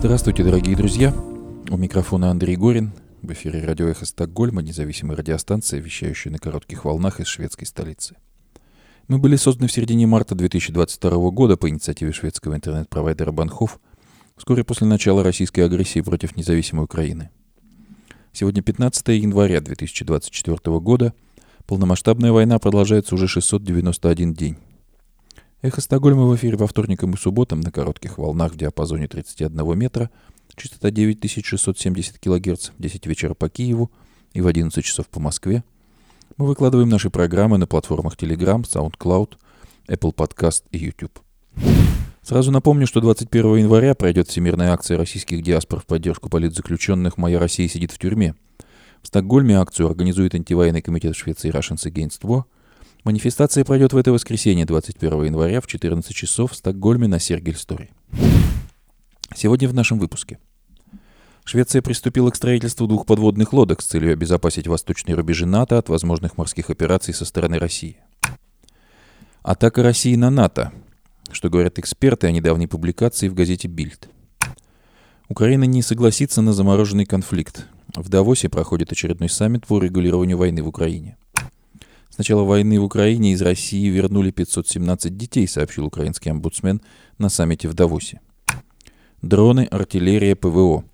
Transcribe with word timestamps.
Здравствуйте, 0.00 0.42
дорогие 0.42 0.74
друзья. 0.76 1.14
У 1.68 1.76
микрофона 1.76 2.30
Андрей 2.30 2.56
Горин. 2.56 2.92
В 3.20 3.30
эфире 3.32 3.62
радио 3.66 3.86
«Эхо 3.86 4.06
Стокгольма», 4.06 4.62
независимая 4.62 5.14
радиостанция, 5.18 5.78
вещающая 5.78 6.32
на 6.32 6.38
коротких 6.38 6.86
волнах 6.86 7.20
из 7.20 7.26
шведской 7.26 7.66
столицы. 7.66 8.16
Мы 9.08 9.18
были 9.18 9.36
созданы 9.36 9.68
в 9.68 9.72
середине 9.72 10.06
марта 10.06 10.34
2022 10.34 11.30
года 11.32 11.58
по 11.58 11.68
инициативе 11.68 12.12
шведского 12.12 12.54
интернет-провайдера 12.54 13.30
Банхов, 13.30 13.78
вскоре 14.38 14.64
после 14.64 14.86
начала 14.86 15.22
российской 15.22 15.60
агрессии 15.60 16.00
против 16.00 16.34
независимой 16.34 16.84
Украины. 16.86 17.28
Сегодня 18.32 18.62
15 18.62 19.06
января 19.08 19.60
2024 19.60 20.80
года. 20.80 21.12
Полномасштабная 21.66 22.32
война 22.32 22.58
продолжается 22.58 23.14
уже 23.16 23.28
691 23.28 24.32
день. 24.32 24.56
Эхо 25.62 25.82
Стокгольма 25.82 26.24
в 26.24 26.34
эфире 26.36 26.56
по 26.56 26.66
вторникам 26.66 27.12
и 27.12 27.18
субботам 27.18 27.60
на 27.60 27.70
коротких 27.70 28.16
волнах 28.16 28.52
в 28.52 28.56
диапазоне 28.56 29.08
31 29.08 29.78
метра, 29.78 30.10
частота 30.56 30.90
9670 30.90 32.18
кГц, 32.18 32.70
в 32.70 32.80
10 32.80 33.06
вечера 33.06 33.34
по 33.34 33.50
Киеву 33.50 33.90
и 34.32 34.40
в 34.40 34.46
11 34.46 34.82
часов 34.82 35.08
по 35.08 35.20
Москве. 35.20 35.62
Мы 36.38 36.46
выкладываем 36.46 36.88
наши 36.88 37.10
программы 37.10 37.58
на 37.58 37.66
платформах 37.66 38.16
Telegram, 38.16 38.62
SoundCloud, 38.62 39.34
Apple 39.88 40.14
Podcast 40.14 40.62
и 40.70 40.78
YouTube. 40.78 41.20
Сразу 42.22 42.50
напомню, 42.50 42.86
что 42.86 43.02
21 43.02 43.56
января 43.56 43.94
пройдет 43.94 44.28
всемирная 44.28 44.72
акция 44.72 44.96
российских 44.96 45.42
диаспор 45.42 45.80
в 45.80 45.84
поддержку 45.84 46.30
политзаключенных 46.30 47.18
«Моя 47.18 47.38
Россия 47.38 47.68
сидит 47.68 47.92
в 47.92 47.98
тюрьме». 47.98 48.34
В 49.02 49.08
Стокгольме 49.08 49.58
акцию 49.58 49.88
организует 49.88 50.34
антивоенный 50.34 50.80
комитет 50.80 51.16
Швеции 51.16 51.52
Russians 51.52 51.84
Against 51.86 52.22
War– 52.22 52.44
Манифестация 53.04 53.64
пройдет 53.64 53.92
в 53.92 53.96
это 53.96 54.12
воскресенье, 54.12 54.66
21 54.66 55.24
января 55.24 55.60
в 55.60 55.66
14 55.66 56.14
часов 56.14 56.52
в 56.52 56.56
Стокгольме 56.56 57.08
на 57.08 57.18
Сергель-Стори. 57.18 57.90
Сегодня 59.34 59.68
в 59.68 59.74
нашем 59.74 59.98
выпуске. 59.98 60.38
Швеция 61.44 61.80
приступила 61.80 62.30
к 62.30 62.36
строительству 62.36 62.86
двух 62.86 63.06
подводных 63.06 63.52
лодок 63.54 63.80
с 63.80 63.86
целью 63.86 64.12
обезопасить 64.12 64.68
восточные 64.68 65.14
рубежи 65.14 65.46
НАТО 65.46 65.78
от 65.78 65.88
возможных 65.88 66.36
морских 66.36 66.68
операций 66.68 67.14
со 67.14 67.24
стороны 67.24 67.58
России. 67.58 67.96
Атака 69.42 69.82
России 69.82 70.14
на 70.16 70.30
НАТО. 70.30 70.70
Что 71.32 71.48
говорят 71.48 71.78
эксперты 71.78 72.26
о 72.26 72.32
недавней 72.32 72.66
публикации 72.66 73.28
в 73.28 73.34
газете 73.34 73.68
«Бильд». 73.68 74.10
Украина 75.28 75.64
не 75.64 75.80
согласится 75.80 76.42
на 76.42 76.52
замороженный 76.52 77.06
конфликт. 77.06 77.66
В 77.94 78.08
Давосе 78.08 78.48
проходит 78.48 78.92
очередной 78.92 79.30
саммит 79.30 79.66
по 79.66 79.78
регулированию 79.78 80.36
войны 80.36 80.62
в 80.62 80.68
Украине. 80.68 81.16
С 82.10 82.18
начала 82.18 82.42
войны 82.42 82.80
в 82.80 82.84
Украине 82.84 83.32
из 83.32 83.40
России 83.40 83.88
вернули 83.88 84.32
517 84.32 85.16
детей, 85.16 85.46
сообщил 85.46 85.86
украинский 85.86 86.30
омбудсмен 86.30 86.82
на 87.18 87.28
саммите 87.28 87.68
в 87.68 87.74
Давосе. 87.74 88.20
Дроны, 89.22 89.68
артиллерия, 89.70 90.34
ПВО. 90.34 90.84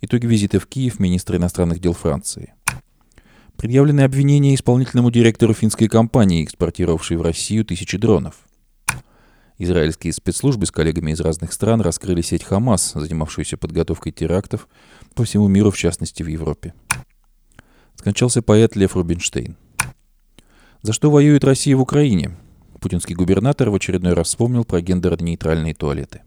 Итоги 0.00 0.26
визита 0.26 0.58
в 0.58 0.66
Киев 0.66 0.98
министра 0.98 1.36
иностранных 1.38 1.78
дел 1.78 1.92
Франции. 1.92 2.54
Предъявлены 3.56 4.00
обвинения 4.00 4.54
исполнительному 4.54 5.12
директору 5.12 5.54
финской 5.54 5.88
компании, 5.88 6.44
экспортировавшей 6.44 7.16
в 7.18 7.22
Россию 7.22 7.64
тысячи 7.64 7.96
дронов. 7.96 8.34
Израильские 9.58 10.12
спецслужбы 10.12 10.66
с 10.66 10.72
коллегами 10.72 11.12
из 11.12 11.20
разных 11.20 11.52
стран 11.52 11.80
раскрыли 11.80 12.20
сеть 12.20 12.42
Хамас, 12.42 12.92
занимавшуюся 12.94 13.56
подготовкой 13.56 14.10
терактов 14.10 14.68
по 15.14 15.24
всему 15.24 15.46
миру, 15.46 15.70
в 15.70 15.78
частности 15.78 16.24
в 16.24 16.26
Европе. 16.26 16.74
Скончался 17.94 18.42
поэт 18.42 18.74
Лев 18.74 18.96
Рубинштейн. 18.96 19.56
За 20.84 20.92
что 20.92 21.10
воюет 21.10 21.44
Россия 21.44 21.74
в 21.78 21.80
Украине? 21.80 22.36
Путинский 22.78 23.14
губернатор 23.14 23.70
в 23.70 23.74
очередной 23.74 24.12
раз 24.12 24.28
вспомнил 24.28 24.66
про 24.66 24.82
гендерно-нейтральные 24.82 25.74
туалеты. 25.74 26.20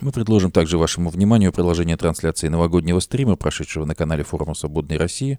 Мы 0.00 0.10
предложим 0.10 0.50
также 0.50 0.78
вашему 0.78 1.10
вниманию 1.10 1.52
продолжение 1.52 1.96
трансляции 1.96 2.48
новогоднего 2.48 2.98
стрима, 2.98 3.36
прошедшего 3.36 3.84
на 3.84 3.94
канале 3.94 4.24
форума 4.24 4.54
«Свободной 4.54 4.96
России». 4.96 5.38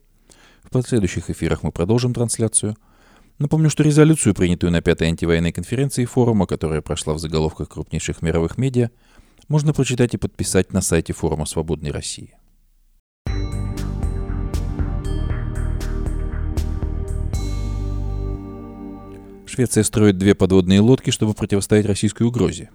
В 0.63 0.69
последующих 0.69 1.30
эфирах 1.30 1.64
мы 1.64 1.73
продолжим 1.73 2.14
трансляцию. 2.14 2.77
Напомню, 3.39 3.70
что 3.70 3.83
резолюцию, 3.83 4.33
принятую 4.33 4.71
на 4.71 4.81
пятой 4.81 5.09
антивоенной 5.09 5.52
конференции 5.52 6.05
форума, 6.05 6.48
которая 6.48 6.81
прошла 6.81 7.15
в 7.15 7.19
заголовках 7.19 7.67
крупнейших 7.67 8.21
мировых 8.21 8.58
медиа, 8.58 8.89
можно 9.49 9.73
прочитать 9.73 10.14
и 10.14 10.17
подписать 10.17 10.71
на 10.71 10.80
сайте 10.80 11.11
форума 11.11 11.45
«Свободной 11.45 11.92
России». 11.92 12.37
Швеция 19.53 19.83
строит 19.83 20.17
две 20.17 20.33
подводные 20.33 20.80
лодки, 20.80 21.11
чтобы 21.11 21.36
противостоять 21.36 21.86
российской 21.86 22.23
угрозе. 22.23 22.71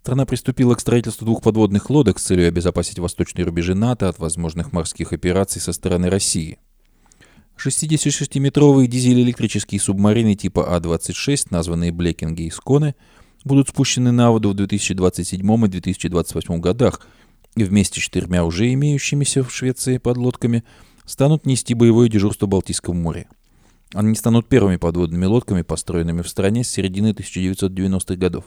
Страна 0.00 0.24
приступила 0.24 0.76
к 0.76 0.80
строительству 0.80 1.24
двух 1.24 1.42
подводных 1.42 1.90
лодок 1.90 2.20
с 2.20 2.22
целью 2.22 2.46
обезопасить 2.46 3.00
восточные 3.00 3.46
рубежи 3.46 3.74
НАТО 3.74 4.08
от 4.08 4.20
возможных 4.20 4.72
морских 4.72 5.12
операций 5.12 5.60
со 5.60 5.72
стороны 5.72 6.08
России. 6.08 6.60
66-метровые 7.58 8.86
дизель-электрические 8.86 9.80
субмарины 9.80 10.36
типа 10.36 10.76
А-26, 10.76 11.48
названные 11.50 11.90
Блекинги 11.90 12.42
и 12.42 12.50
Сконы, 12.50 12.94
будут 13.42 13.70
спущены 13.70 14.12
на 14.12 14.30
воду 14.30 14.50
в 14.50 14.54
2027 14.54 15.64
и 15.64 15.68
2028 15.68 16.60
годах 16.60 17.04
и 17.56 17.64
вместе 17.64 17.98
с 17.98 18.04
четырьмя 18.04 18.44
уже 18.44 18.72
имеющимися 18.72 19.42
в 19.42 19.52
Швеции 19.52 19.98
подлодками 19.98 20.62
станут 21.06 21.44
нести 21.44 21.74
боевое 21.74 22.08
дежурство 22.08 22.46
в 22.46 22.50
Балтийском 22.50 22.96
море. 22.96 23.26
Они 23.92 24.14
станут 24.14 24.48
первыми 24.48 24.76
подводными 24.76 25.24
лодками, 25.24 25.62
построенными 25.62 26.22
в 26.22 26.28
стране 26.28 26.62
с 26.62 26.70
середины 26.70 27.10
1990-х 27.10 28.14
годов. 28.14 28.44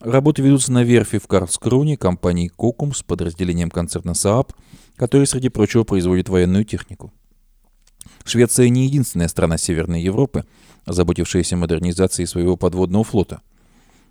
Работы 0.00 0.42
ведутся 0.42 0.72
на 0.72 0.82
верфи 0.82 1.18
в 1.18 1.26
Карлскруне 1.26 1.96
компании 1.96 2.48
Кокум 2.48 2.94
с 2.94 3.02
подразделением 3.02 3.70
концерна 3.70 4.10
Saab, 4.10 4.50
который, 4.96 5.26
среди 5.26 5.48
прочего, 5.48 5.84
производит 5.84 6.28
военную 6.28 6.66
технику. 6.66 7.14
Швеция 8.24 8.68
не 8.68 8.84
единственная 8.84 9.28
страна 9.28 9.56
Северной 9.56 10.02
Европы, 10.02 10.44
озаботившаяся 10.84 11.56
модернизацией 11.56 12.26
своего 12.26 12.58
подводного 12.58 13.04
флота. 13.04 13.40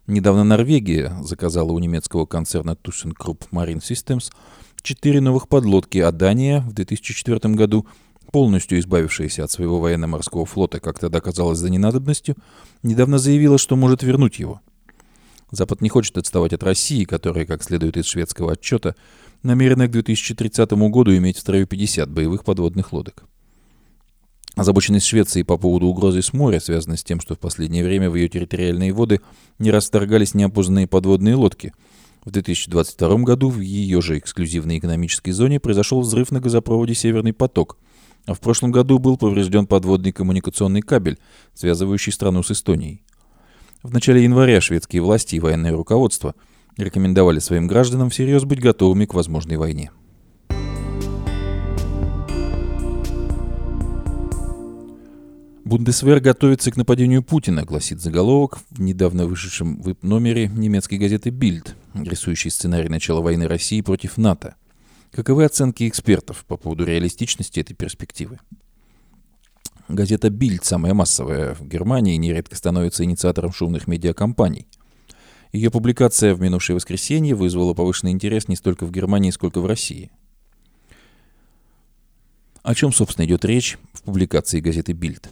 Недавно 0.07 0.44
Норвегия 0.44 1.16
заказала 1.22 1.72
у 1.72 1.78
немецкого 1.78 2.25
концерна 2.25 2.72
ThyssenKrupp 2.72 3.50
Marine 3.52 3.81
Systems 3.81 4.31
четыре 4.81 5.22
новых 5.22 5.47
подлодки, 5.47 6.00
а 6.00 6.12
Дания 6.12 6.62
в 6.62 6.74
2004 6.74 7.53
году– 7.53 7.86
полностью 8.31 8.80
избавившаяся 8.80 9.44
от 9.44 9.52
своего 9.52 9.80
военно-морского 9.80 10.46
флота, 10.46 10.80
как 10.80 11.00
тогда 11.00 11.22
казалось 11.22 11.59
за 11.59 11.69
ненадобностью, 11.69 12.36
недавно 12.84 13.18
заявила, 13.18 13.58
что 13.58 13.75
может 13.75 14.03
вернуть 14.03 14.40
его. 14.40 14.62
Запад 15.52 15.81
не 15.81 15.90
хочет 15.90 16.18
отставать 16.18 16.53
от 16.53 16.63
России, 16.63 17.03
которая, 17.06 17.46
как 17.46 17.63
следует 17.63 17.97
из 17.97 18.06
шведского 18.06 18.53
отчета, 18.53 18.96
намерена 19.44 19.88
к 19.88 19.91
2030 19.91 20.72
году 20.90 21.16
иметь 21.16 21.38
в 21.38 21.41
строю 21.41 21.68
50 21.68 22.09
боевых 22.09 22.44
подводных 22.44 22.94
лодок. 22.94 23.25
Озабоченность 24.56 25.06
Швеции 25.06 25.44
по 25.44 25.57
поводу 25.57 25.88
угрозы 25.88 26.22
с 26.22 26.31
моря 26.31 26.59
связана 26.62 26.96
с 26.96 27.03
тем, 27.03 27.19
что 27.19 27.36
в 27.36 27.40
последнее 27.40 27.84
время 27.84 28.09
в 28.09 28.16
ее 28.16 28.30
территориальные 28.30 28.94
воды 28.94 29.19
не 29.59 29.69
расторгались 29.69 30.34
неопознанные 30.34 30.88
подводные 30.88 31.36
лодки. 31.36 31.74
В 32.24 32.31
2022 32.31 33.18
году 33.18 33.50
в 33.50 33.59
ее 33.59 34.02
же 34.02 34.18
эксклюзивной 34.18 34.80
экономической 34.80 35.31
зоне 35.31 35.59
произошел 35.59 36.02
взрыв 36.02 36.31
на 36.31 36.40
газопроводе 36.40 36.96
«Северный 36.96 37.34
поток», 37.34 37.78
в 38.34 38.40
прошлом 38.40 38.72
году 38.72 38.97
был 38.97 39.18
поврежден 39.18 39.68
подводный 39.68 40.12
коммуникационный 40.12 40.81
кабель, 40.81 41.18
связывающий 41.53 42.12
страну 42.12 42.41
с 42.41 42.52
Эстонией. 42.52 43.03
В 43.84 43.94
начале 43.94 44.24
января 44.24 44.62
шведские 44.62 45.03
власти 45.03 45.36
и 45.36 45.40
военное 45.40 45.72
руководство 45.72 46.34
рекомендовали 46.78 47.40
своим 47.40 47.68
гражданам 47.68 48.09
всерьез 48.09 48.44
быть 48.44 48.59
готовыми 48.59 49.06
к 49.06 49.13
возможной 49.13 49.58
войне. 49.58 49.91
Бундесвер 55.63 56.19
готовится 56.19 56.72
к 56.72 56.78
нападению 56.78 57.24
Путина, 57.24 57.63
гласит 57.63 58.00
заголовок 58.00 58.59
в 58.69 58.80
недавно 58.80 59.25
вышедшем 59.25 59.81
номере 60.03 60.47
немецкой 60.47 61.00
газеты 61.00 61.31
«Бильд», 61.31 61.75
рисующий 61.95 62.51
сценарий 62.51 62.89
начала 62.89 63.22
войны 63.22 63.48
России 63.48 63.81
против 63.81 64.18
НАТО– 64.18 64.56
Каковы 65.15 65.45
оценки 65.45 65.88
экспертов 65.88 66.44
по 66.44 66.57
поводу 66.57 66.83
реалистичности 66.83 67.62
этой 67.62 67.73
перспективы? 67.73 68.38
Газета 69.88 70.29
«Бильд», 70.29 70.65
самая 70.65 70.94
массовая 70.94 71.56
в 71.56 71.65
Германии, 71.65 72.17
нередко 72.17 72.57
становится 72.57 73.06
инициатором 73.06 73.53
шумных 73.53 73.88
медиакомпаний. 73.88 74.67
Ее 75.53 75.71
публикация 75.71 76.35
в 76.35 76.41
минувшее 76.41 76.75
воскресенье 76.75 77.33
вызвала 77.33 77.73
повышенный 77.73 78.12
интерес 78.12 78.50
не 78.50 78.57
столько 78.57 78.85
в 78.85 78.91
Германии, 78.91 79.31
сколько 79.31 79.62
в 79.62 79.65
России. 79.65 80.12
О 82.62 82.75
чем, 82.75 82.91
собственно, 82.91 83.25
идет 83.25 83.45
речь 83.45 83.77
в 83.94 84.01
публикации 84.01 84.59
газеты 84.59 84.91
«Бильд»? 84.91 85.29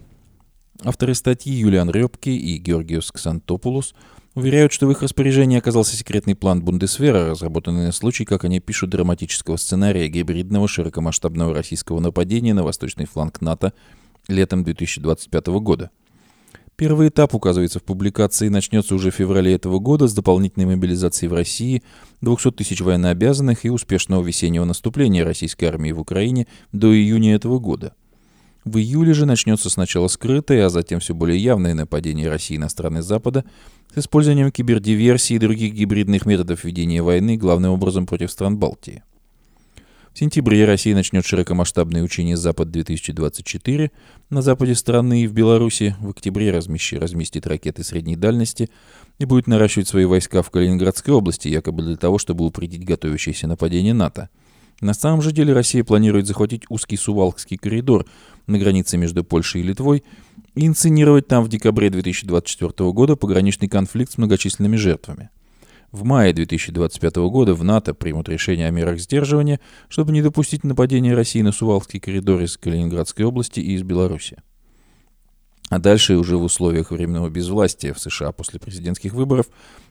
Авторы 0.81 1.13
статьи 1.13 1.53
Юлиан 1.53 1.89
Рёбке 1.89 2.31
и 2.31 2.57
Георгиос 2.57 3.12
Ксантопулос– 3.12 3.94
Уверяют, 4.35 4.74
что 4.74 4.88
в 4.88 4.91
их 4.91 5.03
распоряжении 5.03 5.59
оказался 5.59 5.95
секретный 5.95 6.33
план 6.35 6.63
Бундесвера, 6.63 7.30
разработанный 7.30 7.85
на 7.85 7.91
случай, 7.91 8.25
как 8.25 8.44
они 8.45 8.59
пишут, 8.59 8.89
драматического 8.89 9.57
сценария 9.57 10.07
гибридного 10.07 10.68
широкомасштабного 10.68 11.53
российского 11.53 12.00
нападения 12.00 12.56
на 12.56 12.63
восточный 12.63 13.06
фланг 13.06 13.41
НАТО 13.41 13.74
летом 14.27 14.63
2025 14.63 15.47
года. 15.62 15.91
Первый 16.75 17.09
этап 17.09 17.35
указывается 17.35 17.77
в 17.77 17.83
публикации 17.83 18.47
начнется 18.47 18.95
уже 18.95 19.12
в 19.12 19.15
феврале 19.15 19.53
этого 19.53 19.77
года 19.77 20.07
с 20.07 20.15
дополнительной 20.15 20.65
мобилизацией 20.65 21.30
в 21.30 21.33
России 21.33 21.83
200 22.21 22.53
тысяч 22.53 22.81
военнообязанных 22.81 23.65
и 23.65 23.69
успешного 23.69 24.24
весеннего 24.24 24.65
наступления 24.65 25.24
российской 25.24 25.65
армии 25.65 25.91
в 25.91 26.00
Украине 26.00 26.47
до 26.71 26.91
июня 26.91 27.35
этого 27.35 27.59
года. 27.59 27.94
В 28.65 28.77
июле 28.77 29.13
же 29.13 29.25
начнется 29.25 29.69
сначала 29.69 30.07
скрытое, 30.07 30.65
а 30.65 30.69
затем 30.69 31.01
все 31.01 31.13
более 31.13 31.38
явное 31.38 31.74
нападение 31.74 32.30
России 32.30 32.56
на 32.57 32.69
страны 32.69 33.01
Запада 33.01 33.44
с 33.94 34.00
использованием 34.00 34.51
кибердиверсии 34.51 35.36
и 35.36 35.39
других 35.39 35.74
гибридных 35.74 36.25
методов 36.25 36.63
ведения 36.63 37.01
войны, 37.01 37.36
главным 37.36 37.71
образом 37.71 38.06
против 38.06 38.31
стран 38.31 38.57
Балтии. 38.57 39.04
В 40.13 40.19
сентябре 40.19 40.63
Россия 40.65 40.94
начнет 40.94 41.25
широкомасштабные 41.25 42.04
учения 42.04 42.38
«Запад-2024» 42.38 43.89
на 44.30 44.42
западе 44.44 44.75
страны 44.75 45.24
и 45.24 45.27
в 45.27 45.33
Беларуси. 45.33 45.95
В 46.00 46.12
октябре 46.12 46.51
размещи, 46.51 46.95
разместит 46.95 47.48
ракеты 47.48 47.83
средней 47.83 48.16
дальности 48.16 48.69
и 49.18 49.25
будет 49.25 49.48
наращивать 49.48 49.88
свои 49.88 50.06
войска 50.06 50.44
в 50.44 50.51
Калининградской 50.51 51.16
области, 51.16 51.48
якобы 51.48 51.81
для 51.81 51.98
того, 51.98 52.19
чтобы 52.19 52.45
упредить 52.45 52.86
готовящееся 52.86 53.48
нападение 53.48 53.95
НАТО. 53.95 54.30
На 54.83 54.94
самом 54.94 55.21
же 55.21 55.31
деле 55.31 55.53
Россия 55.53 55.81
планирует 55.85 56.27
захватить 56.27 56.63
узкий 56.68 56.97
Сувалкский 56.97 57.56
коридор 57.56 58.06
на 58.47 58.59
границе 58.59 58.97
между 58.97 59.24
Польшей 59.24 59.62
и 59.62 59.63
Литвой 59.63 60.03
и 60.56 60.68
инсценировать 60.68 61.25
там 61.25 61.41
в 61.45 61.47
декабре 61.47 61.89
2024 61.89 62.91
года 62.91 63.15
пограничный 63.15 63.69
конфликт 63.69 64.12
с 64.12 64.18
многочисленными 64.18 64.75
жертвами. 64.75 65.30
В 65.94 66.03
мае 66.03 66.33
2025 66.33 67.15
года 67.15 67.53
в 67.53 67.63
НАТО 67.63 67.94
примут 67.94 68.27
решение 68.27 68.68
о 68.68 68.71
мерах 68.71 69.00
сдерживания, 69.00 69.62
чтобы 69.88 70.12
не 70.12 70.21
допустить 70.21 70.65
нападения 70.65 71.13
России 71.13 71.41
на 71.41 71.53
Сувалский 71.53 72.01
коридор 72.01 72.41
из 72.41 72.57
Калининградской 72.57 73.24
области 73.24 73.62
и 73.62 73.75
из 73.75 73.83
Беларуси. 73.83 74.44
А 75.69 75.80
дальше 75.80 76.18
уже 76.18 76.35
в 76.35 76.44
условиях 76.44 76.91
временного 76.91 77.30
безвластия 77.30 77.94
в 77.94 78.00
США 78.00 78.33
после 78.33 78.59
президентских 78.59 79.13
выборов 79.13 79.45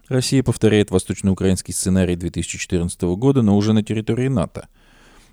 Россия 0.09 0.43
повторяет 0.43 0.91
восточноукраинский 0.91 1.73
сценарий 1.73 2.15
2014 2.15 3.01
года, 3.03 3.41
но 3.41 3.57
уже 3.57 3.73
на 3.73 3.83
территории 3.83 4.29
НАТО. 4.29 4.69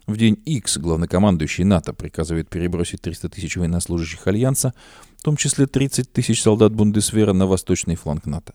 В 0.08 0.18
день 0.18 0.42
X 0.46 0.78
главнокомандующий 0.78 1.64
НАТО 1.64 1.94
приказывает 1.94 2.50
перебросить 2.50 3.02
300 3.02 3.30
тысяч 3.30 3.58
военнослужащих 3.58 4.26
Альянса, 4.26 4.74
в 5.18 5.22
том 5.22 5.38
числе 5.38 5.68
30 5.68 6.12
тысяч 6.12 6.42
солдат 6.42 6.74
Бундесвера 6.74 7.34
на 7.34 7.46
восточный 7.46 7.96
фланг 7.96 8.26
НАТО. 8.26 8.54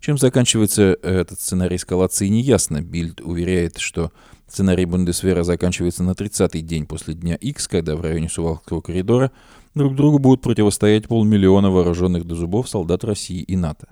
Чем 0.00 0.18
заканчивается 0.18 0.98
этот 1.02 1.40
сценарий 1.40 1.76
эскалации, 1.76 2.28
неясно. 2.28 2.82
Бильд 2.82 3.22
уверяет, 3.22 3.78
что 3.78 4.12
сценарий 4.46 4.84
Бундесвера 4.84 5.44
заканчивается 5.44 6.02
на 6.02 6.10
30-й 6.10 6.60
день 6.60 6.84
после 6.84 7.14
дня 7.14 7.36
X, 7.36 7.68
когда 7.68 7.96
в 7.96 8.02
районе 8.02 8.28
Сувалского 8.28 8.82
коридора 8.82 9.32
друг 9.74 9.94
другу 9.94 10.18
будут 10.18 10.42
противостоять 10.42 11.08
полмиллиона 11.08 11.70
вооруженных 11.70 12.26
до 12.26 12.34
зубов 12.34 12.68
солдат 12.68 13.02
России 13.04 13.40
и 13.40 13.56
НАТО. 13.56 13.88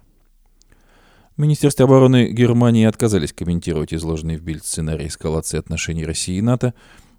В 1.37 1.41
Министерстве 1.41 1.87
обороны 1.87 2.31
Германии 2.31 2.85
отказались 2.85 3.33
комментировать 3.33 3.95
изложенный 3.95 4.37
в 4.37 4.43
Бильд 4.43 4.65
сценарий 4.65 5.07
эскалации 5.07 5.59
отношений 5.59 6.05
России 6.05 6.37
и 6.37 6.43
НАТО, 6.43 6.75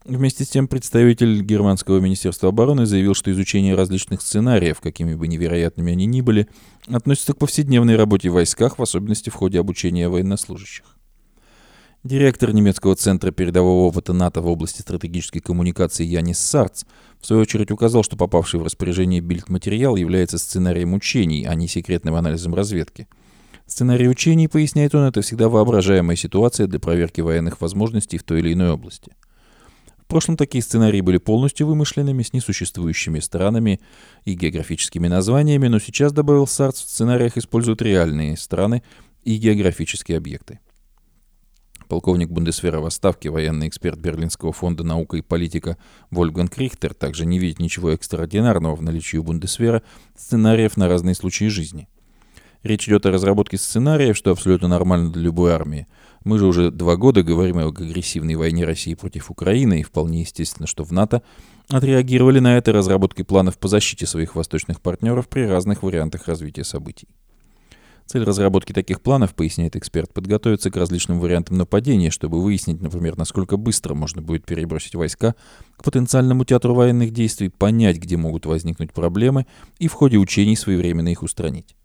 Вместе 0.06 0.44
с 0.44 0.50
тем 0.50 0.68
представитель 0.68 1.42
германского 1.44 2.00
министерства 2.00 2.50
обороны 2.50 2.86
заявил, 2.86 3.14
что 3.14 3.32
изучение 3.32 3.74
различных 3.74 4.22
сценариев, 4.22 4.82
какими 4.82 5.14
бы 5.14 5.30
невероятными 5.30 5.94
они 5.94 6.06
ни 6.06 6.20
были, 6.20 6.50
относится 6.88 7.32
к 7.32 7.38
повседневной 7.38 7.96
работе 7.96 8.30
в 8.30 8.34
войсках, 8.34 8.78
в 8.78 8.82
особенности 8.82 9.30
в 9.30 9.36
ходе 9.36 9.62
обучения 9.62 10.10
военнослужащих. 10.10 10.98
Директор 12.04 12.52
немецкого 12.52 12.98
центра 12.98 13.32
передового 13.32 13.88
опыта 13.88 14.12
НАТО 14.12 14.42
в 14.42 14.48
области 14.48 14.82
стратегической 14.82 15.40
коммуникации 15.40 16.04
Янис 16.04 16.38
Сарц 16.38 16.84
в 17.22 17.26
свою 17.26 17.44
очередь 17.44 17.72
указал, 17.72 18.04
что 18.04 18.18
попавший 18.18 18.60
в 18.60 18.64
распоряжение 18.64 19.22
бильд 19.22 19.48
материал 19.48 19.96
является 19.96 20.38
сценарием 20.38 20.94
учений, 20.94 21.46
а 21.46 21.56
не 21.56 21.70
секретным 21.70 22.16
анализом 22.16 22.54
разведки. 22.56 23.08
Сценарий 23.66 24.08
учений, 24.08 24.48
поясняет 24.48 24.94
он, 24.96 25.04
это 25.04 25.22
всегда 25.22 25.50
воображаемая 25.50 26.16
ситуация 26.16 26.68
для 26.68 26.80
проверки 26.80 27.22
военных 27.22 27.62
возможностей 27.62 28.18
в 28.18 28.24
той 28.24 28.40
или 28.40 28.54
иной 28.54 28.72
области– 28.72 29.12
в 30.04 30.08
прошлом 30.08 30.36
такие 30.36 30.62
сценарии 30.62 31.02
были 31.02 31.18
полностью 31.18 31.66
вымышленными, 31.66 32.24
с 32.24 32.34
несуществующими 32.34 33.20
странами 33.20 33.80
и 34.26 34.34
географическими 34.34 35.08
названиями, 35.08 35.68
но 35.68 35.80
сейчас, 35.80 36.12
добавил 36.12 36.46
Сарц, 36.46 36.82
в 36.82 36.90
сценариях 36.90 37.38
используют 37.38 37.82
реальные 37.82 38.38
страны 38.38 38.84
и 39.24 39.38
географические 39.38 40.18
объекты. 40.18 40.60
Полковник 41.88 42.30
Бундесвера 42.30 42.80
в 42.80 42.86
отставке, 42.86 43.30
военный 43.30 43.70
эксперт 43.70 43.98
Берлинского 43.98 44.52
фонда 44.52 44.84
«Наука 44.84 45.18
и 45.18 45.22
политика» 45.22 45.78
Вольфганг 46.12 46.58
Рихтер 46.58 46.94
также 46.94 47.26
не 47.26 47.40
видит 47.40 47.60
ничего 47.60 47.92
экстраординарного 47.92 48.76
в 48.76 48.82
наличии 48.82 49.18
у 49.18 49.24
Бундесвера 49.24 49.84
сценариев 50.18 50.76
на 50.76 50.90
разные 50.90 51.16
случаи 51.16 51.46
жизни. 51.46 51.88
Речь 52.64 52.88
идет 52.88 53.06
о 53.06 53.12
разработке 53.12 53.58
сценариев, 53.58 54.16
что 54.16 54.32
абсолютно 54.32 54.70
нормально 54.70 55.12
для 55.12 55.24
любой 55.24 55.52
армии. 55.52 55.86
Мы 56.24 56.40
же 56.40 56.46
уже 56.46 56.72
два 56.72 56.96
года 56.96 57.22
говорим 57.22 57.58
о 57.58 57.68
агрессивной 57.68 58.36
войне 58.36 58.64
России 58.64 58.94
против 58.94 59.30
Украины, 59.30 59.82
и 59.82 59.84
вполне 59.84 60.22
естественно, 60.22 60.66
что 60.66 60.86
в 60.86 60.92
НАТО 60.92 61.24
отреагировали 61.68 62.40
на 62.40 62.58
это 62.58 62.72
разработкой 62.72 63.26
планов 63.26 63.58
по 63.58 63.68
защите 63.68 64.06
своих 64.06 64.36
восточных 64.36 64.80
партнеров 64.80 65.28
при 65.28 65.42
разных 65.42 65.84
вариантах 65.84 66.28
развития 66.30 66.64
событий. 66.64 67.10
Цель 68.06 68.24
разработки 68.24 68.72
таких 68.72 69.02
планов, 69.02 69.34
поясняет 69.34 69.76
эксперт, 69.76 70.14
подготовиться 70.14 70.72
к 70.72 70.78
различным 70.78 71.20
вариантам 71.20 71.58
нападения, 71.58 72.12
чтобы 72.12 72.42
выяснить, 72.42 72.82
например, 72.82 73.18
насколько 73.18 73.58
быстро 73.58 73.94
можно 73.94 74.22
будет 74.22 74.46
перебросить 74.46 74.96
войска 74.96 75.36
к 75.78 75.84
потенциальному 75.84 76.46
театру 76.46 76.76
военных 76.76 77.12
действий, 77.12 77.50
понять, 77.50 77.98
где 77.98 78.16
могут 78.16 78.46
возникнуть 78.46 78.94
проблемы 78.94 79.48
и 79.80 79.90
в 79.90 79.94
ходе 79.94 80.18
учений 80.18 80.56
своевременно 80.56 81.10
их 81.10 81.24
устранить. 81.24 81.76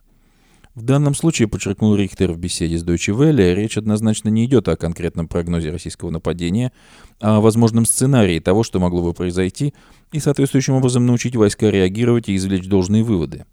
В 0.79 0.83
данном 0.83 1.17
случае, 1.17 1.49
подчеркнул 1.49 1.97
Рихтер 1.97 2.31
в 2.31 2.39
беседе 2.39 2.79
с 2.79 2.85
Deutsche 2.85 3.13
Welle, 3.13 3.53
речь 3.53 3.77
однозначно 3.77 4.29
не 4.29 4.45
идет 4.45 4.69
о 4.69 4.77
конкретном 4.77 5.27
прогнозе 5.27 5.73
российского 5.73 6.11
нападения, 6.11 6.71
а 7.21 7.39
о 7.39 7.41
возможном 7.41 7.85
сценарии 7.85 8.39
того, 8.39 8.63
что 8.63 8.79
могло 8.79 9.03
бы 9.03 9.13
произойти, 9.13 9.75
и 10.13 10.21
соответствующим 10.21 10.75
образом 10.75 11.05
научить 11.05 11.35
войска 11.35 11.69
реагировать 11.69 12.29
и 12.29 12.37
извлечь 12.37 12.69
должные 12.69 13.03
выводы. 13.03 13.45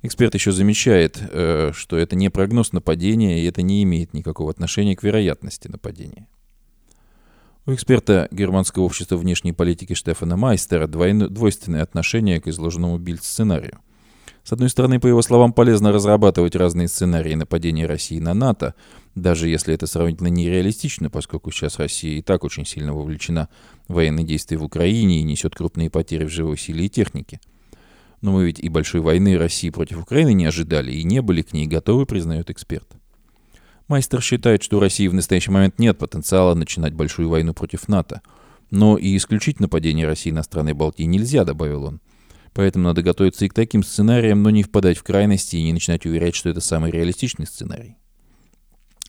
Эксперт 0.00 0.32
еще 0.32 0.52
замечает, 0.52 1.18
э, 1.20 1.72
что 1.74 1.98
это 1.98 2.16
не 2.16 2.30
прогноз 2.30 2.72
нападения, 2.72 3.42
и 3.42 3.44
это 3.44 3.60
не 3.60 3.82
имеет 3.82 4.14
никакого 4.14 4.50
отношения 4.50 4.96
к 4.96 5.02
вероятности 5.02 5.68
нападения. 5.68 6.26
У 7.66 7.74
эксперта 7.74 8.26
Германского 8.30 8.84
общества 8.84 9.18
внешней 9.18 9.52
политики 9.52 9.92
Штефана 9.92 10.38
Майстера 10.38 10.86
двойно, 10.86 11.28
двойственное 11.28 11.82
отношение 11.82 12.40
к 12.40 12.48
изложенному 12.48 12.96
Бильд-сценарию– 12.96 13.80
с 14.44 14.52
одной 14.52 14.68
стороны, 14.68 15.00
по 15.00 15.06
его 15.06 15.22
словам, 15.22 15.54
полезно 15.54 15.90
разрабатывать 15.90 16.54
разные 16.54 16.86
сценарии 16.86 17.34
нападения 17.34 17.86
России 17.86 18.18
на 18.18 18.34
НАТО, 18.34 18.74
даже 19.14 19.48
если 19.48 19.72
это 19.72 19.86
сравнительно 19.86 20.28
нереалистично, 20.28 21.08
поскольку 21.08 21.50
сейчас 21.50 21.78
Россия 21.78 22.18
и 22.18 22.22
так 22.22 22.44
очень 22.44 22.66
сильно 22.66 22.92
вовлечена 22.92 23.48
в 23.88 23.94
военные 23.94 24.26
действия 24.26 24.58
в 24.58 24.64
Украине 24.64 25.20
и 25.20 25.22
несет 25.22 25.54
крупные 25.54 25.88
потери 25.88 26.26
в 26.26 26.28
живой 26.28 26.58
силе 26.58 26.84
и 26.84 26.90
технике. 26.90 27.40
Но 28.20 28.32
мы 28.32 28.44
ведь 28.44 28.60
и 28.60 28.68
большой 28.68 29.00
войны 29.00 29.38
России 29.38 29.70
против 29.70 30.02
Украины 30.02 30.34
не 30.34 30.44
ожидали 30.44 30.92
и 30.92 31.04
не 31.04 31.22
были 31.22 31.40
к 31.40 31.54
ней 31.54 31.66
готовы, 31.66 32.04
признает 32.04 32.50
эксперт. 32.50 32.88
Майстер 33.88 34.20
считает, 34.20 34.62
что 34.62 34.76
у 34.76 34.80
России 34.80 35.08
в 35.08 35.14
настоящий 35.14 35.52
момент 35.52 35.78
нет 35.78 35.96
потенциала 35.96 36.54
начинать 36.54 36.92
большую 36.92 37.30
войну 37.30 37.54
против 37.54 37.88
НАТО. 37.88 38.20
Но 38.70 38.98
и 38.98 39.16
исключить 39.16 39.58
нападение 39.58 40.06
России 40.06 40.30
на 40.30 40.42
страны 40.42 40.74
Балтии 40.74 41.04
нельзя, 41.04 41.44
добавил 41.44 41.84
он. 41.84 42.00
Поэтому 42.54 42.84
надо 42.84 43.02
готовиться 43.02 43.44
и 43.44 43.48
к 43.48 43.54
таким 43.54 43.82
сценариям, 43.82 44.42
но 44.42 44.50
не 44.50 44.62
впадать 44.62 44.96
в 44.96 45.02
крайности 45.02 45.56
и 45.56 45.62
не 45.62 45.72
начинать 45.72 46.06
уверять, 46.06 46.36
что 46.36 46.48
это 46.48 46.60
самый 46.60 46.92
реалистичный 46.92 47.46
сценарий. 47.46 47.96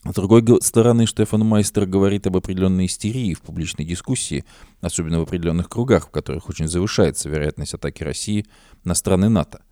С 0.04 0.14
другой 0.14 0.44
стороны, 0.62 1.06
Штефан 1.06 1.40
Майстер 1.40 1.86
говорит 1.86 2.26
об 2.26 2.36
определенной 2.36 2.86
истерии 2.86 3.34
в 3.34 3.40
публичной 3.40 3.84
дискуссии, 3.84 4.44
особенно 4.80 5.18
в 5.18 5.22
определенных 5.22 5.68
кругах, 5.68 6.08
в 6.08 6.10
которых 6.10 6.48
очень 6.48 6.68
завышается 6.68 7.28
вероятность 7.28 7.74
атаки 7.74 8.04
России 8.04 8.46
на 8.84 8.94
страны 8.94 9.28
НАТО. 9.28 9.62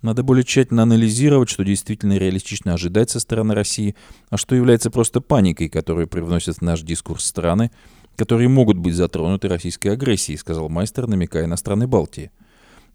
Надо 0.00 0.22
более 0.22 0.44
тщательно 0.44 0.82
анализировать, 0.82 1.48
что 1.48 1.64
действительно 1.64 2.16
реалистично 2.18 2.74
ожидать 2.74 3.10
со 3.10 3.18
стороны 3.18 3.54
России, 3.54 3.96
а 4.30 4.36
что 4.36 4.54
является 4.54 4.90
просто 4.90 5.20
паникой, 5.20 5.68
которую 5.68 6.06
привносят 6.06 6.58
в 6.58 6.62
наш 6.62 6.82
дискурс 6.82 7.24
страны, 7.24 7.70
которые 8.16 8.48
могут 8.48 8.78
быть 8.78 8.94
затронуты 8.94 9.48
российской 9.48 9.88
агрессией, 9.88 10.38
сказал 10.38 10.68
Майстер, 10.68 11.06
намекая 11.06 11.46
на 11.46 11.56
страны 11.56 11.86
Балтии. 11.86 12.30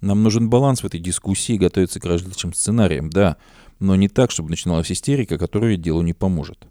Нам 0.03 0.21
нужен 0.21 0.49
баланс 0.49 0.83
в 0.83 0.85
этой 0.85 0.99
дискуссии 0.99 1.55
и 1.55 1.57
готовиться 1.57 2.01
к 2.01 2.05
различным 2.05 2.53
сценариям, 2.53 3.09
да, 3.09 3.37
но 3.79 3.95
не 3.95 4.09
так, 4.09 4.31
чтобы 4.31 4.49
начиналась 4.49 4.91
истерика, 4.91 5.37
которая 5.37 5.77
делу 5.77 6.01
не 6.01 6.13
поможет. 6.13 6.67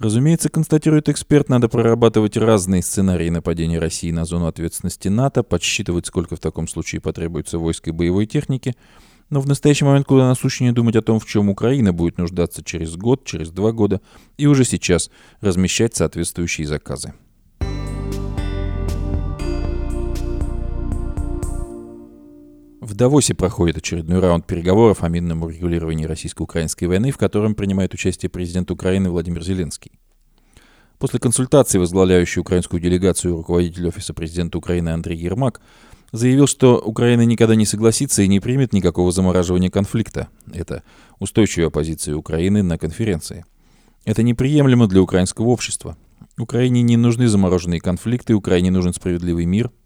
Разумеется, 0.00 0.48
констатирует 0.48 1.08
эксперт, 1.08 1.48
надо 1.48 1.68
прорабатывать 1.68 2.36
разные 2.36 2.82
сценарии 2.82 3.28
нападения 3.28 3.78
России 3.78 4.10
на 4.10 4.24
зону 4.24 4.48
ответственности 4.48 5.06
НАТО, 5.06 5.44
подсчитывать, 5.44 6.06
сколько 6.06 6.34
в 6.34 6.40
таком 6.40 6.66
случае 6.66 7.00
потребуется 7.00 7.58
войск 7.58 7.86
и 7.86 7.92
боевой 7.92 8.26
техники, 8.26 8.74
но 9.30 9.40
в 9.40 9.46
настоящий 9.46 9.84
момент 9.84 10.06
куда 10.06 10.26
насущнее 10.26 10.72
думать 10.72 10.96
о 10.96 11.02
том, 11.02 11.20
в 11.20 11.26
чем 11.26 11.48
Украина 11.48 11.92
будет 11.92 12.18
нуждаться 12.18 12.64
через 12.64 12.96
год, 12.96 13.24
через 13.24 13.50
два 13.50 13.70
года, 13.70 14.00
и 14.36 14.46
уже 14.46 14.64
сейчас 14.64 15.12
размещать 15.40 15.94
соответствующие 15.94 16.66
заказы. 16.66 17.14
В 22.82 22.94
Давосе 22.94 23.32
проходит 23.32 23.76
очередной 23.76 24.18
раунд 24.18 24.44
переговоров 24.44 25.04
о 25.04 25.08
минном 25.08 25.44
урегулировании 25.44 26.04
российско-украинской 26.04 26.86
войны, 26.86 27.12
в 27.12 27.16
котором 27.16 27.54
принимает 27.54 27.94
участие 27.94 28.28
президент 28.28 28.72
Украины 28.72 29.08
Владимир 29.08 29.44
Зеленский. 29.44 29.92
После 30.98 31.20
консультации 31.20 31.78
возглавляющий 31.78 32.40
украинскую 32.40 32.82
делегацию 32.82 33.36
руководитель 33.36 33.86
Офиса 33.86 34.14
президента 34.14 34.58
Украины 34.58 34.88
Андрей 34.88 35.16
Ермак 35.16 35.60
заявил, 36.10 36.48
что 36.48 36.76
Украина 36.76 37.24
никогда 37.24 37.54
не 37.54 37.66
согласится 37.66 38.22
и 38.22 38.26
не 38.26 38.40
примет 38.40 38.72
никакого 38.72 39.12
замораживания 39.12 39.70
конфликта. 39.70 40.26
Это 40.52 40.82
устойчивая 41.20 41.70
позиция 41.70 42.16
Украины 42.16 42.64
на 42.64 42.78
конференции. 42.78 43.44
Это 44.04 44.24
неприемлемо 44.24 44.88
для 44.88 45.02
украинского 45.02 45.46
общества. 45.46 45.96
Украине 46.36 46.82
не 46.82 46.96
нужны 46.96 47.28
замороженные 47.28 47.80
конфликты, 47.80 48.34
Украине 48.34 48.72
нужен 48.72 48.92
справедливый 48.92 49.44
мир– 49.44 49.70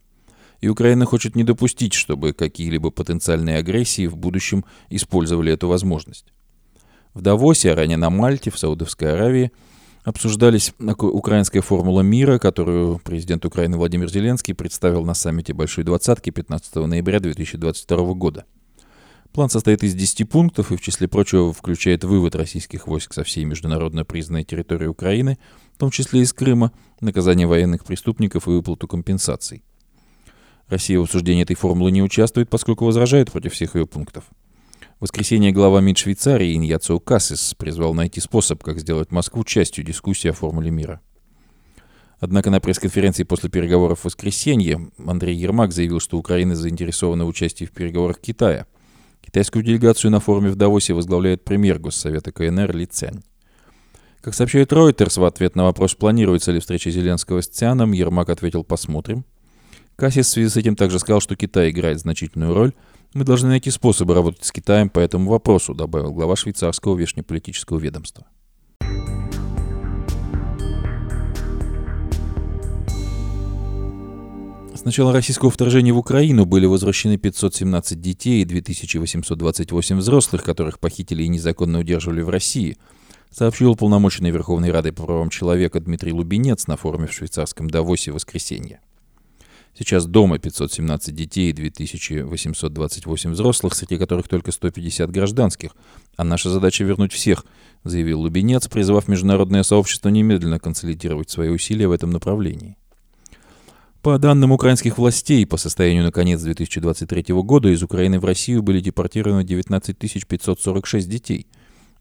и 0.60 0.68
Украина 0.68 1.04
хочет 1.04 1.36
не 1.36 1.44
допустить, 1.44 1.94
чтобы 1.94 2.32
какие-либо 2.32 2.90
потенциальные 2.90 3.58
агрессии 3.58 4.06
в 4.06 4.16
будущем 4.16 4.64
использовали 4.88 5.52
эту 5.52 5.68
возможность. 5.68 6.26
В 7.14 7.22
Давосе, 7.22 7.72
а 7.72 7.76
ранее 7.76 7.96
на 7.96 8.10
Мальте, 8.10 8.50
в 8.50 8.58
Саудовской 8.58 9.12
Аравии, 9.12 9.52
обсуждались 10.04 10.72
украинская 10.78 11.62
формула 11.62 12.02
мира, 12.02 12.38
которую 12.38 13.00
президент 13.02 13.44
Украины 13.44 13.76
Владимир 13.76 14.08
Зеленский 14.08 14.54
представил 14.54 15.04
на 15.04 15.14
саммите 15.14 15.52
Большой 15.52 15.84
Двадцатки 15.84 16.30
15 16.30 16.76
ноября 16.76 17.20
2022 17.20 18.14
года. 18.14 18.44
План 19.32 19.50
состоит 19.50 19.82
из 19.82 19.94
10 19.94 20.28
пунктов 20.30 20.72
и, 20.72 20.76
в 20.76 20.80
числе 20.80 21.08
прочего, 21.08 21.52
включает 21.52 22.04
вывод 22.04 22.34
российских 22.36 22.86
войск 22.86 23.12
со 23.12 23.24
всей 23.24 23.44
международно 23.44 24.04
признанной 24.04 24.44
территории 24.44 24.86
Украины, 24.86 25.38
в 25.74 25.78
том 25.78 25.90
числе 25.90 26.20
из 26.20 26.32
Крыма, 26.32 26.72
наказание 27.00 27.46
военных 27.46 27.84
преступников 27.84 28.46
и 28.46 28.50
выплату 28.50 28.86
компенсаций– 28.86 29.62
Россия 30.68 30.98
в 30.98 31.02
обсуждении 31.02 31.44
этой 31.44 31.54
формулы 31.54 31.92
не 31.92 32.02
участвует, 32.02 32.48
поскольку 32.48 32.84
возражает 32.84 33.30
против 33.30 33.52
всех 33.52 33.76
ее 33.76 33.86
пунктов. 33.86 34.24
В 34.98 35.02
воскресенье 35.02 35.52
глава 35.52 35.80
МИД 35.80 35.98
Швейцарии 35.98 36.54
Иньяцио 36.54 36.98
Кассис 36.98 37.54
призвал 37.54 37.94
найти 37.94 38.20
способ, 38.20 38.62
как 38.64 38.80
сделать 38.80 39.12
Москву 39.12 39.44
частью 39.44 39.84
дискуссии 39.84 40.28
о 40.28 40.32
формуле 40.32 40.70
мира. 40.70 41.00
Однако 42.18 42.50
на 42.50 42.60
пресс-конференции 42.60 43.24
после 43.24 43.50
переговоров 43.50 44.00
в 44.00 44.04
воскресенье 44.06 44.90
Андрей 45.06 45.36
Ермак 45.36 45.72
заявил, 45.72 46.00
что 46.00 46.18
Украина 46.18 46.56
заинтересована 46.56 47.26
в 47.26 47.28
участии 47.28 47.66
в 47.66 47.72
переговорах 47.72 48.18
Китая. 48.18 48.66
Китайскую 49.20 49.62
делегацию 49.62 50.10
на 50.10 50.18
форуме 50.18 50.50
в 50.50 50.56
Давосе 50.56 50.94
возглавляет 50.94 51.44
премьер 51.44 51.78
Госсовета 51.78 52.32
КНР 52.32 52.74
Ли 52.74 52.86
Цянь. 52.86 53.22
Как 54.22 54.34
сообщает 54.34 54.72
Reuters, 54.72 55.20
в 55.20 55.24
ответ 55.24 55.54
на 55.56 55.64
вопрос, 55.64 55.94
планируется 55.94 56.52
ли 56.52 56.58
встреча 56.58 56.90
Зеленского 56.90 57.42
с 57.42 57.48
Цяном, 57.48 57.92
Ермак 57.92 58.30
ответил 58.30 58.64
«посмотрим». 58.64 59.24
Кассис 59.96 60.26
в 60.26 60.30
связи 60.30 60.50
с 60.50 60.56
этим 60.58 60.76
также 60.76 60.98
сказал, 60.98 61.20
что 61.20 61.36
Китай 61.36 61.70
играет 61.70 61.98
значительную 62.00 62.52
роль. 62.52 62.74
Мы 63.14 63.24
должны 63.24 63.48
найти 63.48 63.70
способы 63.70 64.12
работать 64.12 64.44
с 64.44 64.52
Китаем 64.52 64.90
по 64.90 65.00
этому 65.00 65.30
вопросу, 65.30 65.74
добавил 65.74 66.12
глава 66.12 66.36
швейцарского 66.36 66.94
внешнеполитического 66.94 67.78
ведомства. 67.78 68.26
С 74.74 74.84
начала 74.84 75.14
российского 75.14 75.50
вторжения 75.50 75.94
в 75.94 75.98
Украину 75.98 76.44
были 76.44 76.66
возвращены 76.66 77.16
517 77.16 77.98
детей 77.98 78.42
и 78.42 78.44
2828 78.44 79.96
взрослых, 79.96 80.44
которых 80.44 80.78
похитили 80.78 81.22
и 81.22 81.28
незаконно 81.28 81.78
удерживали 81.78 82.20
в 82.20 82.28
России, 82.28 82.76
сообщил 83.30 83.74
полномоченный 83.74 84.30
Верховной 84.30 84.70
Рады 84.70 84.92
по 84.92 85.04
правам 85.04 85.30
человека 85.30 85.80
Дмитрий 85.80 86.12
Лубенец 86.12 86.66
на 86.66 86.76
форуме 86.76 87.06
в 87.06 87.12
швейцарском 87.14 87.70
Давосе 87.70 88.12
в 88.12 88.16
воскресенье. 88.16 88.80
Сейчас 89.78 90.06
дома 90.06 90.38
517 90.38 91.14
детей 91.14 91.50
и 91.50 91.52
2828 91.52 93.30
взрослых, 93.32 93.74
среди 93.74 93.98
которых 93.98 94.26
только 94.26 94.50
150 94.50 95.10
гражданских. 95.10 95.72
А 96.16 96.24
наша 96.24 96.48
задача 96.48 96.82
вернуть 96.82 97.12
всех, 97.12 97.44
заявил 97.84 98.22
Лубенец, 98.22 98.68
призвав 98.68 99.06
международное 99.06 99.62
сообщество 99.62 100.08
немедленно 100.08 100.58
консолидировать 100.58 101.28
свои 101.28 101.50
усилия 101.50 101.88
в 101.88 101.92
этом 101.92 102.10
направлении. 102.10 102.78
По 104.00 104.18
данным 104.18 104.52
украинских 104.52 104.96
властей, 104.96 105.44
по 105.44 105.58
состоянию 105.58 106.04
на 106.04 106.12
конец 106.12 106.40
2023 106.40 107.34
года 107.34 107.68
из 107.68 107.82
Украины 107.82 108.18
в 108.18 108.24
Россию 108.24 108.62
были 108.62 108.80
депортированы 108.80 109.44
19 109.44 109.98
546 109.98 111.08
детей. 111.08 111.48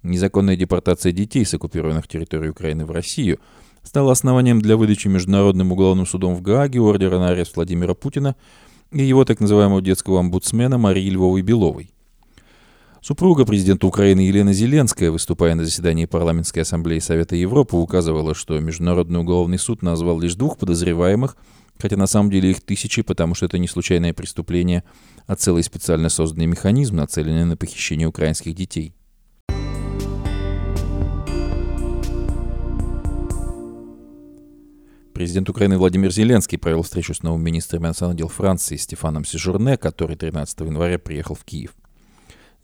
Незаконная 0.02 0.56
депортация 0.56 1.12
детей 1.12 1.44
с 1.44 1.54
оккупированных 1.54 2.08
территорий 2.08 2.50
Украины 2.50 2.86
в 2.86 2.92
Россию– 2.92 3.40
стало 3.86 4.12
основанием 4.12 4.62
для 4.62 4.76
выдачи 4.76 5.08
Международным 5.08 5.72
уголовным 5.72 6.06
судом 6.06 6.36
в 6.36 6.42
Гааге 6.42 6.82
ордера 6.82 7.20
на 7.20 7.30
арест 7.30 7.56
Владимира 7.56 7.94
Путина 7.94 8.36
и 8.92 9.04
его 9.04 9.24
так 9.24 9.40
называемого 9.40 9.82
детского 9.82 10.20
омбудсмена 10.20 10.78
Марии 10.78 11.10
Львовой-Беловой. 11.10 11.92
Супруга 13.02 13.46
президента 13.46 13.86
Украины 13.86 14.22
Елена 14.22 14.52
Зеленская, 14.52 15.12
выступая 15.12 15.54
на 15.54 15.64
заседании 15.64 16.06
Парламентской 16.06 16.62
ассамблеи 16.62 16.98
Совета 16.98 17.36
Европы, 17.36 17.78
указывала, 17.78 18.34
что 18.34 18.60
Международный 18.60 19.20
уголовный 19.20 19.60
суд 19.60 19.84
назвал 19.84 20.20
лишь 20.20 20.34
двух 20.34 20.58
подозреваемых, 20.58 21.38
хотя 21.78 21.98
на 21.98 22.08
самом 22.08 22.32
деле 22.32 22.50
их 22.50 22.62
тысячи, 22.62 23.04
потому 23.04 23.36
что 23.36 23.46
это 23.46 23.60
не 23.60 23.68
случайное 23.68 24.14
преступление, 24.14 24.84
а 25.28 25.36
целый 25.36 25.62
специально 25.62 26.10
созданный 26.10 26.48
механизм, 26.48 26.96
нацеленный 26.96 27.46
на 27.46 27.58
похищение 27.58 28.08
украинских 28.08 28.56
детей. 28.56 28.96
Президент 35.16 35.50
Украины 35.50 35.78
Владимир 35.78 36.12
Зеленский 36.12 36.58
провел 36.58 36.82
встречу 36.82 37.14
с 37.14 37.24
новым 37.24 37.42
министром 37.42 37.86
иностранных 37.86 38.18
дел 38.18 38.28
Франции 38.28 38.76
Стефаном 38.76 39.24
Сижурне, 39.24 39.78
который 39.78 40.18
13 40.18 40.60
января 40.60 41.00
приехал 41.00 41.36
в 41.36 41.46
Киев. 41.46 41.74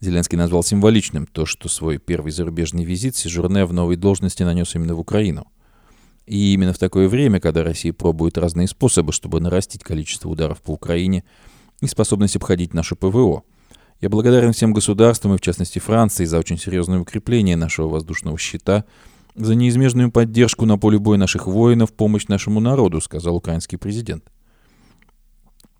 Зеленский 0.00 0.36
назвал 0.36 0.62
символичным 0.62 1.26
то, 1.26 1.46
что 1.46 1.70
свой 1.70 1.96
первый 1.96 2.30
зарубежный 2.30 2.84
визит 2.84 3.16
Сижурне 3.16 3.64
в 3.64 3.72
новой 3.72 3.96
должности 3.96 4.42
нанес 4.42 4.74
именно 4.74 4.94
в 4.94 5.00
Украину. 5.00 5.46
И 6.26 6.52
именно 6.52 6.74
в 6.74 6.78
такое 6.78 7.08
время, 7.08 7.40
когда 7.40 7.64
Россия 7.64 7.94
пробует 7.94 8.36
разные 8.36 8.68
способы, 8.68 9.14
чтобы 9.14 9.40
нарастить 9.40 9.82
количество 9.82 10.28
ударов 10.28 10.60
по 10.60 10.72
Украине 10.72 11.24
и 11.80 11.86
способность 11.86 12.36
обходить 12.36 12.74
наше 12.74 12.96
ПВО. 12.96 13.44
Я 14.02 14.10
благодарен 14.10 14.52
всем 14.52 14.74
государствам, 14.74 15.32
и 15.32 15.38
в 15.38 15.40
частности 15.40 15.78
Франции, 15.78 16.26
за 16.26 16.38
очень 16.38 16.58
серьезное 16.58 16.98
укрепление 16.98 17.56
нашего 17.56 17.88
воздушного 17.88 18.36
щита– 18.36 18.84
за 19.34 19.54
неизменную 19.54 20.10
поддержку 20.10 20.66
на 20.66 20.78
поле 20.78 20.98
боя 20.98 21.18
наших 21.18 21.46
воинов, 21.46 21.92
помощь 21.92 22.28
нашему 22.28 22.60
народу, 22.60 23.00
сказал 23.00 23.36
украинский 23.36 23.78
президент. 23.78 24.24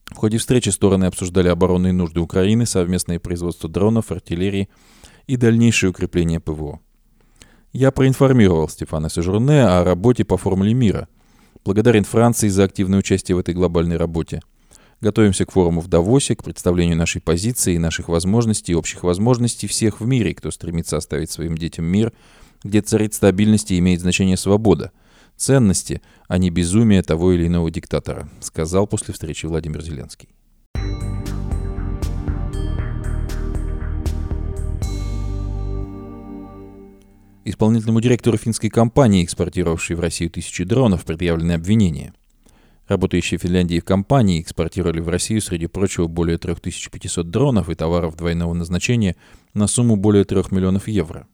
В 0.06 0.16
ходе 0.16 0.38
встречи 0.38 0.68
стороны 0.68 1.06
обсуждали 1.06 1.48
оборонные 1.48 1.92
нужды 1.92 2.20
Украины, 2.20 2.66
совместное 2.66 3.18
производство 3.18 3.68
дронов, 3.68 4.12
артиллерии 4.12 4.68
и 5.26 5.36
дальнейшее 5.36 5.90
укрепление 5.90 6.40
ПВО. 6.40 6.80
Я 7.72 7.90
проинформировал 7.90 8.68
Стефана 8.68 9.08
Сежурне 9.08 9.64
о 9.64 9.84
работе 9.84 10.24
по 10.24 10.36
формуле 10.36 10.74
мира. 10.74 11.08
Благодарен 11.64 12.04
Франции 12.04 12.48
за 12.48 12.64
активное 12.64 12.98
участие 12.98 13.36
в 13.36 13.38
этой 13.38 13.54
глобальной 13.54 13.96
работе. 13.96 14.42
Готовимся 15.00 15.46
к 15.46 15.52
форуму 15.52 15.80
в 15.80 15.88
Давосе, 15.88 16.36
к 16.36 16.44
представлению 16.44 16.96
нашей 16.96 17.22
позиции 17.22 17.78
наших 17.78 18.08
возможностей 18.08 18.72
и 18.72 18.74
общих 18.74 19.04
возможностей 19.04 19.66
всех 19.66 20.00
в 20.00 20.06
мире, 20.06 20.34
кто 20.34 20.50
стремится 20.50 20.98
оставить 20.98 21.30
своим 21.30 21.56
детям 21.56 21.86
мир– 21.86 22.12
где 22.64 22.80
царит 22.80 23.14
стабильность 23.14 23.70
и 23.70 23.78
имеет 23.78 24.00
значение 24.00 24.36
свобода, 24.36 24.92
ценности, 25.36 26.02
а 26.28 26.38
не 26.38 26.50
безумие 26.50 27.02
того 27.02 27.32
или 27.32 27.46
иного 27.46 27.70
диктатора, 27.70 28.28
сказал 28.40 28.86
после 28.86 29.14
встречи 29.14 29.46
Владимир 29.46 29.82
Зеленский. 29.82 30.28
Исполнительному 37.44 38.00
директору 38.00 38.36
финской 38.36 38.70
компании, 38.70 39.24
экспортировавшей 39.24 39.96
в 39.96 40.00
Россию 40.00 40.30
тысячи 40.30 40.62
дронов, 40.62 41.04
предъявлены 41.04 41.52
обвинения. 41.52 42.14
Работающие 42.86 43.38
в 43.38 43.42
Финляндии 43.42 43.80
компании 43.80 44.40
экспортировали 44.40 45.00
в 45.00 45.08
Россию, 45.08 45.40
среди 45.40 45.66
прочего, 45.66 46.06
более 46.06 46.38
3500 46.38 47.30
дронов 47.30 47.68
и 47.68 47.74
товаров 47.74 48.16
двойного 48.16 48.54
назначения 48.54 49.16
на 49.54 49.66
сумму 49.66 49.96
более 49.96 50.24
3 50.24 50.42
миллионов 50.50 50.86
евро. 50.86 51.26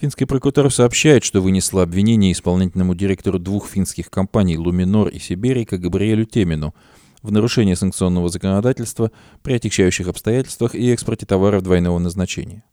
Финский 0.00 0.24
прокурор 0.24 0.72
сообщает, 0.72 1.22
что 1.22 1.40
вынесла 1.40 1.82
обвинение 1.82 2.32
исполнительному 2.32 2.94
директору 2.94 3.38
двух 3.38 3.68
финских 3.68 4.10
компаний 4.10 4.58
«Луминор» 4.58 5.08
и 5.08 5.18
«Сиберика» 5.20 5.78
Габриэлю 5.78 6.24
Темину 6.24 6.74
в 7.22 7.30
нарушении 7.30 7.74
санкционного 7.74 8.28
законодательства 8.28 9.12
при 9.42 9.54
отягчающих 9.54 10.08
обстоятельствах 10.08 10.74
и 10.74 10.92
экспорте 10.92 11.26
товаров 11.26 11.62
двойного 11.62 11.98
назначения. 11.98 12.64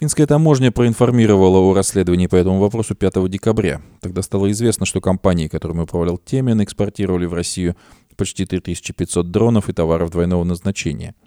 Финская 0.00 0.26
таможня 0.26 0.72
проинформировала 0.72 1.58
о 1.58 1.72
расследовании 1.72 2.26
по 2.26 2.36
этому 2.36 2.58
вопросу 2.58 2.96
5 2.96 3.30
декабря. 3.30 3.80
Тогда 4.00 4.22
стало 4.22 4.50
известно, 4.50 4.86
что 4.86 5.00
компании, 5.00 5.46
которыми 5.46 5.82
управлял 5.82 6.18
Темин, 6.18 6.62
экспортировали 6.62 7.26
в 7.26 7.34
Россию 7.34 7.76
почти 8.16 8.44
3500 8.44 9.30
дронов 9.30 9.68
и 9.68 9.72
товаров 9.72 10.10
двойного 10.10 10.42
назначения– 10.42 11.14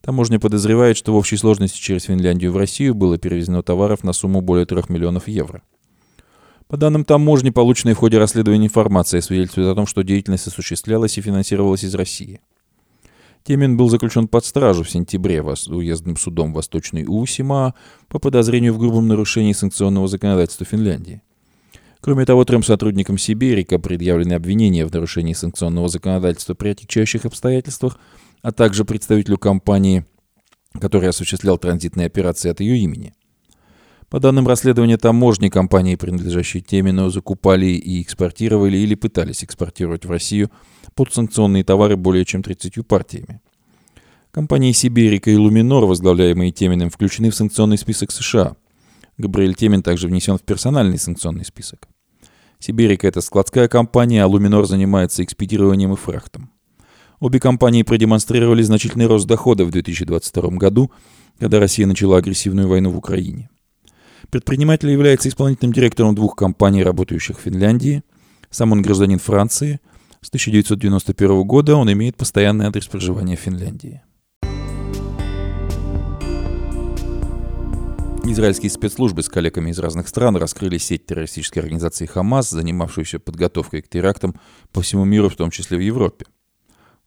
Таможня 0.00 0.40
подозревает, 0.40 0.96
что 0.96 1.12
в 1.12 1.16
общей 1.16 1.36
сложности 1.36 1.78
через 1.78 2.04
Финляндию 2.04 2.52
в 2.52 2.56
Россию 2.56 2.94
было 2.94 3.18
перевезено 3.18 3.62
товаров 3.62 4.02
на 4.02 4.12
сумму 4.12 4.40
более 4.40 4.64
3 4.64 4.84
миллионов 4.88 5.28
евро. 5.28 5.62
По 6.68 6.76
данным 6.76 7.04
таможни, 7.04 7.50
полученной 7.50 7.94
в 7.94 7.98
ходе 7.98 8.18
расследования 8.18 8.66
информация 8.66 9.20
свидетельствует 9.20 9.68
о 9.68 9.74
том, 9.74 9.86
что 9.86 10.02
деятельность 10.02 10.46
осуществлялась 10.46 11.18
и 11.18 11.20
финансировалась 11.20 11.84
из 11.84 11.94
России. 11.94 12.40
Темин 13.42 13.76
был 13.76 13.88
заключен 13.88 14.28
под 14.28 14.44
стражу 14.44 14.84
в 14.84 14.90
сентябре 14.90 15.42
уездным 15.42 16.16
судом 16.16 16.52
Восточной 16.52 17.04
Усима 17.06 17.74
по 18.08 18.18
подозрению 18.18 18.74
в 18.74 18.78
грубом 18.78 19.08
нарушении 19.08 19.52
санкционного 19.52 20.08
законодательства 20.08 20.66
Финляндии. 20.66 21.22
Кроме 22.00 22.24
того, 22.24 22.44
трем 22.44 22.62
сотрудникам 22.62 23.18
Сибирика 23.18 23.78
предъявлены 23.78 24.34
обвинения 24.34 24.86
в 24.86 24.92
нарушении 24.92 25.34
санкционного 25.34 25.88
законодательства 25.88 26.54
при 26.54 26.70
отягчающих 26.70 27.24
обстоятельствах, 27.26 27.98
а 28.42 28.52
также 28.52 28.84
представителю 28.84 29.38
компании, 29.38 30.04
который 30.80 31.08
осуществлял 31.08 31.58
транзитные 31.58 32.06
операции 32.06 32.50
от 32.50 32.60
ее 32.60 32.78
имени. 32.78 33.14
По 34.08 34.18
данным 34.18 34.48
расследования, 34.48 34.96
таможни 34.96 35.48
компании, 35.48 35.94
принадлежащие 35.94 36.62
Темину, 36.62 37.10
закупали 37.10 37.66
и 37.66 38.02
экспортировали 38.02 38.76
или 38.76 38.96
пытались 38.96 39.44
экспортировать 39.44 40.04
в 40.04 40.10
Россию 40.10 40.50
подсанкционные 40.96 41.62
товары 41.62 41.96
более 41.96 42.24
чем 42.24 42.42
30 42.42 42.86
партиями. 42.86 43.40
Компании 44.32 44.72
«Сибирика» 44.72 45.30
и 45.30 45.36
«Луминор», 45.36 45.86
возглавляемые 45.86 46.50
Теминым, 46.50 46.90
включены 46.90 47.30
в 47.30 47.36
санкционный 47.36 47.78
список 47.78 48.10
США. 48.10 48.56
Габриэль 49.16 49.54
Темин 49.54 49.82
также 49.82 50.08
внесен 50.08 50.38
в 50.38 50.42
персональный 50.42 50.98
санкционный 50.98 51.44
список. 51.44 51.88
«Сибирика»— 52.58 53.06
это 53.08 53.20
складская 53.20 53.68
компания, 53.68 54.24
а 54.24 54.26
«Луминор» 54.26 54.66
занимается 54.66 55.22
экспедированием 55.22 55.92
и 55.92 55.96
фрахтом. 55.96 56.50
Обе 57.20 57.38
компании 57.38 57.82
продемонстрировали 57.82 58.62
значительный 58.62 59.06
рост 59.06 59.26
дохода 59.26 59.66
в 59.66 59.70
2022 59.70 60.56
году, 60.56 60.90
когда 61.38 61.60
Россия 61.60 61.86
начала 61.86 62.16
агрессивную 62.16 62.66
войну 62.66 62.90
в 62.90 62.96
Украине. 62.96 63.50
Предприниматель 64.30 64.88
является 64.88 65.28
исполнительным 65.28 65.74
директором 65.74 66.14
двух 66.14 66.34
компаний, 66.34 66.82
работающих 66.82 67.38
в 67.38 67.42
Финляндии. 67.42 68.02
Сам 68.48 68.72
он 68.72 68.80
гражданин 68.80 69.18
Франции. 69.18 69.80
С 70.22 70.28
1991 70.28 71.42
года 71.42 71.76
он 71.76 71.92
имеет 71.92 72.16
постоянный 72.16 72.66
адрес 72.66 72.86
проживания 72.86 73.36
в 73.36 73.40
Финляндии. 73.40 74.02
Израильские 78.24 78.70
спецслужбы 78.70 79.22
с 79.22 79.28
коллегами 79.28 79.70
из 79.70 79.78
разных 79.78 80.08
стран 80.08 80.36
раскрыли 80.36 80.78
сеть 80.78 81.04
террористической 81.04 81.60
организации 81.62 82.06
«Хамас», 82.06 82.48
занимавшуюся 82.48 83.18
подготовкой 83.18 83.82
к 83.82 83.88
терактам 83.88 84.36
по 84.72 84.80
всему 84.80 85.04
миру, 85.04 85.28
в 85.28 85.36
том 85.36 85.50
числе 85.50 85.76
в 85.76 85.80
Европе. 85.80 86.24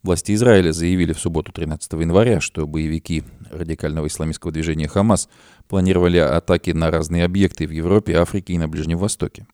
Власти 0.04 0.34
Израиля 0.34 0.74
заявили 0.74 1.14
в 1.14 1.20
субботу 1.20 1.54
13 1.54 1.94
января, 1.94 2.42
что 2.42 2.68
боевики 2.68 3.24
радикального 3.50 4.08
исламистского 4.08 4.52
движения 4.52 4.90
«Хамас» 4.90 5.30
планировали 5.70 6.18
атаки 6.18 6.72
на 6.72 6.92
разные 6.92 7.24
объекты 7.24 7.66
в 7.66 7.72
Европе, 7.72 8.18
Африке 8.18 8.52
и 8.52 8.58
на 8.58 8.68
Ближнем 8.68 8.98
Востоке. 8.98 9.48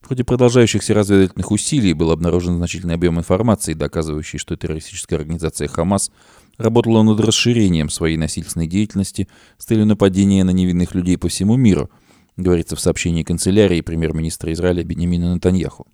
В 0.00 0.08
ходе 0.08 0.24
продолжающихся 0.24 0.94
разведывательных 0.94 1.50
усилий 1.50 1.92
был 1.92 2.12
обнаружен 2.12 2.56
значительный 2.56 2.94
объем 2.94 3.18
информации, 3.18 3.74
доказывающий, 3.74 4.38
что 4.38 4.56
террористическая 4.56 5.18
организация 5.18 5.68
«Хамас» 5.68 6.10
работала 6.56 7.02
над 7.02 7.20
расширением 7.20 7.90
своей 7.90 8.16
насильственной 8.16 8.66
деятельности 8.66 9.28
с 9.58 9.66
целью 9.66 9.84
нападения 9.84 10.44
на 10.44 10.50
невинных 10.50 10.94
людей 10.94 11.18
по 11.18 11.28
всему 11.28 11.56
миру, 11.56 11.90
говорится 12.38 12.74
в 12.74 12.80
сообщении 12.80 13.22
канцелярии 13.22 13.82
премьер-министра 13.82 14.50
Израиля 14.50 14.82
Бенемина 14.82 15.34
Натаньяху. 15.34 15.86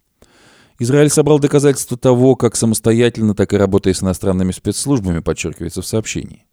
Израиль 0.83 1.11
собрал 1.11 1.39
доказательства 1.39 1.99
того, 1.99 2.37
как 2.37 2.57
самостоятельно, 2.57 3.35
так 3.35 3.53
и 3.53 3.57
работая 3.59 3.93
с 3.93 4.03
иностранными 4.03 4.51
спецслужбами, 4.51 5.19
подчеркивается 5.21 5.83
в 5.83 5.87
сообщении. 5.87 6.47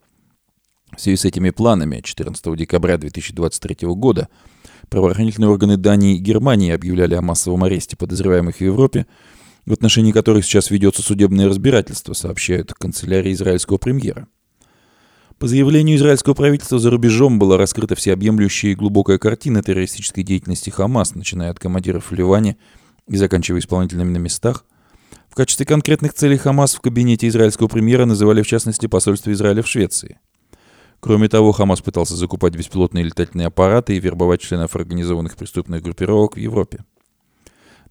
В 0.94 1.00
связи 1.00 1.16
с 1.16 1.24
этими 1.24 1.50
планами 1.50 2.02
14 2.04 2.58
декабря 2.58 2.98
2023 2.98 3.88
года 3.92 4.28
правоохранительные 4.90 5.48
органы 5.50 5.78
Дании 5.78 6.18
и 6.18 6.20
Германии 6.20 6.74
объявляли 6.74 7.16
о 7.16 7.22
массовом 7.22 7.64
аресте 7.64 7.96
подозреваемых 7.96 8.58
в 8.58 8.62
Европе, 8.62 9.08
в 9.66 9.72
отношении 9.72 10.12
которых 10.12 10.44
сейчас 10.44 10.72
ведется 10.72 11.02
судебное 11.02 11.48
разбирательство, 11.48 12.12
сообщают 12.12 12.74
канцелярии 12.74 13.32
израильского 13.32 13.78
премьера. 13.78 14.28
По 15.40 15.48
заявлению 15.48 15.96
израильского 15.96 16.34
правительства 16.34 16.80
за 16.80 16.90
рубежом 16.90 17.40
была 17.40 17.56
раскрыта 17.58 17.96
всеобъемлющая 17.96 18.72
и 18.72 18.76
глубокая 18.76 19.20
картина 19.20 19.64
террористической 19.64 20.26
деятельности 20.26 20.70
Хамас, 20.70 21.16
начиная 21.16 21.52
от 21.52 21.60
командиров 21.60 22.12
в 22.12 22.14
Ливане– 22.14 22.58
и 23.08 23.18
заканчивая 23.18 23.60
исполнителями 23.60 24.12
на 24.12 24.18
местах. 24.18 24.66
В 25.30 25.36
качестве 25.36 25.66
конкретных 25.66 26.14
целей 26.14 26.38
Хамас 26.38 26.76
в 26.76 26.82
кабинете 26.82 27.28
израильского 27.28 27.68
премьера 27.68 28.06
называли 28.06 28.42
в 28.42 28.48
частности 28.48 28.88
посольство 28.88 29.32
Израиля 29.32 29.62
в 29.62 29.68
Швеции. 29.68 30.20
Кроме 31.00 31.30
того, 31.30 31.52
Хамас 31.52 31.82
пытался 31.82 32.16
закупать 32.16 32.56
беспилотные 32.56 33.04
летательные 33.04 33.48
аппараты 33.48 33.96
и 33.96 34.00
вербовать 34.00 34.42
членов 34.42 34.76
организованных 34.76 35.36
преступных 35.36 35.84
группировок 35.84 36.36
в 36.36 36.40
Европе. 36.40 36.84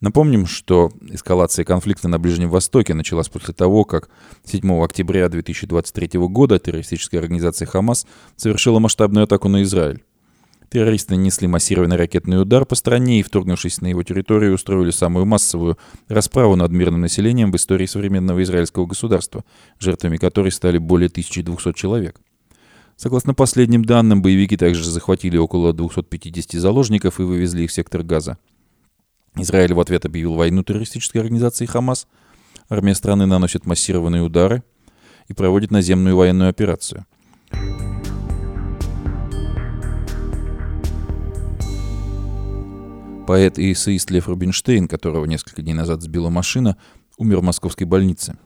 Напомним, 0.01 0.47
что 0.47 0.91
эскалация 1.09 1.65
конфликта 1.65 2.09
на 2.09 2.19
Ближнем 2.19 2.51
Востоке 2.51 2.93
началась 2.93 3.29
после 3.29 3.55
того, 3.55 3.85
как 3.85 4.11
7 4.45 4.83
октября 4.83 5.29
2023 5.29 6.21
года 6.29 6.59
террористическая 6.59 7.21
организация 7.21 7.67
«Хамас» 7.67 8.07
совершила 8.37 8.79
масштабную 8.79 9.25
атаку 9.25 9.49
на 9.49 9.63
Израиль. 9.63 10.05
Террористы 10.77 11.17
нанесли 11.17 11.49
массированный 11.49 11.97
ракетный 11.97 12.39
удар 12.39 12.67
по 12.67 12.75
стране 12.75 13.21
и, 13.21 13.23
вторгнувшись 13.23 13.81
на 13.81 13.87
его 13.87 14.03
территорию, 14.03 14.53
устроили 14.53 14.91
самую 14.91 15.25
массовую 15.25 15.79
расправу 16.07 16.55
над 16.55 16.71
мирным 16.71 17.01
населением 17.01 17.51
в 17.51 17.57
истории 17.57 17.87
современного 17.87 18.43
израильского 18.43 18.85
государства, 18.85 19.43
жертвами 19.79 20.19
которой 20.19 20.53
стали 20.53 20.77
более 20.77 21.09
1200 21.09 21.73
человек. 21.73 22.21
Согласно 22.95 23.33
последним 23.33 23.87
данным, 23.87 24.21
боевики 24.21 24.59
также 24.59 24.85
захватили 24.85 25.39
около 25.39 25.73
250 25.73 26.61
заложников 26.61 27.21
и 27.21 27.23
вывезли 27.23 27.63
их 27.63 27.71
в 27.71 27.73
сектор 27.73 28.03
Газа. 28.03 28.37
Израиль 29.35 29.73
в 29.73 29.81
ответ 29.81 30.05
объявил 30.05 30.35
войну 30.35 30.63
террористической 30.63 31.23
организации 31.23 31.65
«Хамас». 31.65 32.07
Армия 32.69 32.95
страны 32.95 33.25
наносит 33.25 33.65
массированные 33.65 34.21
удары 34.21 34.63
и 35.29 35.33
проводит 35.33 35.71
наземную 35.71 36.17
военную 36.17 36.51
операцию– 36.51 37.07
Поэт 43.27 43.59
и 43.59 43.73
эссеист 43.73 44.09
Лев 44.13 44.29
Рубинштейн, 44.29 44.87
которого 44.87 45.25
несколько 45.25 45.61
дней 45.61 45.75
назад 45.75 46.01
сбила 46.01 46.29
машина, 46.31 46.77
умер 47.19 47.39
в 47.39 47.43
московской 47.43 47.85
больнице. 47.85 48.39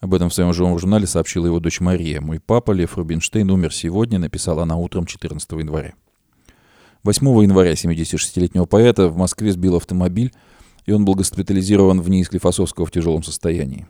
Об 0.00 0.12
этом 0.12 0.28
в 0.28 0.34
своем 0.34 0.52
живом 0.52 0.78
журнале 0.78 1.06
сообщила 1.06 1.46
его 1.46 1.58
дочь 1.58 1.80
Мария. 1.80 2.20
«Мой 2.20 2.38
папа, 2.38 2.72
Лев 2.72 2.98
Рубинштейн, 2.98 3.50
умер 3.50 3.72
сегодня», 3.72 4.18
написала 4.18 4.64
она 4.64 4.76
утром 4.76 5.06
14 5.06 5.50
января. 5.52 5.94
8 7.02 7.26
января 7.44 7.72
76-летнего 7.72 8.66
поэта 8.66 9.08
в 9.08 9.16
Москве 9.16 9.52
сбил 9.52 9.76
автомобиль, 9.76 10.34
и 10.84 10.92
он 10.92 11.06
был 11.06 11.14
госпитализирован 11.14 12.02
в 12.02 12.10
НИИ 12.10 12.24
Склифосовского 12.24 12.84
в 12.84 12.90
тяжелом 12.90 13.22
состоянии. 13.22 13.86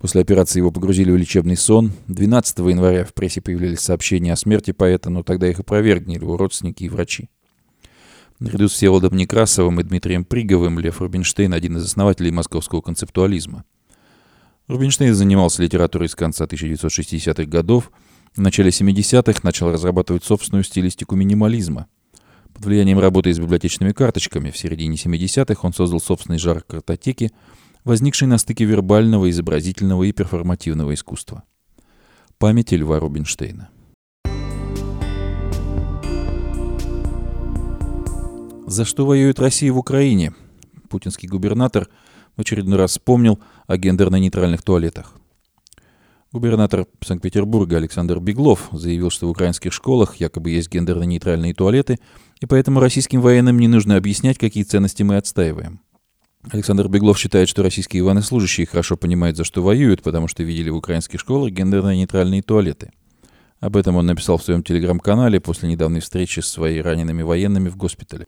После 0.00 0.20
операции 0.20 0.58
его 0.58 0.72
погрузили 0.72 1.12
в 1.12 1.16
лечебный 1.16 1.56
сон. 1.56 1.92
12 2.08 2.58
января 2.58 3.04
в 3.04 3.14
прессе 3.14 3.40
появились 3.40 3.78
сообщения 3.78 4.32
о 4.32 4.36
смерти 4.36 4.72
поэта, 4.72 5.10
но 5.10 5.22
тогда 5.22 5.48
их 5.48 5.60
опровергли 5.60 6.14
его 6.14 6.36
родственники 6.36 6.82
и 6.82 6.88
врачи. 6.88 7.28
Наряду 8.44 8.68
с 8.68 8.72
Всеволодом 8.72 9.16
Некрасовым 9.16 9.80
и 9.80 9.84
Дмитрием 9.84 10.22
Приговым 10.22 10.78
Лев 10.78 11.00
Рубинштейн– 11.00 11.54
один 11.54 11.78
из 11.78 11.86
основателей 11.86 12.30
московского 12.30 12.82
концептуализма. 12.82 13.64
Рубинштейн 14.68 15.14
занимался 15.14 15.62
литературой 15.62 16.10
с 16.10 16.14
конца 16.14 16.44
1960-х 16.44 17.44
годов. 17.44 17.90
В 18.36 18.42
начале 18.42 18.68
70-х 18.68 19.40
начал 19.44 19.72
разрабатывать 19.72 20.24
собственную 20.24 20.62
стилистику 20.62 21.16
минимализма. 21.16 21.86
Под 22.52 22.66
влиянием 22.66 22.98
работы 22.98 23.32
с 23.32 23.38
библиотечными 23.38 23.92
карточками 23.92 24.50
в 24.50 24.58
середине 24.58 24.96
70-х 24.96 25.60
он 25.62 25.72
создал 25.72 25.98
собственный 25.98 26.38
жанр 26.38 26.64
картотеки, 26.64 27.32
возникший 27.82 28.28
на 28.28 28.36
стыке 28.36 28.66
вербального, 28.66 29.30
изобразительного 29.30 30.02
и 30.02 30.12
перформативного 30.12 30.92
искусства. 30.92 31.44
Память 32.36 32.72
Льва 32.72 33.00
Рубинштейна. 33.00 33.70
За 38.74 38.84
что 38.84 39.06
воюет 39.06 39.38
Россия 39.38 39.72
в 39.72 39.78
Украине? 39.78 40.34
Путинский 40.88 41.28
губернатор 41.28 41.88
в 42.36 42.40
очередной 42.40 42.76
раз 42.76 42.90
вспомнил 42.90 43.38
о 43.68 43.76
гендерно-нейтральных 43.76 44.62
туалетах. 44.62 45.14
Губернатор 46.32 46.88
Санкт-Петербурга 47.00 47.76
Александр 47.76 48.18
Беглов 48.18 48.70
заявил, 48.72 49.10
что 49.10 49.28
в 49.28 49.30
украинских 49.30 49.72
школах 49.72 50.16
якобы 50.16 50.50
есть 50.50 50.72
гендерно-нейтральные 50.72 51.54
туалеты, 51.54 52.00
и 52.40 52.46
поэтому 52.46 52.80
российским 52.80 53.20
военным 53.20 53.60
не 53.60 53.68
нужно 53.68 53.94
объяснять, 53.94 54.38
какие 54.38 54.64
ценности 54.64 55.04
мы 55.04 55.18
отстаиваем. 55.18 55.78
Александр 56.50 56.88
Беглов 56.88 57.16
считает, 57.16 57.48
что 57.48 57.62
российские 57.62 58.02
военнослужащие 58.02 58.66
хорошо 58.66 58.96
понимают, 58.96 59.36
за 59.36 59.44
что 59.44 59.62
воюют, 59.62 60.02
потому 60.02 60.26
что 60.26 60.42
видели 60.42 60.70
в 60.70 60.76
украинских 60.76 61.20
школах 61.20 61.52
гендерно-нейтральные 61.52 62.42
туалеты. 62.42 62.90
Об 63.60 63.76
этом 63.76 63.94
он 63.94 64.06
написал 64.06 64.36
в 64.36 64.42
своем 64.42 64.64
телеграм-канале 64.64 65.38
после 65.38 65.68
недавней 65.68 66.00
встречи 66.00 66.40
с 66.40 66.48
своими 66.48 66.80
ранеными 66.80 67.22
военными 67.22 67.68
в 67.68 67.76
госпитале. 67.76 68.26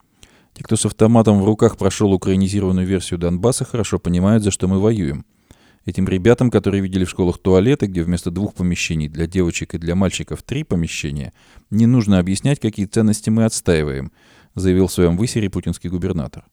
Те, 0.57 0.64
кто 0.64 0.77
с 0.77 0.87
автоматом 0.87 1.42
в 1.42 1.45
руках 1.45 1.77
прошел 1.77 2.14
украинизированную 2.14 2.87
версию 2.87 3.19
Донбасса, 3.19 3.66
хорошо 3.66 3.99
понимают, 3.99 4.42
за 4.42 4.51
что 4.51 4.69
мы 4.69 4.81
воюем. 4.81 5.27
Этим 5.85 6.09
ребятам, 6.09 6.51
которые 6.51 6.83
видели 6.83 7.05
в 7.05 7.11
школах 7.11 7.37
туалеты, 7.37 7.85
где 7.85 8.03
вместо 8.03 8.31
двух 8.31 8.55
помещений 8.55 9.09
для 9.09 9.27
девочек 9.27 9.75
и 9.75 9.79
для 9.79 9.95
мальчиков 9.95 10.42
три 10.42 10.64
помещения, 10.64 11.35
не 11.71 11.85
нужно 11.85 12.19
объяснять, 12.19 12.59
какие 12.59 12.87
ценности 12.87 13.29
мы 13.29 13.45
отстаиваем, 13.45 14.12
заявил 14.55 14.87
в 14.87 14.92
своем 14.92 15.19
высере 15.19 15.51
путинский 15.51 15.90
губернатор. 15.90 16.47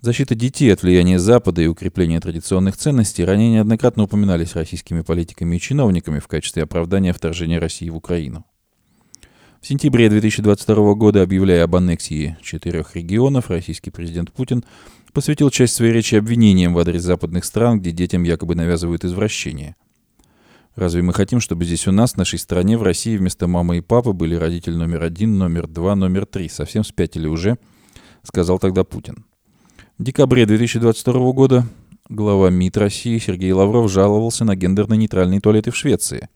Защита 0.00 0.34
детей 0.34 0.72
от 0.72 0.82
влияния 0.82 1.18
Запада 1.18 1.60
и 1.60 1.66
укрепление 1.66 2.18
традиционных 2.18 2.78
ценностей 2.78 3.26
ранее 3.26 3.50
неоднократно 3.50 4.04
упоминались 4.04 4.56
российскими 4.56 5.02
политиками 5.02 5.56
и 5.56 5.60
чиновниками 5.60 6.18
в 6.18 6.28
качестве 6.28 6.62
оправдания 6.62 7.12
вторжения 7.12 7.58
России 7.58 7.90
в 7.90 7.96
Украину. 7.96 8.46
В 9.62 9.66
сентябре 9.68 10.10
2022 10.10 10.94
года, 10.94 11.22
объявляя 11.22 11.62
об 11.62 11.76
аннексии 11.76 12.36
четырех 12.42 12.96
регионов, 12.96 13.48
российский 13.48 13.90
президент 13.90 14.32
Путин 14.32 14.64
посвятил 15.12 15.50
часть 15.50 15.74
своей 15.74 15.92
речи 15.92 16.16
обвинениям 16.16 16.74
в 16.74 16.80
адрес 16.80 17.02
западных 17.02 17.44
стран, 17.44 17.78
где 17.78 17.92
детям 17.92 18.24
якобы 18.24 18.56
навязывают 18.56 19.04
извращение. 19.04 19.76
Разве 20.74 21.02
мы 21.02 21.12
хотим, 21.12 21.38
чтобы 21.38 21.64
здесь 21.64 21.86
у 21.86 21.92
нас, 21.92 22.14
в 22.14 22.16
нашей 22.16 22.40
стране, 22.40 22.76
в 22.76 22.82
России, 22.82 23.16
вместо 23.16 23.46
мамы 23.46 23.78
и 23.78 23.80
папы 23.80 24.12
были 24.12 24.34
родитель 24.34 24.74
номер 24.74 25.04
один, 25.04 25.38
номер 25.38 25.68
два, 25.68 25.94
номер 25.94 26.26
три? 26.26 26.48
Совсем 26.48 26.82
спятили 26.82 27.28
уже, 27.28 27.56
сказал 28.24 28.58
тогда 28.58 28.82
Путин. 28.82 29.24
В 29.96 30.02
декабре 30.02 30.44
2022 30.44 31.32
года 31.34 31.64
глава 32.08 32.50
МИД 32.50 32.78
России 32.78 33.16
Сергей 33.18 33.52
Лавров 33.52 33.88
жаловался 33.92 34.44
на 34.44 34.56
гендерно-нейтральные 34.56 35.40
туалеты 35.40 35.70
в 35.70 35.76
Швеции. 35.76 36.28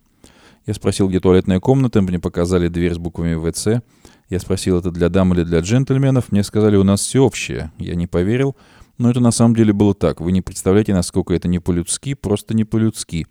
Я 0.66 0.74
спросил, 0.74 1.08
где 1.08 1.20
туалетная 1.20 1.60
комната, 1.60 2.02
мне 2.02 2.18
показали 2.18 2.66
дверь 2.68 2.94
с 2.94 2.98
буквами 2.98 3.50
ВЦ. 3.50 3.82
Я 4.28 4.40
спросил, 4.40 4.78
это 4.78 4.90
для 4.90 5.08
дам 5.08 5.32
или 5.32 5.44
для 5.44 5.60
джентльменов. 5.60 6.32
Мне 6.32 6.42
сказали, 6.42 6.76
у 6.76 6.82
нас 6.82 7.00
все 7.00 7.22
общее. 7.22 7.70
Я 7.78 7.94
не 7.94 8.08
поверил, 8.08 8.56
но 8.98 9.08
это 9.08 9.20
на 9.20 9.30
самом 9.30 9.54
деле 9.54 9.72
было 9.72 9.94
так. 9.94 10.20
Вы 10.20 10.32
не 10.32 10.42
представляете, 10.42 10.92
насколько 10.92 11.34
это 11.34 11.46
не 11.46 11.60
по-людски, 11.60 12.14
просто 12.14 12.54
не 12.54 12.64
по-людски, 12.64 13.28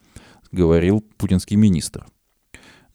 говорил 0.53 1.03
путинский 1.17 1.57
министр. 1.57 2.05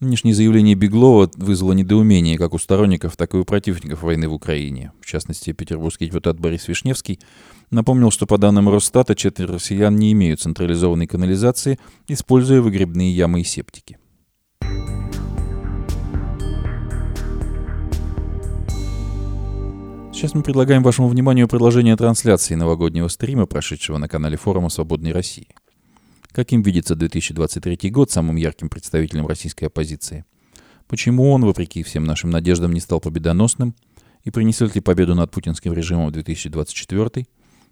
Нынешнее 0.01 0.33
заявление 0.33 0.75
Беглова 0.75 1.31
вызвало 1.37 1.75
недоумение 1.75 2.39
как 2.39 2.55
у 2.55 2.59
сторонников, 2.59 3.19
так 3.19 3.35
и 3.35 3.37
у 3.37 3.45
противников 3.45 4.03
войны 4.03 4.27
в 4.31 4.33
Украине. 4.33 4.93
В 5.03 5.05
частности, 5.05 5.53
петербургский 5.53 6.07
депутат 6.07 6.41
Борис 6.41 6.69
Вишневский 6.69 7.21
напомнил, 7.71 8.11
что 8.11 8.27
по 8.27 8.39
данным 8.39 8.71
Росстата 8.71 9.15
четверть 9.15 9.51
россиян 9.51 9.95
не 9.95 10.13
имеют 10.13 10.41
централизованной 10.41 11.07
канализации, 11.07 11.79
используя 12.09 12.63
выгребные 12.63 13.15
ямы 13.15 13.43
и 13.43 13.45
септики. 13.45 13.99
Сейчас 20.21 20.35
мы 20.35 20.43
предлагаем 20.43 20.83
вашему 20.83 21.09
вниманию 21.09 21.49
продолжение 21.49 21.97
трансляции 21.97 22.55
новогоднего 22.55 23.09
стрима, 23.09 23.47
прошедшего 23.47 23.97
на 23.97 24.07
канале 24.07 24.37
форума 24.37 24.69
«Свободной 24.69 25.13
России». 25.13 25.49
Каким 26.31 26.61
видится 26.61 26.95
2023 26.95 27.91
год 27.91 28.11
самым 28.11 28.37
ярким 28.37 28.69
представителем 28.69 29.27
российской 29.27 29.65
оппозиции? 29.65 30.27
Почему 30.89 31.33
он, 31.33 31.47
вопреки 31.47 31.83
всем 31.83 32.05
нашим 32.05 32.29
надеждам, 32.29 32.73
не 32.73 32.81
стал 32.81 33.01
победоносным? 33.01 33.75
И 34.23 34.31
принесет 34.31 34.75
ли 34.75 34.83
победу 34.83 35.15
над 35.15 35.31
путинским 35.31 35.73
режимом 35.73 36.09
в 36.09 36.13
2024? 36.13 37.27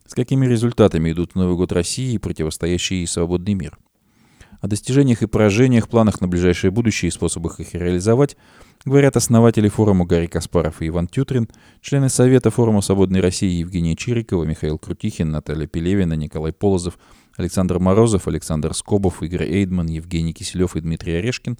С 0.06 0.14
какими 0.14 0.46
результатами 0.46 1.12
идут 1.12 1.32
в 1.32 1.34
Новый 1.34 1.54
год 1.54 1.70
России 1.72 2.14
и 2.14 2.18
противостоящий 2.18 2.96
ей 2.96 3.06
свободный 3.06 3.52
мир? 3.52 3.78
О 4.60 4.66
достижениях 4.66 5.22
и 5.22 5.26
поражениях, 5.26 5.88
планах 5.88 6.20
на 6.20 6.28
ближайшее 6.28 6.70
будущее 6.70 7.08
и 7.08 7.12
способах 7.12 7.60
их 7.60 7.74
реализовать– 7.74 8.36
говорят 8.84 9.16
основатели 9.16 9.68
форума 9.68 10.04
Гарри 10.04 10.26
Каспаров 10.26 10.80
и 10.82 10.88
Иван 10.88 11.08
Тютрин, 11.08 11.48
члены 11.80 12.08
Совета 12.08 12.50
форума 12.50 12.80
«Свободной 12.80 13.20
России» 13.20 13.58
Евгения 13.58 13.96
Чирикова, 13.96 14.44
Михаил 14.44 14.78
Крутихин, 14.78 15.30
Наталья 15.30 15.66
Пелевина, 15.66 16.14
Николай 16.14 16.52
Полозов, 16.52 16.98
Александр 17.36 17.78
Морозов, 17.78 18.28
Александр 18.28 18.74
Скобов, 18.74 19.22
Игорь 19.22 19.44
Эйдман, 19.44 19.86
Евгений 19.86 20.32
Киселев 20.32 20.76
и 20.76 20.80
Дмитрий 20.80 21.14
Орешкин, 21.14 21.58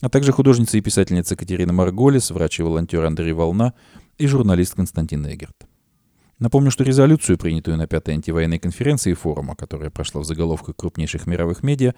а 0.00 0.08
также 0.10 0.32
художница 0.32 0.76
и 0.76 0.82
писательница 0.82 1.36
Катерина 1.36 1.72
Марголис, 1.72 2.30
врач 2.30 2.60
и 2.60 2.62
волонтер 2.62 3.04
Андрей 3.04 3.32
Волна 3.32 3.72
и 4.18 4.26
журналист 4.26 4.74
Константин 4.74 5.26
Эгерт. 5.26 5.66
Напомню, 6.38 6.70
что 6.70 6.84
резолюцию, 6.84 7.38
принятую 7.38 7.78
на 7.78 7.86
пятой 7.86 8.12
антивоенной 8.12 8.58
конференции 8.58 9.14
форума, 9.14 9.56
которая 9.56 9.88
прошла 9.88 10.20
в 10.20 10.24
заголовках 10.24 10.76
крупнейших 10.76 11.26
мировых 11.26 11.62
медиа, 11.62 11.94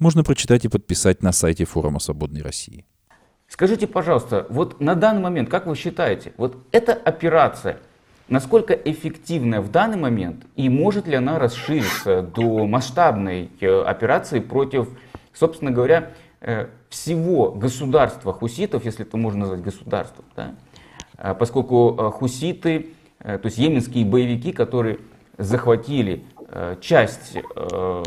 можно 0.00 0.24
прочитать 0.24 0.64
и 0.64 0.68
подписать 0.68 1.22
на 1.22 1.30
сайте 1.30 1.64
форума 1.64 2.00
«Свободной 2.00 2.42
России». 2.42 2.84
Скажите, 3.46 3.86
пожалуйста, 3.86 4.46
вот 4.48 4.80
на 4.80 4.94
данный 4.94 5.20
момент, 5.20 5.48
как 5.48 5.66
вы 5.66 5.76
считаете, 5.76 6.32
вот 6.36 6.56
эта 6.72 6.92
операция, 6.92 7.78
насколько 8.28 8.72
эффективна 8.72 9.60
в 9.60 9.70
данный 9.70 9.98
момент 9.98 10.46
и 10.56 10.68
может 10.68 11.06
ли 11.06 11.16
она 11.16 11.38
расшириться 11.38 12.22
до 12.22 12.66
масштабной 12.66 13.50
э, 13.60 13.82
операции 13.82 14.38
против, 14.38 14.88
собственно 15.34 15.72
говоря, 15.72 16.12
э, 16.40 16.68
всего 16.88 17.50
государства 17.50 18.32
хуситов, 18.32 18.84
если 18.84 19.04
это 19.04 19.16
можно 19.16 19.40
назвать 19.40 19.62
государством, 19.62 20.24
да? 20.36 20.54
А 21.16 21.34
поскольку 21.34 21.96
э, 21.98 22.10
хуситы, 22.12 22.94
то 23.18 23.40
есть 23.44 23.58
йеменские 23.58 24.06
боевики, 24.06 24.50
которые 24.50 25.00
захватили 25.36 26.24
часть, 26.80 27.36
в 27.54 28.02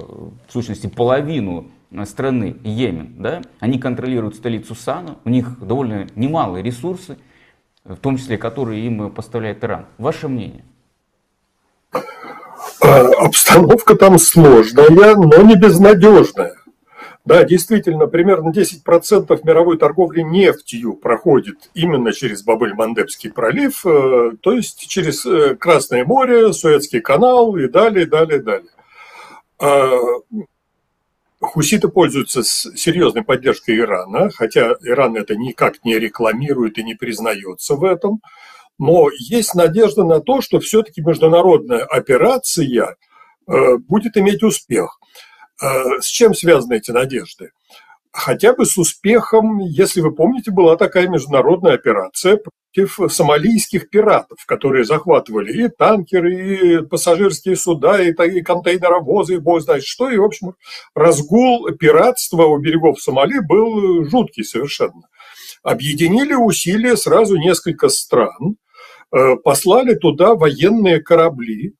сущности 0.50 0.88
половину 0.88 1.70
страны 2.06 2.58
Йемен, 2.64 3.16
да, 3.20 3.42
они 3.60 3.80
контролируют 3.80 4.36
столицу 4.36 4.76
Сана, 4.76 5.18
у 5.24 5.30
них 5.30 5.60
довольно 5.60 6.08
немалые 6.16 6.64
ресурсы, 6.64 7.18
в 7.84 7.98
том 7.98 8.18
числе 8.18 8.38
которые 8.38 8.86
им 8.86 9.12
поставляет 9.12 9.64
Иран. 9.64 9.86
Ваше 9.98 10.28
мнение? 10.28 10.64
А, 12.82 13.26
обстановка 13.26 13.96
там 13.96 14.18
сложная, 14.18 15.16
но 15.16 15.42
не 15.42 15.56
безнадежная. 15.56 16.56
Да, 17.26 17.46
действительно, 17.46 18.08
примерно 18.08 18.50
10% 18.50 19.40
мировой 19.44 19.78
торговли 19.78 20.22
нефтью 20.22 20.94
проходит 20.94 21.70
именно 21.74 22.12
через 22.12 22.44
Бабель-Мандебский 22.44 23.32
пролив, 23.32 23.86
э, 23.86 24.32
то 24.42 24.52
есть 24.52 24.88
через 24.90 25.26
э, 25.26 25.56
Красное 25.56 26.04
море, 26.04 26.52
Суэцкий 26.52 27.00
канал 27.00 27.56
и 27.56 27.70
далее, 27.70 28.06
далее, 28.06 28.40
далее. 28.40 28.70
Хуситы 31.44 31.90
пользуются 31.90 32.42
серьезной 32.42 33.24
поддержкой 33.24 33.78
Ирана, 33.78 34.30
хотя 34.30 34.76
Иран 34.82 35.18
это 35.18 35.36
никак 35.36 35.84
не 35.84 36.00
рекламирует 36.00 36.78
и 36.78 36.84
не 36.84 36.96
признается 36.96 37.76
в 37.76 37.84
этом. 37.84 38.22
Но 38.80 39.10
есть 39.12 39.54
надежда 39.54 40.04
на 40.06 40.22
то, 40.22 40.42
что 40.42 40.60
все-таки 40.60 41.02
международная 41.02 41.84
операция 41.84 42.96
э, 43.46 43.78
будет 43.78 44.16
иметь 44.18 44.42
успех. 44.42 45.00
Э, 45.62 46.00
с 46.00 46.06
чем 46.06 46.34
связаны 46.34 46.76
эти 46.76 46.92
надежды? 46.92 47.52
Хотя 48.14 48.54
бы 48.54 48.66
с 48.66 48.78
успехом, 48.78 49.60
если 49.60 50.00
вы 50.00 50.14
помните, 50.14 50.52
была 50.52 50.78
такая 50.78 51.08
международная 51.08 51.74
операция 51.74 52.38
против 52.38 53.00
сомалийских 53.12 53.90
пиратов, 53.90 54.46
которые 54.46 54.86
захватывали 54.86 55.66
и 55.66 55.68
танкеры, 55.68 56.34
и 56.34 56.86
пассажирские 56.86 57.56
суда, 57.56 58.02
и, 58.02 58.12
и 58.12 58.42
контейнеровозы, 58.42 59.36
и 59.36 59.40
бог 59.40 59.62
знает 59.62 59.84
что. 59.84 60.10
И, 60.10 60.18
в 60.18 60.24
общем, 60.24 60.54
разгул 60.96 61.68
пиратства 61.72 62.46
у 62.46 62.60
берегов 62.60 63.02
Сомали 63.02 63.40
был 63.40 64.06
жуткий 64.06 64.44
совершенно. 64.44 65.10
Объединили 65.64 66.36
усилия 66.36 66.96
сразу 66.96 67.38
несколько 67.38 67.90
стран, 67.90 68.58
э, 69.12 69.38
послали 69.38 69.96
туда 69.96 70.36
военные 70.36 71.02
корабли, 71.02 71.74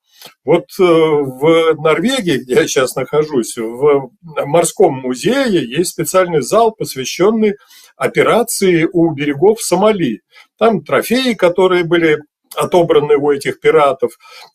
вот 0.44 0.64
э, 0.78 0.82
в 0.82 1.74
Норвегии, 1.80 2.38
где 2.38 2.54
я 2.54 2.66
сейчас 2.66 2.96
нахожусь, 2.96 3.56
в 3.56 4.10
морском 4.22 4.94
музее 4.94 5.68
есть 5.68 5.90
специальный 5.90 6.42
зал, 6.42 6.72
посвященный 6.72 7.54
операции 7.96 8.88
у 8.92 9.10
берегов 9.12 9.60
Сомали. 9.62 10.20
Там 10.58 10.82
трофеи, 10.82 11.34
которые 11.34 11.84
были 11.84 12.18
отобраны 12.56 13.16
у 13.16 13.30
этих 13.30 13.60
пиратов. 13.60 14.12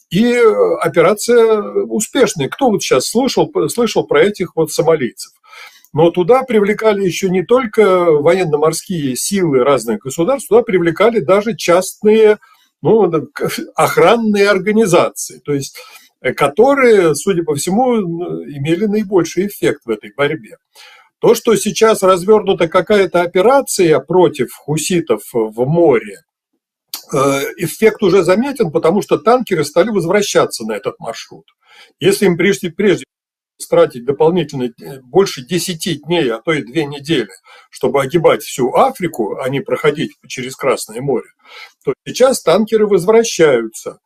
И 0.10 0.34
операция 0.82 1.62
успешная. 1.62 2.50
Кто 2.50 2.70
вот 2.70 2.82
сейчас 2.82 3.08
слышал, 3.08 3.52
слышал 3.70 4.06
про 4.06 4.24
этих 4.24 4.56
вот 4.56 4.72
сомалийцев? 4.72 5.34
Но 5.92 6.12
туда 6.12 6.44
привлекали 6.44 7.04
еще 7.04 7.30
не 7.30 7.44
только 7.44 8.06
военно-морские 8.06 9.16
силы 9.16 9.64
разных 9.64 10.00
государств, 10.00 10.48
туда 10.48 10.62
привлекали 10.62 11.20
даже 11.20 11.56
частные 11.56 12.38
ну, 12.82 13.12
охранные 13.76 14.50
организации, 14.50 15.40
то 15.40 15.54
есть 15.54 15.78
э, 16.22 16.34
которые, 16.34 17.16
судя 17.16 17.44
по 17.44 17.56
всему, 17.56 17.96
имели 18.46 18.86
наибольший 18.86 19.48
эффект 19.48 19.82
в 19.86 19.90
этой 19.90 20.12
борьбе. 20.16 20.58
То, 21.20 21.36
что 21.36 21.56
сейчас 21.56 22.02
развернута 22.02 22.70
какая-то 22.70 23.22
операция 23.22 24.00
против 24.00 24.54
хуситов 24.54 25.22
в 25.34 25.66
море, 25.66 26.22
э, 27.14 27.18
эффект 27.58 28.02
уже 28.04 28.24
заметен, 28.24 28.72
потому 28.72 29.02
что 29.02 29.18
танкеры 29.18 29.66
стали 29.66 29.90
возвращаться 29.90 30.66
на 30.66 30.74
этот 30.74 30.98
маршрут. 31.00 31.46
Если 32.00 32.26
им 32.26 32.38
прежде, 32.38 32.70
прежде 32.70 33.04
тратить 33.68 34.06
дополнительно 34.06 34.64
э, 34.64 35.02
больше 35.02 35.46
10 35.46 36.04
дней, 36.04 36.32
а 36.32 36.42
то 36.42 36.54
и 36.54 36.64
2 36.64 36.84
недели, 36.84 37.30
чтобы 37.70 38.02
огибать 38.02 38.42
всю 38.44 38.74
Африку, 38.74 39.38
а 39.38 39.50
не 39.50 39.60
проходить 39.60 40.14
через 40.28 40.56
Красное 40.56 41.02
море, 41.02 41.28
то 41.84 41.94
сейчас 42.06 42.42
танкеры 42.42 42.88
возвращаются. 42.88 44.00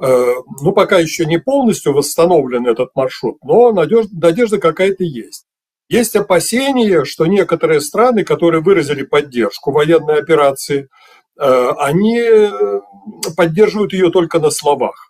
Э, 0.00 0.34
ну, 0.62 0.72
пока 0.72 0.98
еще 0.98 1.26
не 1.26 1.38
полностью 1.38 1.92
восстановлен 1.92 2.66
этот 2.66 2.90
маршрут, 2.94 3.38
но 3.42 3.72
надежда, 3.72 4.10
надежда 4.12 4.58
какая-то 4.58 5.04
есть. 5.04 5.44
Есть 5.88 6.16
опасения, 6.16 7.04
что 7.04 7.26
некоторые 7.26 7.80
страны, 7.80 8.24
которые 8.24 8.62
выразили 8.62 9.02
поддержку 9.02 9.72
военной 9.72 10.18
операции, 10.20 10.88
э, 11.38 11.70
они 11.78 12.22
поддерживают 13.36 13.92
ее 13.92 14.10
только 14.10 14.38
на 14.38 14.50
словах. 14.50 15.07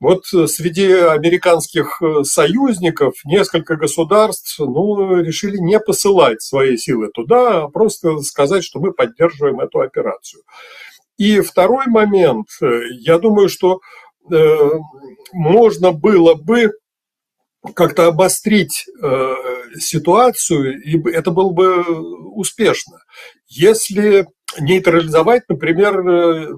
Вот 0.00 0.26
среди 0.26 0.92
американских 0.92 2.02
союзников 2.22 3.14
несколько 3.24 3.76
государств 3.76 4.58
ну, 4.58 5.20
решили 5.20 5.56
не 5.56 5.78
посылать 5.80 6.42
свои 6.42 6.76
силы 6.76 7.08
туда, 7.14 7.62
а 7.62 7.68
просто 7.68 8.18
сказать, 8.18 8.64
что 8.64 8.80
мы 8.80 8.92
поддерживаем 8.92 9.60
эту 9.60 9.80
операцию. 9.80 10.42
И 11.16 11.40
второй 11.40 11.86
момент, 11.86 12.48
я 12.60 13.18
думаю, 13.18 13.48
что 13.48 13.80
э, 14.30 14.70
можно 15.32 15.92
было 15.92 16.34
бы 16.34 16.72
как-то 17.74 18.08
обострить 18.08 18.86
э, 19.02 19.34
ситуацию, 19.78 20.82
и 20.82 21.00
это 21.10 21.30
было 21.30 21.50
бы 21.50 21.82
успешно, 22.32 22.98
если 23.46 24.26
нейтрализовать, 24.58 25.48
например, 25.48 26.08
э, 26.08 26.48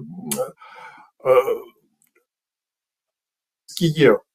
э, 1.23 1.29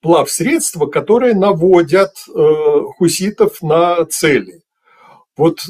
плавсредства, 0.01 0.87
которые 0.87 1.35
наводят 1.35 2.13
э, 2.29 2.81
хуситов 2.97 3.63
на 3.63 4.05
цели. 4.07 4.61
Вот 5.37 5.61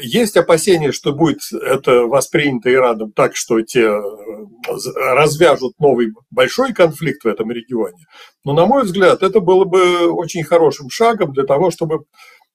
есть 0.00 0.36
опасения, 0.36 0.92
что 0.92 1.12
будет 1.12 1.40
это 1.52 2.06
воспринято 2.06 2.72
Ираном 2.72 3.12
так, 3.12 3.34
что 3.34 3.60
те 3.62 3.82
э, 3.82 4.00
развяжут 4.96 5.72
новый 5.80 6.12
большой 6.30 6.72
конфликт 6.72 7.24
в 7.24 7.28
этом 7.28 7.50
регионе. 7.50 8.04
Но, 8.44 8.52
на 8.52 8.66
мой 8.66 8.84
взгляд, 8.84 9.22
это 9.22 9.40
было 9.40 9.64
бы 9.64 10.10
очень 10.10 10.44
хорошим 10.44 10.88
шагом 10.90 11.32
для 11.32 11.44
того, 11.44 11.70
чтобы 11.70 12.04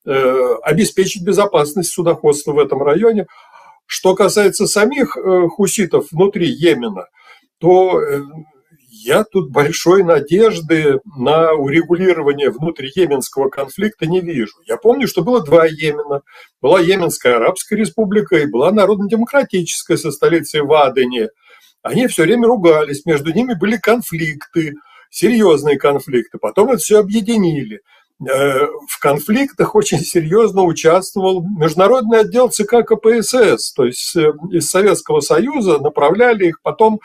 э, 0.06 0.56
обеспечить 0.64 1.24
безопасность 1.24 1.92
судоходства 1.92 2.54
в 2.54 2.60
этом 2.60 2.82
районе. 2.82 3.26
Что 3.86 4.16
касается 4.16 4.66
самих 4.66 5.18
хуситов 5.52 6.08
внутри 6.12 6.48
Йемена, 6.48 7.08
то 7.60 8.00
я 9.04 9.24
тут 9.26 9.52
большой 9.52 10.04
надежды 10.04 11.00
на 11.18 11.54
урегулирование 11.54 12.50
внутриеменского 12.50 13.50
конфликта 13.50 14.06
не 14.06 14.22
вижу. 14.22 14.56
Я 14.66 14.78
помню, 14.78 15.08
что 15.08 15.24
было 15.24 15.44
два 15.44 15.66
Йемена. 15.66 16.22
Была 16.62 16.80
Йеменская 16.80 17.36
Арабская 17.36 17.76
Республика 17.76 18.38
и 18.38 18.46
была 18.46 18.72
Народно-демократическая 18.72 19.98
со 19.98 20.12
столицей 20.12 20.62
в. 20.62 21.30
Они 21.82 22.08
все 22.08 22.24
время 22.24 22.48
ругались, 22.48 23.06
между 23.06 23.34
ними 23.34 23.56
были 23.56 23.76
конфликты, 23.76 24.76
серьезные 25.10 25.78
конфликты. 25.78 26.38
Потом 26.38 26.70
это 26.70 26.78
все 26.78 27.00
объединили. 27.00 27.82
Э, 28.22 28.68
в 28.88 29.00
конфликтах 29.02 29.76
очень 29.76 30.00
серьезно 30.00 30.64
участвовал 30.64 31.44
международный 31.44 32.22
отдел 32.22 32.50
ЦК 32.50 32.86
КПСС, 32.86 33.74
то 33.74 33.86
есть 33.86 34.16
э, 34.16 34.32
из 34.52 34.70
Советского 34.70 35.20
Союза 35.20 35.80
направляли 35.80 36.48
их 36.48 36.62
потом 36.62 37.00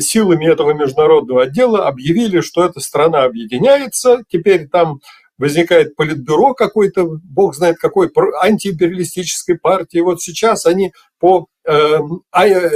силами 0.00 0.50
этого 0.50 0.72
международного 0.72 1.42
отдела 1.42 1.86
объявили, 1.86 2.40
что 2.40 2.64
эта 2.64 2.80
страна 2.80 3.24
объединяется, 3.24 4.22
теперь 4.28 4.68
там 4.68 5.00
возникает 5.38 5.94
политбюро 5.94 6.52
какой-то, 6.52 7.06
бог 7.22 7.54
знает 7.54 7.78
какой, 7.78 8.10
антиимпериалистической 8.42 9.56
партии. 9.56 10.00
Вот 10.00 10.20
сейчас 10.20 10.66
они 10.66 10.92
по 11.20 11.46
э, 11.64 11.98
а, 12.32 12.46
э, 12.46 12.70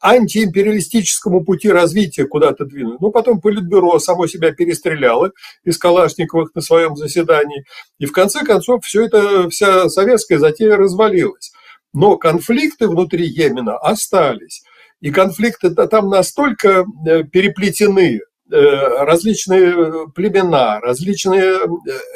антиимпериалистическому 0.00 1.44
пути 1.44 1.70
развития 1.70 2.24
куда-то 2.24 2.64
двинули. 2.64 2.96
Ну, 3.00 3.10
потом 3.10 3.40
политбюро 3.40 3.98
само 3.98 4.26
себя 4.26 4.52
перестреляло 4.52 5.32
из 5.62 5.76
Калашниковых 5.76 6.54
на 6.54 6.62
своем 6.62 6.96
заседании. 6.96 7.64
И 7.98 8.06
в 8.06 8.12
конце 8.12 8.42
концов 8.42 8.84
все 8.84 9.04
это, 9.04 9.50
вся 9.50 9.88
советская 9.90 10.38
затея 10.38 10.76
развалилась. 10.76 11.52
Но 11.92 12.16
конфликты 12.16 12.88
внутри 12.88 13.26
Йемена 13.26 13.76
остались. 13.76 14.62
И 15.00 15.10
конфликты 15.10 15.70
там 15.70 16.10
настолько 16.10 16.84
э, 17.06 17.24
переплетены, 17.24 18.20
э, 18.20 18.58
различные 19.04 20.08
племена, 20.14 20.80
различные 20.80 21.42
э, 21.42 21.66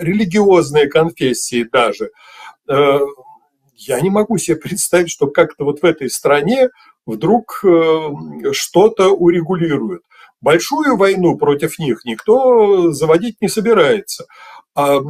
религиозные 0.01 0.89
конфессии 0.89 1.67
даже. 1.71 2.11
Я 2.67 4.01
не 4.01 4.09
могу 4.09 4.39
себе 4.39 4.57
представить, 4.57 5.11
что 5.11 5.27
как-то 5.27 5.65
вот 5.65 5.83
в 5.83 5.85
этой 5.85 6.09
стране 6.09 6.71
вдруг 7.05 7.63
что-то 8.53 9.11
урегулируют. 9.11 10.03
Большую 10.41 10.97
войну 10.97 11.37
против 11.37 11.79
них 11.79 12.07
никто 12.07 12.93
заводить 12.93 13.43
не 13.43 13.49
собирается. 13.49 14.25
А, 14.75 15.01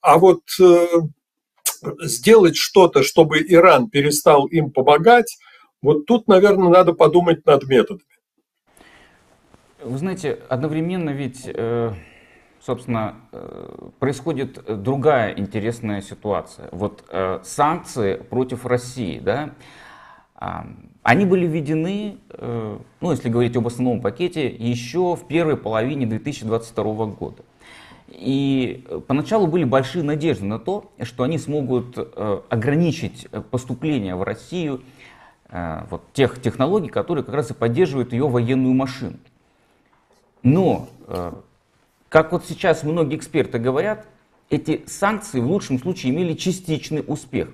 а 0.00 0.18
вот 0.18 0.40
сделать 2.02 2.56
что-то, 2.56 3.04
чтобы 3.04 3.40
Иран 3.40 3.88
перестал 3.88 4.46
им 4.46 4.72
помогать, 4.72 5.36
вот 5.82 6.06
тут, 6.06 6.28
наверное, 6.28 6.68
надо 6.68 6.92
подумать 6.92 7.46
над 7.46 7.68
методами. 7.68 8.02
Вы 9.82 9.96
знаете, 9.98 10.40
одновременно 10.48 11.10
ведь, 11.10 11.42
э, 11.46 11.92
собственно, 12.60 13.14
э, 13.30 13.88
происходит 14.00 14.82
другая 14.82 15.34
интересная 15.34 16.02
ситуация. 16.02 16.68
Вот 16.72 17.04
э, 17.08 17.38
санкции 17.44 18.16
против 18.16 18.66
России, 18.66 19.20
да, 19.20 19.50
а, 20.34 20.66
они 21.02 21.24
были 21.24 21.46
введены, 21.46 22.18
ну, 23.00 23.10
если 23.10 23.28
говорить 23.28 23.56
об 23.56 23.66
основном 23.66 24.00
пакете, 24.00 24.46
еще 24.46 25.16
в 25.16 25.26
первой 25.26 25.56
половине 25.56 26.06
2022 26.06 27.06
года. 27.06 27.42
И 28.08 28.86
поначалу 29.08 29.48
были 29.48 29.64
большие 29.64 30.04
надежды 30.04 30.44
на 30.44 30.60
то, 30.60 30.92
что 31.02 31.24
они 31.24 31.38
смогут 31.38 31.98
ограничить 32.50 33.26
поступление 33.50 34.14
в 34.14 34.22
Россию 34.22 34.82
вот 35.50 36.12
тех 36.12 36.42
технологий, 36.42 36.88
которые 36.88 37.24
как 37.24 37.34
раз 37.34 37.50
и 37.50 37.54
поддерживают 37.54 38.12
ее 38.12 38.28
военную 38.28 38.74
машину. 38.74 39.16
Но, 40.42 40.88
э, 41.06 41.32
как 42.08 42.32
вот 42.32 42.44
сейчас 42.46 42.82
многие 42.82 43.16
эксперты 43.16 43.58
говорят, 43.58 44.06
эти 44.50 44.84
санкции 44.86 45.40
в 45.40 45.46
лучшем 45.46 45.78
случае 45.78 46.12
имели 46.12 46.34
частичный 46.34 47.04
успех. 47.06 47.50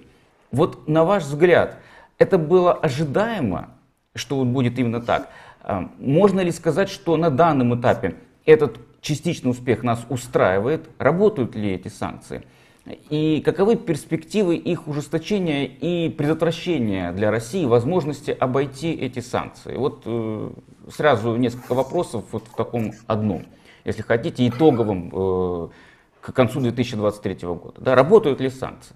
Вот 0.53 0.87
на 0.87 1.05
ваш 1.05 1.25
взгляд, 1.25 1.79
это 2.19 2.39
было 2.39 2.73
ожидаемо, 2.73 3.71
что 4.15 4.45
будет 4.45 4.79
именно 4.79 5.01
так? 5.01 5.31
Э, 5.63 5.87
можно 5.99 6.41
ли 6.41 6.53
сказать, 6.53 6.89
что 6.89 7.17
на 7.17 7.31
данном 7.31 7.79
этапе 7.81 8.17
этот 8.45 8.79
частичный 9.01 9.51
успех 9.51 9.83
нас 9.83 10.05
устраивает? 10.09 10.89
Работают 10.99 11.57
ли 11.57 11.73
эти 11.73 11.89
санкции? 11.89 12.45
И 12.87 13.41
каковы 13.43 13.77
перспективы 13.77 14.57
их 14.57 14.87
ужесточения 14.89 15.65
и 15.65 16.11
предотвращения 16.11 17.13
для 17.13 17.31
России 17.31 17.65
возможности 17.65 18.31
обойти 18.31 18.93
эти 18.93 19.21
санкции? 19.21 19.75
Вот 19.75 20.03
э, 20.05 20.51
сразу 20.95 21.37
несколько 21.37 21.73
вопросов 21.73 22.25
вот 22.31 22.45
в 22.47 22.55
таком 22.55 22.93
одном, 23.07 23.47
если 23.87 24.03
хотите, 24.03 24.47
итоговом 24.47 25.11
э, 25.15 25.69
к 26.21 26.33
концу 26.35 26.61
2023 26.61 27.35
года. 27.49 27.81
Да, 27.81 27.95
работают 27.95 28.41
ли 28.41 28.51
санкции? 28.51 28.95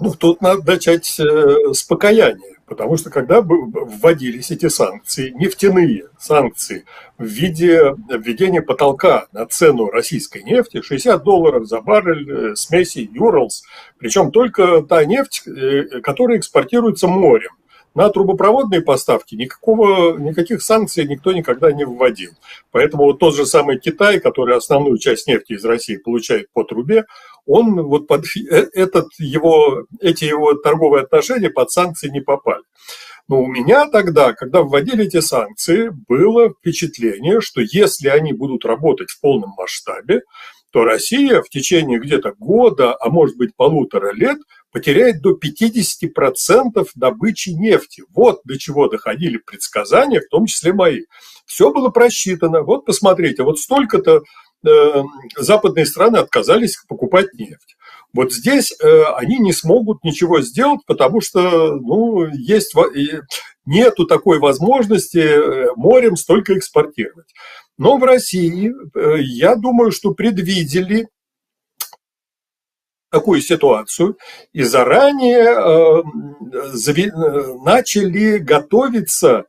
Ну, 0.00 0.12
тут 0.12 0.42
надо 0.42 0.72
начать 0.72 1.20
э, 1.20 1.72
с 1.72 1.84
покаяния, 1.84 2.53
потому 2.66 2.96
что 2.96 3.10
когда 3.10 3.40
вводились 3.40 4.50
эти 4.50 4.68
санкции, 4.68 5.30
нефтяные 5.30 6.04
санкции 6.18 6.84
в 7.18 7.24
виде 7.24 7.94
введения 8.08 8.62
потолка 8.62 9.26
на 9.32 9.46
цену 9.46 9.90
российской 9.90 10.42
нефти, 10.42 10.82
60 10.82 11.22
долларов 11.22 11.66
за 11.66 11.80
баррель 11.80 12.30
э, 12.30 12.56
смеси 12.56 13.08
Юралс, 13.12 13.64
причем 13.98 14.30
только 14.30 14.82
та 14.82 15.04
нефть, 15.04 15.42
э, 15.46 16.00
которая 16.00 16.38
экспортируется 16.38 17.06
морем, 17.06 17.52
на 17.94 18.08
трубопроводные 18.10 18.82
поставки 18.82 19.34
никакого, 19.36 20.18
никаких 20.18 20.62
санкций 20.62 21.06
никто 21.06 21.32
никогда 21.32 21.70
не 21.72 21.84
вводил. 21.84 22.32
Поэтому 22.72 23.04
вот 23.04 23.20
тот 23.20 23.36
же 23.36 23.46
самый 23.46 23.78
Китай, 23.78 24.18
который 24.18 24.56
основную 24.56 24.98
часть 24.98 25.28
нефти 25.28 25.52
из 25.52 25.64
России 25.64 25.96
получает 25.96 26.52
по 26.52 26.64
трубе, 26.64 27.04
он 27.46 27.82
вот 27.82 28.06
под 28.06 28.24
э, 28.36 28.68
этот 28.72 29.08
его, 29.18 29.86
эти 30.00 30.24
его 30.24 30.54
торговые 30.54 31.04
отношения 31.04 31.50
под 31.50 31.70
санкции 31.70 32.08
не 32.08 32.20
попали. 32.20 32.62
Но 33.28 33.40
у 33.42 33.46
меня 33.46 33.86
тогда, 33.88 34.34
когда 34.34 34.62
вводили 34.62 35.06
эти 35.06 35.20
санкции, 35.20 35.90
было 36.08 36.50
впечатление, 36.50 37.40
что 37.40 37.62
если 37.62 38.08
они 38.08 38.32
будут 38.32 38.64
работать 38.64 39.10
в 39.10 39.20
полном 39.20 39.50
масштабе, 39.56 40.22
то 40.72 40.84
Россия 40.84 41.40
в 41.40 41.48
течение 41.48 42.00
где-то 42.00 42.34
года, 42.36 42.96
а 43.00 43.08
может 43.08 43.36
быть 43.36 43.54
полутора 43.56 44.12
лет, 44.12 44.38
потеряет 44.72 45.22
до 45.22 45.38
50% 45.38 46.86
добычи 46.96 47.50
нефти. 47.50 48.02
Вот 48.12 48.40
до 48.44 48.58
чего 48.58 48.88
доходили 48.88 49.38
предсказания, 49.38 50.20
в 50.20 50.28
том 50.28 50.46
числе 50.46 50.72
мои. 50.72 51.02
Все 51.46 51.72
было 51.72 51.90
просчитано. 51.90 52.62
Вот 52.62 52.84
посмотрите, 52.84 53.44
вот 53.44 53.60
столько-то 53.60 54.22
западные 55.36 55.86
страны 55.86 56.18
отказались 56.18 56.82
покупать 56.88 57.32
нефть. 57.34 57.76
Вот 58.14 58.32
здесь 58.32 58.72
э, 58.72 59.02
они 59.16 59.38
не 59.38 59.52
смогут 59.52 60.04
ничего 60.04 60.40
сделать, 60.40 60.80
потому 60.86 61.20
что 61.20 61.74
ну, 61.74 62.26
есть, 62.28 62.72
нету 63.66 64.06
такой 64.06 64.38
возможности 64.38 65.18
э, 65.18 65.72
морем 65.74 66.14
столько 66.16 66.56
экспортировать. 66.56 67.34
Но 67.76 67.98
в 67.98 68.04
России, 68.04 68.72
э, 68.94 69.20
я 69.20 69.56
думаю, 69.56 69.90
что 69.90 70.14
предвидели 70.14 71.08
такую 73.10 73.40
ситуацию 73.40 74.16
и 74.52 74.62
заранее 74.62 76.02
начали 77.64 78.38
готовиться 78.38 79.46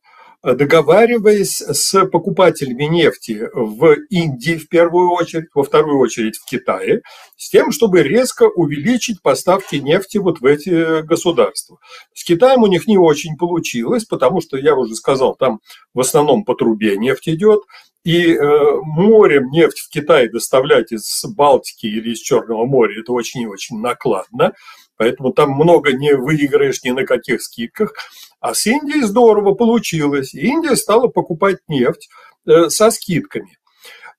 договариваясь 0.53 1.57
с 1.57 2.05
покупателями 2.05 2.83
нефти 2.83 3.49
в 3.53 3.95
Индии 4.09 4.57
в 4.57 4.69
первую 4.69 5.09
очередь, 5.11 5.49
во 5.55 5.63
вторую 5.63 5.97
очередь 5.99 6.37
в 6.37 6.45
Китае, 6.45 7.01
с 7.35 7.49
тем, 7.49 7.71
чтобы 7.71 8.03
резко 8.03 8.43
увеличить 8.43 9.21
поставки 9.23 9.77
нефти 9.77 10.17
вот 10.19 10.39
в 10.41 10.45
эти 10.45 11.01
государства. 11.01 11.79
С 12.13 12.23
Китаем 12.23 12.61
у 12.61 12.67
них 12.67 12.87
не 12.87 12.97
очень 12.97 13.37
получилось, 13.37 14.05
потому 14.05 14.39
что, 14.39 14.57
я 14.57 14.75
уже 14.75 14.95
сказал, 14.95 15.35
там 15.35 15.59
в 15.93 15.99
основном 15.99 16.43
по 16.43 16.53
трубе 16.53 16.95
нефть 16.97 17.29
идет, 17.29 17.61
и 18.03 18.35
э, 18.35 18.75
морем 18.83 19.49
нефть 19.49 19.79
в 19.79 19.89
Китай 19.89 20.29
доставлять 20.29 20.91
из 20.91 21.25
Балтики 21.25 21.87
или 21.87 22.11
из 22.11 22.19
Черного 22.19 22.65
моря– 22.65 22.99
это 23.01 23.11
очень 23.13 23.41
и 23.41 23.47
очень 23.47 23.79
накладно. 23.79 24.53
Поэтому 24.97 25.33
там 25.33 25.51
много 25.51 25.93
не 25.93 26.15
выиграешь 26.15 26.83
ни 26.83 26.91
на 26.91 27.05
каких 27.05 27.41
скидках. 27.41 27.93
А 28.39 28.53
с 28.53 28.65
Индией 28.65 29.01
здорово 29.01 29.53
получилось. 29.53 30.33
Индия 30.33 30.75
стала 30.75 31.07
покупать 31.07 31.57
нефть 31.67 32.09
э, 32.47 32.69
со 32.69 32.91
скидками. 32.91 33.57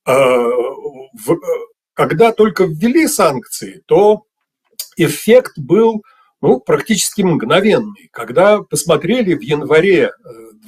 А, 0.05 0.13
когда 1.93 2.31
только 2.31 2.65
ввели 2.65 3.07
санкции, 3.07 3.81
то 3.87 4.23
эффект 4.97 5.53
был 5.57 6.03
ну, 6.41 6.59
практически 6.59 7.23
мгновенный. 7.23 8.09
Когда 8.11 8.61
посмотрели 8.61 9.33
в 9.33 9.41
январе 9.41 10.11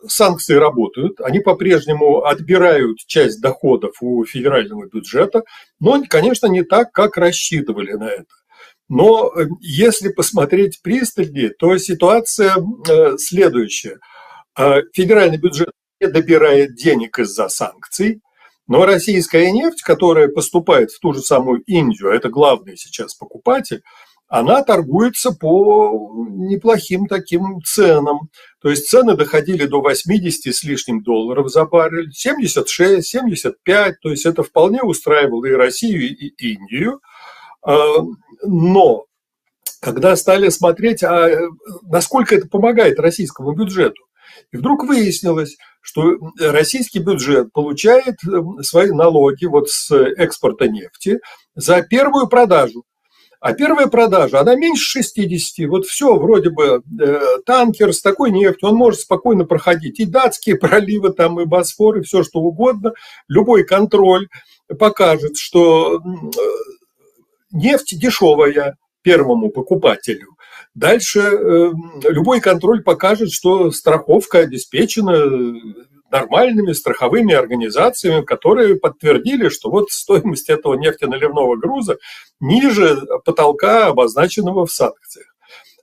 санкции 0.06 0.54
работают, 0.54 1.20
они 1.20 1.40
по-прежнему 1.40 2.24
отбирают 2.24 2.98
часть 3.06 3.40
доходов 3.40 3.96
у 4.00 4.24
федерального 4.24 4.86
бюджета, 4.86 5.42
но, 5.80 6.02
конечно, 6.08 6.46
не 6.46 6.62
так, 6.62 6.92
как 6.92 7.16
рассчитывали 7.16 7.92
на 7.92 8.08
это. 8.08 8.26
Но 8.88 9.32
э, 9.34 9.46
если 9.60 10.10
посмотреть 10.10 10.80
пристальнее, 10.82 11.50
то 11.50 11.76
ситуация 11.78 12.54
э, 12.88 13.16
следующая. 13.18 13.98
Э, 14.58 14.82
федеральный 14.92 15.38
бюджет 15.38 15.70
добирает 16.00 16.74
денег 16.74 17.18
из-за 17.18 17.48
санкций, 17.48 18.20
но 18.66 18.86
российская 18.86 19.50
нефть, 19.50 19.82
которая 19.82 20.28
поступает 20.28 20.90
в 20.90 21.00
ту 21.00 21.12
же 21.12 21.20
самую 21.20 21.60
Индию, 21.62 22.10
а 22.10 22.14
это 22.14 22.28
главный 22.28 22.76
сейчас 22.76 23.14
покупатель, 23.14 23.82
она 24.26 24.62
торгуется 24.62 25.32
по 25.32 26.10
неплохим 26.30 27.06
таким 27.06 27.60
ценам. 27.62 28.30
То 28.60 28.70
есть 28.70 28.88
цены 28.88 29.16
доходили 29.16 29.66
до 29.66 29.80
80 29.80 30.52
с 30.52 30.64
лишним 30.64 31.02
долларов 31.02 31.50
за 31.50 31.66
баррель, 31.66 32.10
76, 32.12 33.06
75, 33.06 34.00
то 34.00 34.10
есть 34.10 34.24
это 34.24 34.42
вполне 34.42 34.82
устраивало 34.82 35.44
и 35.44 35.52
Россию, 35.52 36.08
и 36.08 36.32
Индию. 36.38 37.00
А, 37.62 37.98
но 38.42 39.04
когда 39.80 40.16
стали 40.16 40.48
смотреть, 40.48 41.02
а 41.02 41.28
насколько 41.82 42.34
это 42.34 42.48
помогает 42.48 42.98
российскому 42.98 43.52
бюджету, 43.52 44.02
и 44.50 44.56
вдруг 44.56 44.84
выяснилось, 44.84 45.56
что 45.84 46.16
российский 46.40 46.98
бюджет 46.98 47.52
получает 47.52 48.16
эм, 48.26 48.62
свои 48.62 48.90
налоги 48.90 49.44
вот 49.44 49.68
с 49.68 49.94
экспорта 49.94 50.66
нефти 50.66 51.20
за 51.54 51.82
первую 51.82 52.26
продажу. 52.26 52.84
А 53.38 53.52
первая 53.52 53.88
продажа, 53.88 54.40
она 54.40 54.54
меньше 54.54 55.02
60. 55.02 55.68
Вот 55.68 55.84
все, 55.84 56.16
вроде 56.16 56.48
бы 56.48 56.82
э, 56.98 57.20
танкер 57.44 57.92
с 57.92 58.00
такой 58.00 58.30
нефтью, 58.30 58.70
он 58.70 58.76
может 58.76 59.00
спокойно 59.00 59.44
проходить 59.44 60.00
и 60.00 60.06
датские 60.06 60.56
проливы, 60.58 61.12
там, 61.12 61.38
и 61.38 61.44
Босфор, 61.44 61.98
и 61.98 62.02
все 62.02 62.22
что 62.22 62.40
угодно. 62.40 62.94
Любой 63.28 63.64
контроль 63.64 64.28
покажет, 64.78 65.36
что 65.36 65.96
э, 65.96 66.00
нефть 67.52 67.98
дешевая 68.00 68.78
первому 69.02 69.50
покупателю. 69.50 70.33
Дальше 70.74 71.20
э, 71.20 71.70
любой 72.08 72.40
контроль 72.40 72.82
покажет, 72.82 73.30
что 73.30 73.70
страховка 73.70 74.38
обеспечена 74.38 75.54
нормальными 76.10 76.72
страховыми 76.72 77.34
организациями, 77.34 78.24
которые 78.24 78.76
подтвердили, 78.76 79.48
что 79.48 79.70
вот 79.70 79.90
стоимость 79.90 80.50
этого 80.50 80.74
нефтеналивного 80.74 81.56
груза 81.56 81.98
ниже 82.40 83.00
потолка, 83.24 83.86
обозначенного 83.86 84.66
в 84.66 84.72
санкциях. 84.72 85.34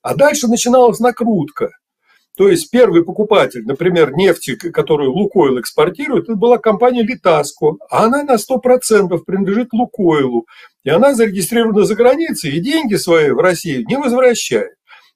А 0.02 0.16
дальше 0.16 0.48
начиналась 0.48 1.00
накрутка. 1.00 1.70
То 2.38 2.48
есть 2.48 2.72
первый 2.72 3.04
покупатель, 3.04 3.66
например, 3.66 4.14
нефти, 4.14 4.56
которую 4.56 5.12
Лукойл 5.12 5.60
экспортирует, 5.60 6.24
это 6.24 6.36
была 6.36 6.58
компания 6.58 7.04
Литаско, 7.04 7.76
а 7.90 8.06
она 8.06 8.24
на 8.24 8.36
100% 8.36 9.18
принадлежит 9.26 9.74
Лукойлу. 9.74 10.48
И 10.84 10.90
она 10.90 11.14
зарегистрирована 11.14 11.84
за 11.84 11.94
границей, 11.96 12.54
и 12.54 12.62
деньги 12.62 12.96
свои 12.96 13.32
в 13.32 13.38
Россию 13.38 13.86
не 13.86 13.98
возвращает. 13.98 14.72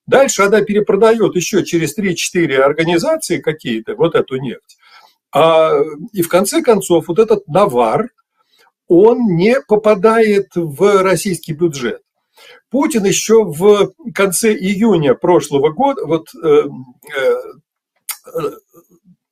Дальше 0.07 0.43
она 0.43 0.61
перепродает 0.61 1.35
еще 1.35 1.63
через 1.63 1.97
3-4 1.97 2.57
организации 2.57 3.39
какие-то 3.39 3.95
вот 3.95 4.15
эту 4.15 4.37
нефть. 4.37 4.77
А, 5.31 5.73
и 6.13 6.21
в 6.21 6.29
конце 6.29 6.61
концов 6.61 7.07
вот 7.07 7.19
этот 7.19 7.47
навар, 7.47 8.09
он 8.87 9.35
не 9.35 9.59
попадает 9.61 10.49
в 10.55 11.01
российский 11.01 11.53
бюджет. 11.53 12.01
Путин 12.69 13.05
еще 13.05 13.43
в 13.43 13.93
конце 14.13 14.53
июня 14.53 15.15
прошлого 15.15 15.69
года, 15.71 16.05
вот 16.05 16.27
э, 16.35 16.63
э, 17.17 18.51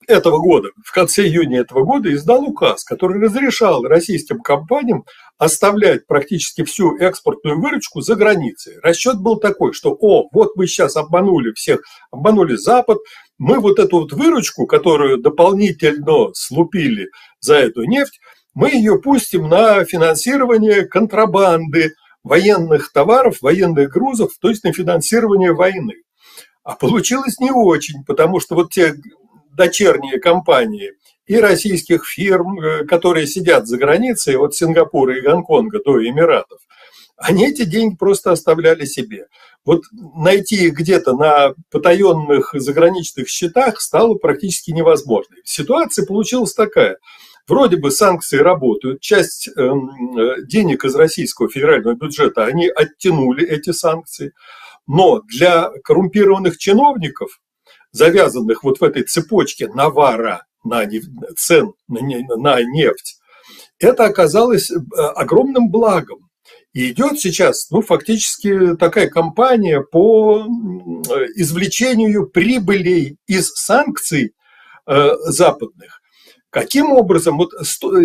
этого 0.08 0.40
года, 0.40 0.70
в 0.84 0.92
конце 0.92 1.24
июня 1.26 1.62
этого 1.62 1.84
года 1.84 2.14
издал 2.14 2.44
указ, 2.44 2.84
который 2.84 3.22
разрешал 3.22 3.84
российским 3.84 4.40
компаниям 4.40 5.06
оставлять 5.38 6.08
практически 6.08 6.64
всю 6.64 6.96
экспортную 6.98 7.60
выручку 7.60 8.02
за 8.02 8.16
границей. 8.16 8.78
Расчет 8.82 9.20
был 9.20 9.38
такой, 9.38 9.74
что, 9.74 9.96
о, 10.00 10.30
вот 10.32 10.56
мы 10.56 10.68
сейчас 10.68 10.96
обманули 10.96 11.52
всех, 11.54 11.82
обманули 12.12 12.56
Запад, 12.56 13.00
мы 13.38 13.60
вот 13.60 13.80
эту 13.80 14.02
вот 14.02 14.14
выручку, 14.14 14.68
которую 14.68 15.18
дополнительно 15.20 16.34
слупили 16.34 17.10
за 17.40 17.56
эту 17.56 17.84
нефть, 17.84 18.20
мы 18.54 18.70
ее 18.70 19.00
пустим 19.00 19.50
на 19.50 19.84
финансирование 19.84 20.86
контрабанды 20.86 21.94
военных 22.24 22.92
товаров, 22.92 23.42
военных 23.42 23.90
грузов, 23.90 24.32
то 24.40 24.50
есть 24.50 24.64
на 24.64 24.72
финансирование 24.72 25.54
войны. 25.54 25.96
А 26.64 26.76
получилось 26.76 27.40
не 27.40 27.52
очень, 27.52 28.06
потому 28.06 28.40
что 28.40 28.56
вот 28.56 28.72
те 28.72 28.96
дочерние 29.56 30.20
компании 30.20 30.92
и 31.26 31.38
российских 31.38 32.06
фирм, 32.06 32.60
э, 32.60 32.86
которые 32.86 33.28
сидят 33.28 33.68
за 33.68 33.78
границей, 33.78 34.38
от 34.38 34.54
Сингапура 34.56 35.18
и 35.18 35.22
Гонконга 35.22 35.80
до 35.84 36.04
Эмиратов, 36.06 36.60
они 37.18 37.48
эти 37.48 37.64
деньги 37.64 37.96
просто 37.96 38.32
оставляли 38.32 38.86
себе. 38.86 39.28
Вот 39.66 39.84
найти 40.16 40.66
их 40.68 40.74
где-то 40.74 41.16
на 41.16 41.54
потаенных 41.72 42.54
заграничных 42.54 43.30
счетах 43.30 43.80
стало 43.80 44.16
практически 44.16 44.72
невозможно. 44.72 45.36
Ситуация 45.46 46.06
получилась 46.06 46.54
такая. 46.54 46.98
Вроде 47.48 47.78
бы 47.78 47.92
санкции 47.92 48.38
работают, 48.38 49.02
часть 49.02 49.50
эм, 49.58 50.18
э, 50.18 50.44
денег 50.46 50.86
из 50.86 50.96
российского 50.96 51.50
федерального 51.50 51.94
бюджета 51.94 52.46
они 52.46 52.68
оттянули 52.68 53.46
эти 53.46 53.72
санкции, 53.72 54.32
но 54.88 55.22
для 55.22 55.70
коррумпированных 55.84 56.58
чиновников 56.58 57.40
завязанных 57.94 58.64
вот 58.64 58.82
в 58.82 58.84
этой 58.84 59.04
цепочке 59.04 59.70
навара 59.70 60.46
на 60.66 60.86
цен 61.38 61.74
на 61.88 62.62
нефть, 62.62 63.18
это 63.80 64.06
оказалось 64.06 64.70
э, 64.72 64.76
огромным 65.16 65.70
благом. 65.70 66.30
И 66.74 66.92
идет 66.92 67.20
сейчас, 67.20 67.70
ну, 67.70 67.82
фактически 67.82 68.76
такая 68.76 69.08
кампания 69.08 69.82
по 69.82 70.46
извлечению 71.36 72.28
прибылей 72.28 73.18
из 73.28 73.52
санкций 73.54 74.34
э, 74.88 75.10
западных. 75.26 76.02
Каким 76.50 76.92
образом, 76.92 77.38
вот 77.38 77.52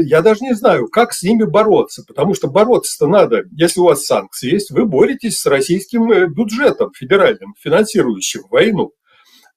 я 0.06 0.22
даже 0.22 0.40
не 0.42 0.54
знаю, 0.54 0.88
как 0.88 1.12
с 1.12 1.22
ними 1.22 1.44
бороться, 1.44 2.02
потому 2.06 2.34
что 2.34 2.48
бороться-то 2.48 3.06
надо, 3.06 3.44
если 3.52 3.80
у 3.80 3.84
вас 3.84 4.06
санкции 4.06 4.50
есть, 4.50 4.70
вы 4.70 4.86
боретесь 4.86 5.38
с 5.38 5.46
российским 5.46 6.10
э, 6.10 6.26
бюджетом 6.28 6.90
федеральным, 6.94 7.54
финансирующим 7.58 8.42
войну. 8.50 8.92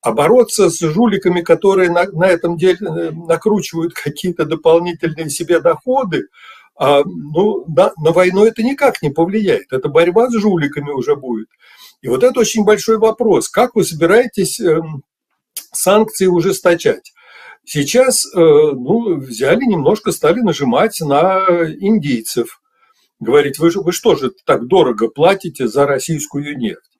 А 0.01 0.11
бороться 0.11 0.69
с 0.69 0.79
жуликами, 0.79 1.41
которые 1.41 1.91
на, 1.91 2.05
на 2.05 2.25
этом 2.25 2.57
деле 2.57 2.79
э, 2.81 3.11
накручивают 3.11 3.93
какие-то 3.93 4.45
дополнительные 4.45 5.29
себе 5.29 5.59
доходы, 5.59 6.27
а, 6.75 7.03
ну, 7.05 7.65
на, 7.67 7.93
на 7.97 8.11
войну 8.11 8.43
это 8.43 8.63
никак 8.63 9.03
не 9.03 9.11
повлияет. 9.11 9.71
Это 9.71 9.89
борьба 9.89 10.29
с 10.29 10.33
жуликами 10.33 10.89
уже 10.89 11.15
будет. 11.15 11.47
И 12.01 12.07
вот 12.07 12.23
это 12.23 12.39
очень 12.39 12.63
большой 12.63 12.97
вопрос. 12.97 13.49
Как 13.49 13.75
вы 13.75 13.83
собираетесь 13.83 14.59
эм, 14.59 15.03
санкции 15.71 16.25
ужесточать? 16.25 17.13
Сейчас 17.63 18.25
э, 18.25 18.29
ну, 18.39 19.17
взяли 19.17 19.63
немножко, 19.65 20.11
стали 20.11 20.39
нажимать 20.39 20.99
на 21.01 21.45
индийцев. 21.79 22.59
Говорить, 23.19 23.59
вы, 23.59 23.69
вы 23.75 23.91
что 23.91 24.15
же 24.15 24.31
так 24.45 24.65
дорого 24.65 25.07
платите 25.09 25.67
за 25.67 25.85
российскую 25.85 26.57
нефть? 26.57 26.90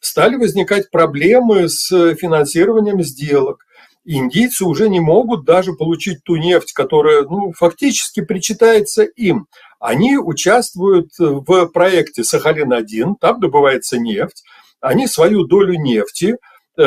Стали 0.00 0.36
возникать 0.36 0.90
проблемы 0.90 1.68
с 1.68 1.88
финансированием 2.14 3.02
сделок. 3.02 3.66
Индийцы 4.04 4.64
уже 4.64 4.88
не 4.88 4.98
могут 4.98 5.44
даже 5.44 5.74
получить 5.74 6.24
ту 6.24 6.36
нефть, 6.36 6.72
которая 6.72 7.22
ну, 7.24 7.52
фактически 7.52 8.22
причитается 8.22 9.02
им. 9.02 9.46
Они 9.78 10.16
участвуют 10.16 11.10
в 11.18 11.66
проекте 11.66 12.22
«Сахалин-1», 12.22 13.14
там 13.20 13.40
добывается 13.40 13.98
нефть. 13.98 14.42
Они 14.80 15.06
свою 15.06 15.44
долю 15.44 15.74
нефти 15.74 16.36
э, 16.76 16.82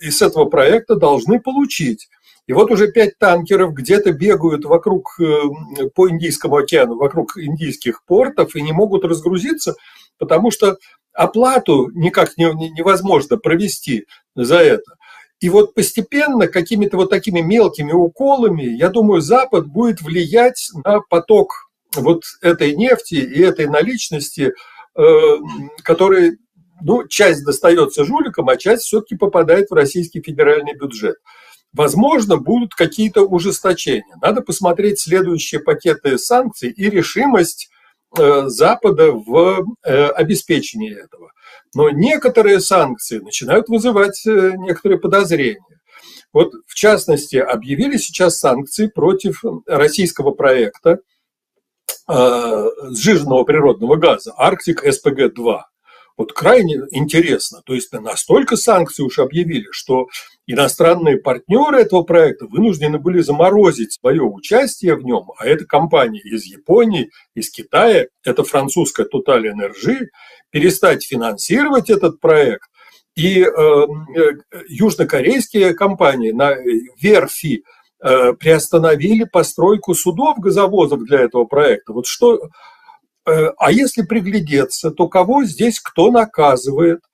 из 0.00 0.20
этого 0.22 0.46
проекта 0.46 0.96
должны 0.96 1.40
получить. 1.40 2.08
И 2.46 2.52
вот 2.52 2.70
уже 2.70 2.92
пять 2.92 3.18
танкеров 3.18 3.74
где-то 3.74 4.12
бегают 4.12 4.64
вокруг, 4.64 5.18
э, 5.20 5.88
по 5.94 6.08
Индийскому 6.08 6.56
океану, 6.56 6.96
вокруг 6.96 7.36
индийских 7.36 8.04
портов 8.04 8.54
и 8.54 8.62
не 8.62 8.72
могут 8.72 9.04
разгрузиться, 9.04 9.74
потому 10.18 10.50
что 10.50 10.76
оплату 11.16 11.90
никак 11.94 12.36
невозможно 12.36 13.36
провести 13.38 14.06
за 14.34 14.58
это. 14.58 14.96
И 15.40 15.50
вот 15.50 15.74
постепенно 15.74 16.46
какими-то 16.46 16.96
вот 16.96 17.10
такими 17.10 17.40
мелкими 17.40 17.92
уколами, 17.92 18.62
я 18.62 18.88
думаю, 18.88 19.20
Запад 19.20 19.66
будет 19.66 20.00
влиять 20.00 20.70
на 20.84 21.00
поток 21.00 21.70
вот 21.94 22.22
этой 22.40 22.74
нефти 22.74 23.14
и 23.14 23.40
этой 23.40 23.66
наличности, 23.66 24.52
э, 24.94 25.36
который, 25.82 26.38
ну, 26.80 27.06
часть 27.06 27.44
достается 27.44 28.04
жуликам, 28.04 28.48
а 28.48 28.56
часть 28.56 28.84
все-таки 28.84 29.16
попадает 29.16 29.70
в 29.70 29.74
российский 29.74 30.22
федеральный 30.22 30.74
бюджет. 30.74 31.16
Возможно, 31.72 32.38
будут 32.38 32.74
какие-то 32.74 33.22
ужесточения. 33.22 34.16
Надо 34.22 34.40
посмотреть 34.40 35.00
следующие 35.00 35.60
пакеты 35.60 36.16
санкций 36.16 36.70
и 36.70 36.88
решимость 36.88 37.68
Запада 38.48 39.12
в 39.12 39.64
э, 39.82 40.08
обеспечении 40.08 40.92
этого. 40.92 41.32
Но 41.74 41.90
некоторые 41.90 42.60
санкции 42.60 43.18
начинают 43.18 43.68
вызывать 43.68 44.26
э, 44.26 44.52
некоторые 44.56 44.98
подозрения. 44.98 45.60
Вот, 46.32 46.52
в 46.66 46.74
частности, 46.74 47.36
объявили 47.36 47.96
сейчас 47.96 48.38
санкции 48.38 48.88
против 48.88 49.42
российского 49.66 50.32
проекта 50.32 50.98
сжиженного 52.08 53.42
природного 53.44 53.96
газа 53.96 54.32
Арктик 54.36 54.84
СПГ-2. 54.84 55.60
Вот 56.16 56.32
крайне 56.32 56.80
интересно. 56.90 57.60
То 57.64 57.74
есть 57.74 57.92
настолько 57.92 58.56
санкции 58.56 59.02
уж 59.02 59.18
объявили, 59.18 59.68
что 59.70 60.06
иностранные 60.46 61.18
партнеры 61.18 61.80
этого 61.80 62.02
проекта 62.02 62.46
вынуждены 62.46 62.98
были 62.98 63.20
заморозить 63.20 63.92
свое 63.92 64.22
участие 64.22 64.94
в 64.94 65.04
нем, 65.04 65.32
а 65.36 65.46
это 65.46 65.66
компании 65.66 66.22
из 66.22 66.44
Японии, 66.44 67.10
из 67.34 67.50
Китая, 67.50 68.06
это 68.24 68.44
французская 68.44 69.06
Total 69.06 69.42
Energy, 69.42 70.06
перестать 70.50 71.04
финансировать 71.04 71.90
этот 71.90 72.20
проект. 72.20 72.68
И 73.14 73.40
э, 73.40 73.46
э, 73.46 74.32
южнокорейские 74.68 75.74
компании 75.74 76.32
на 76.32 76.54
верфи 77.00 77.64
э, 78.02 78.32
приостановили 78.34 79.24
постройку 79.24 79.94
судов 79.94 80.38
газовозов 80.38 81.02
для 81.04 81.20
этого 81.20 81.44
проекта. 81.44 81.94
Вот 81.94 82.06
что, 82.06 82.34
э, 82.34 82.38
а 83.26 83.72
если 83.72 84.02
приглядеться, 84.02 84.90
то 84.90 85.08
кого 85.08 85.44
здесь 85.44 85.80
кто 85.80 86.10
наказывает– 86.10 87.00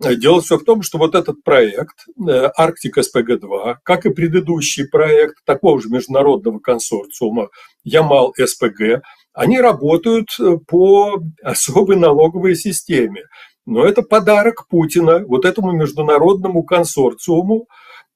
Дело 0.00 0.40
все 0.40 0.56
в 0.56 0.64
том, 0.64 0.82
что 0.82 0.96
вот 0.96 1.14
этот 1.14 1.44
проект 1.44 2.06
э, 2.26 2.48
Арктик 2.56 2.96
СПГ-2, 2.96 3.76
как 3.82 4.06
и 4.06 4.10
предыдущий 4.10 4.88
проект 4.88 5.44
такого 5.44 5.78
же 5.80 5.90
международного 5.90 6.58
консорциума 6.58 7.50
Ямал 7.84 8.32
СПГ, 8.34 9.02
они 9.34 9.60
работают 9.60 10.28
э, 10.40 10.56
по 10.66 11.22
особой 11.42 11.96
налоговой 11.96 12.56
системе. 12.56 13.24
Но 13.66 13.84
это 13.84 14.00
подарок 14.00 14.68
Путина 14.68 15.22
вот 15.26 15.44
этому 15.44 15.72
международному 15.72 16.62
консорциуму. 16.62 17.66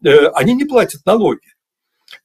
Э, 0.02 0.28
они 0.28 0.54
не 0.54 0.64
платят 0.64 1.04
налоги. 1.04 1.52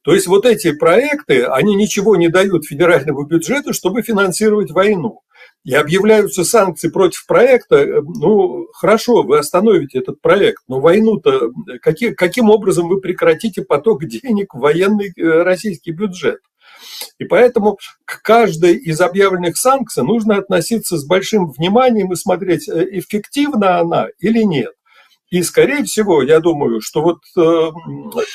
То 0.02 0.14
есть 0.14 0.28
вот 0.28 0.46
эти 0.46 0.72
проекты, 0.72 1.46
они 1.46 1.76
ничего 1.76 2.16
не 2.16 2.30
дают 2.30 2.66
федеральному 2.66 3.26
бюджету, 3.26 3.74
чтобы 3.74 4.02
финансировать 4.02 4.72
войну 4.72 5.22
и 5.64 5.74
объявляются 5.74 6.44
санкции 6.44 6.90
против 6.90 7.26
проекта, 7.26 8.02
ну, 8.02 8.68
хорошо, 8.74 9.24
вы 9.24 9.38
остановите 9.38 10.00
этот 10.00 10.22
проект, 10.22 10.64
но 10.68 10.80
войну-то 10.80 11.52
каким, 11.82 12.16
каким 12.16 12.50
образом 12.50 12.88
вы 12.88 13.02
прекратите 13.02 13.64
поток 13.64 14.06
денег 14.06 14.54
в 14.54 14.60
военный 14.60 15.12
э, 15.16 15.44
российский 15.44 15.92
бюджет? 15.92 16.40
И 17.18 17.26
поэтому 17.26 17.78
к 18.06 18.22
каждой 18.22 18.76
из 18.76 19.02
объявленных 19.02 19.58
санкций 19.58 20.04
нужно 20.04 20.38
относиться 20.38 20.98
с 20.98 21.06
большим 21.06 21.52
вниманием 21.52 22.12
и 22.14 22.16
смотреть, 22.16 22.70
э, 22.70 22.88
эффективна 22.92 23.80
она 23.80 24.08
или 24.20 24.44
нет. 24.44 24.74
И, 25.30 25.44
скорее 25.44 25.84
всего, 25.84 26.24
я 26.24 26.40
думаю, 26.40 26.82
что 26.82 27.04
вот 27.04 27.20
э, 27.38 27.42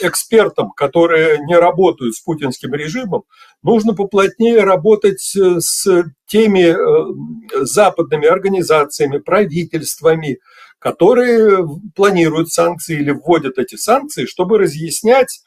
экспертам, 0.06 0.70
которые 0.70 1.38
не 1.44 1.56
работают 1.56 2.14
с 2.14 2.20
путинским 2.20 2.72
режимом, 2.72 3.24
нужно 3.62 3.94
поплотнее 3.94 4.60
работать 4.62 5.34
э, 5.36 5.58
с 5.58 6.04
теми 6.26 6.70
э, 6.70 7.64
западными 7.64 8.28
организациями, 8.28 9.18
правительствами, 9.18 10.38
которые 10.78 11.66
планируют 11.96 12.52
санкции 12.52 12.96
или 13.00 13.10
вводят 13.10 13.58
эти 13.58 13.74
санкции, 13.74 14.26
чтобы 14.26 14.58
разъяснять 14.58 15.40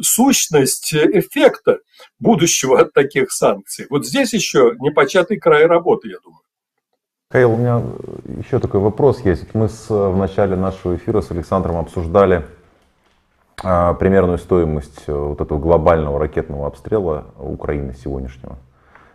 сущность 0.00 0.94
эффекта 0.94 1.80
будущего 2.18 2.80
от 2.80 2.94
таких 2.94 3.30
санкций. 3.30 3.86
Вот 3.90 4.06
здесь 4.06 4.32
еще 4.32 4.74
непочатый 4.80 5.38
край 5.38 5.66
работы, 5.66 6.08
я 6.08 6.16
думаю. 6.24 6.40
Кайл, 7.32 7.52
у 7.52 7.56
меня 7.56 7.80
еще 8.36 8.58
такой 8.58 8.80
вопрос 8.80 9.20
есть. 9.20 9.54
Мы 9.54 9.70
с, 9.70 9.88
в 9.88 10.14
начале 10.18 10.54
нашего 10.54 10.96
эфира 10.96 11.22
с 11.22 11.30
Александром 11.30 11.78
обсуждали 11.78 12.42
а, 13.64 13.94
примерную 13.94 14.36
стоимость 14.36 15.04
э, 15.06 15.14
вот 15.14 15.40
этого 15.40 15.58
глобального 15.58 16.18
ракетного 16.18 16.66
обстрела 16.66 17.24
Украины 17.38 17.94
сегодняшнего, 17.94 18.58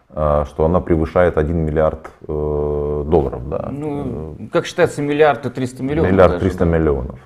а, 0.10 0.46
что 0.46 0.66
она 0.66 0.80
превышает 0.80 1.38
1 1.38 1.56
миллиард 1.56 2.10
э, 2.22 3.04
долларов. 3.06 3.48
Да. 3.50 3.70
Ну, 3.72 4.36
как 4.52 4.66
считается, 4.66 5.04
миллиард 5.04 5.46
и 5.46 5.52
300 5.52 5.84
миллионов. 5.84 6.12
Миллиард 6.12 6.40
300 6.40 6.58
да? 6.58 6.66
миллионов. 6.66 7.20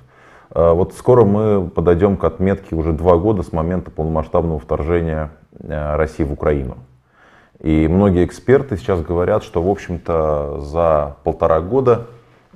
А, 0.50 0.74
вот 0.74 0.92
скоро 0.92 1.24
мы 1.24 1.70
подойдем 1.70 2.18
к 2.18 2.24
отметке 2.24 2.76
уже 2.76 2.92
два 2.92 3.16
года 3.16 3.42
с 3.42 3.50
момента 3.50 3.90
полномасштабного 3.90 4.58
вторжения 4.58 5.30
э, 5.58 5.96
России 5.96 6.24
в 6.24 6.34
Украину. 6.34 6.76
И 7.62 7.86
многие 7.86 8.24
эксперты 8.24 8.76
сейчас 8.76 9.02
говорят, 9.02 9.44
что, 9.44 9.62
в 9.62 9.70
общем-то, 9.70 10.58
за 10.62 11.16
полтора 11.22 11.60
года 11.60 12.08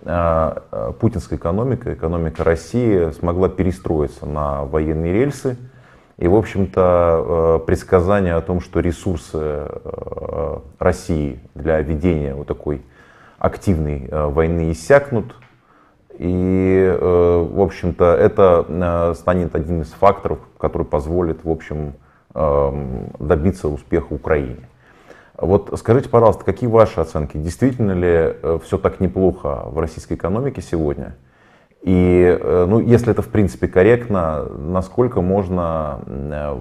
э, 0.02 0.52
э, 0.72 0.92
путинская 0.98 1.38
экономика, 1.38 1.94
экономика 1.94 2.42
России 2.42 3.12
смогла 3.12 3.48
перестроиться 3.48 4.26
на 4.26 4.64
военные 4.64 5.12
рельсы. 5.12 5.56
И, 6.18 6.26
в 6.26 6.34
общем-то, 6.34 7.60
э, 7.62 7.66
предсказание 7.66 8.34
о 8.34 8.40
том, 8.40 8.60
что 8.60 8.80
ресурсы 8.80 9.68
России 10.80 11.38
для 11.54 11.80
ведения 11.82 12.34
вот 12.34 12.48
такой 12.48 12.82
активной 13.38 14.08
войны 14.10 14.72
иссякнут, 14.72 15.36
и, 16.18 16.98
в 17.00 17.60
общем-то, 17.60 18.16
это 18.16 19.14
станет 19.14 19.54
одним 19.54 19.82
из 19.82 19.92
факторов, 19.92 20.38
который 20.58 20.86
позволит, 20.86 21.44
в 21.44 21.50
общем, 21.50 21.92
добиться 23.20 23.68
успеха 23.68 24.14
Украине. 24.14 24.66
Вот 25.38 25.72
скажите, 25.78 26.08
пожалуйста, 26.08 26.44
какие 26.44 26.68
ваши 26.68 27.00
оценки? 27.00 27.36
Действительно 27.36 27.92
ли 27.92 28.08
э, 28.08 28.58
все 28.64 28.78
так 28.78 29.00
неплохо 29.00 29.64
в 29.66 29.78
российской 29.78 30.14
экономике 30.14 30.62
сегодня? 30.62 31.16
И, 31.82 32.38
э, 32.40 32.66
ну, 32.66 32.80
если 32.80 33.10
это 33.10 33.20
в 33.22 33.28
принципе 33.28 33.68
корректно, 33.68 34.44
насколько 34.44 35.20
можно 35.20 36.00
э, 36.06 36.60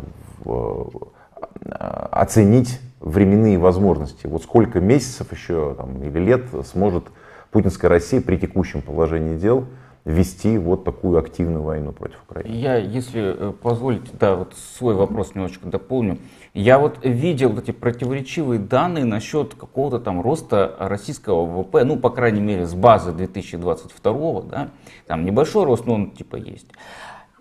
оценить 2.11 2.81
временные 2.99 3.57
возможности? 3.57 4.27
Вот 4.27 4.43
сколько 4.43 4.81
месяцев 4.81 5.31
еще 5.31 5.75
там, 5.75 6.03
или 6.03 6.19
лет 6.19 6.43
сможет 6.65 7.05
путинская 7.51 7.89
Россия 7.89 8.19
при 8.19 8.35
текущем 8.35 8.81
положении 8.81 9.37
дел 9.37 9.65
вести 10.05 10.59
вот 10.59 10.83
такую 10.83 11.17
активную 11.17 11.63
войну 11.63 11.91
против 11.91 12.21
Украины. 12.29 12.55
Я, 12.55 12.75
если 12.77 13.35
э, 13.35 13.53
позволите, 13.59 14.11
да, 14.19 14.35
вот 14.35 14.53
свой 14.77 14.93
вопрос 14.93 15.33
немножечко 15.33 15.67
дополню. 15.67 16.19
Я 16.53 16.77
вот 16.77 16.99
видел 17.03 17.57
эти 17.57 17.71
противоречивые 17.71 18.59
данные 18.59 19.03
насчет 19.03 19.55
какого-то 19.55 19.99
там 19.99 20.21
роста 20.21 20.75
российского 20.79 21.45
ВВП, 21.45 21.83
ну, 21.83 21.97
по 21.97 22.11
крайней 22.11 22.39
мере, 22.39 22.67
с 22.67 22.75
базы 22.75 23.11
2022, 23.13 24.41
да, 24.43 24.69
там 25.07 25.25
небольшой 25.25 25.65
рост, 25.65 25.87
но 25.87 25.95
он 25.95 26.11
типа 26.11 26.35
есть. 26.35 26.67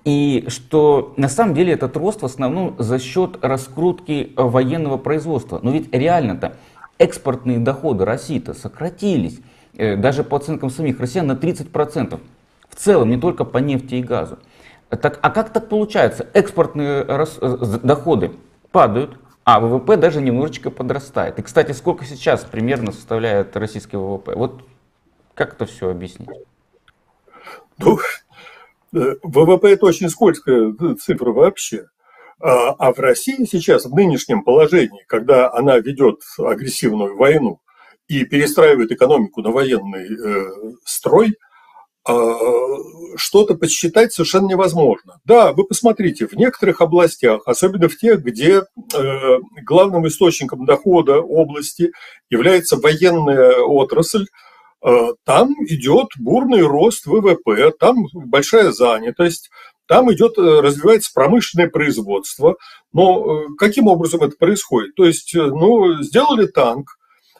И 0.06 0.46
что 0.48 1.14
на 1.18 1.28
самом 1.28 1.54
деле 1.54 1.74
этот 1.74 1.96
рост 1.96 2.22
в 2.22 2.26
основном 2.26 2.76
за 2.78 2.98
счет 2.98 3.38
раскрутки 3.42 4.32
военного 4.36 4.96
производства. 4.96 5.60
Но 5.62 5.70
ведь 5.70 5.94
реально-то 5.94 6.56
экспортные 6.98 7.58
доходы 7.58 8.06
России-то 8.06 8.54
сократились, 8.54 9.40
э, 9.76 9.96
даже 9.96 10.24
по 10.24 10.38
оценкам 10.38 10.70
самих 10.70 10.98
россиян, 10.98 11.26
на 11.26 11.36
30%. 11.36 12.20
В 12.68 12.76
целом, 12.76 13.10
не 13.10 13.18
только 13.18 13.44
по 13.44 13.58
нефти 13.58 13.96
и 13.96 14.02
газу. 14.02 14.38
Так, 14.88 15.18
а 15.22 15.30
как 15.30 15.52
так 15.52 15.68
получается? 15.68 16.28
Экспортные 16.34 17.02
рас, 17.02 17.38
э, 17.40 17.78
доходы 17.82 18.32
падают, 18.70 19.18
а 19.44 19.60
ВВП 19.60 19.96
даже 19.96 20.20
немножечко 20.20 20.70
подрастает. 20.70 21.38
И, 21.38 21.42
кстати, 21.42 21.72
сколько 21.72 22.04
сейчас 22.04 22.44
примерно 22.44 22.92
составляет 22.92 23.56
российский 23.56 23.96
ВВП? 23.96 24.34
Вот 24.34 24.62
как 25.34 25.54
это 25.54 25.66
все 25.66 25.90
объяснить? 25.90 26.28
Ну, 27.78 27.98
э, 28.94 29.16
ВВП 29.22 29.72
это 29.72 29.86
очень 29.86 30.08
скользкая 30.08 30.74
цифра 31.00 31.32
вообще. 31.32 31.86
А, 32.40 32.70
а 32.70 32.92
в 32.92 32.98
России 32.98 33.44
сейчас, 33.50 33.86
в 33.86 33.94
нынешнем 33.94 34.42
положении, 34.42 35.04
когда 35.06 35.52
она 35.52 35.78
ведет 35.78 36.20
агрессивную 36.38 37.16
войну 37.16 37.60
и 38.08 38.24
перестраивает 38.24 38.92
экономику 38.92 39.40
на 39.40 39.50
военный 39.50 40.06
э, 40.06 40.46
строй, 40.84 41.36
что-то 43.16 43.55
подсчитать 43.55 44.12
совершенно 44.12 44.48
невозможно. 44.48 45.18
Да, 45.24 45.52
вы 45.52 45.64
посмотрите, 45.64 46.26
в 46.26 46.34
некоторых 46.34 46.80
областях, 46.80 47.42
особенно 47.46 47.88
в 47.88 47.96
тех, 47.96 48.22
где 48.22 48.62
э, 48.94 49.38
главным 49.64 50.07
источником 50.07 50.66
дохода 50.66 51.20
области 51.20 51.92
является 52.30 52.76
военная 52.76 53.59
отрасль, 53.61 54.26
э, 54.84 54.88
там 55.24 55.52
идет 55.66 56.09
бурный 56.18 56.62
рост 56.62 57.07
ВВП, 57.07 57.72
там 57.78 58.07
большая 58.14 58.72
занятость, 58.72 59.50
там 59.86 60.12
идет, 60.12 60.38
э, 60.38 60.61
развивается 60.61 61.11
промышленное 61.14 61.68
производство. 61.68 62.57
Но 62.92 63.48
каким 63.59 63.86
образом 63.86 64.22
это 64.22 64.36
происходит? 64.36 64.94
То 64.94 65.05
есть, 65.05 65.34
ну, 65.34 66.02
сделали 66.02 66.46
танк, 66.46 66.96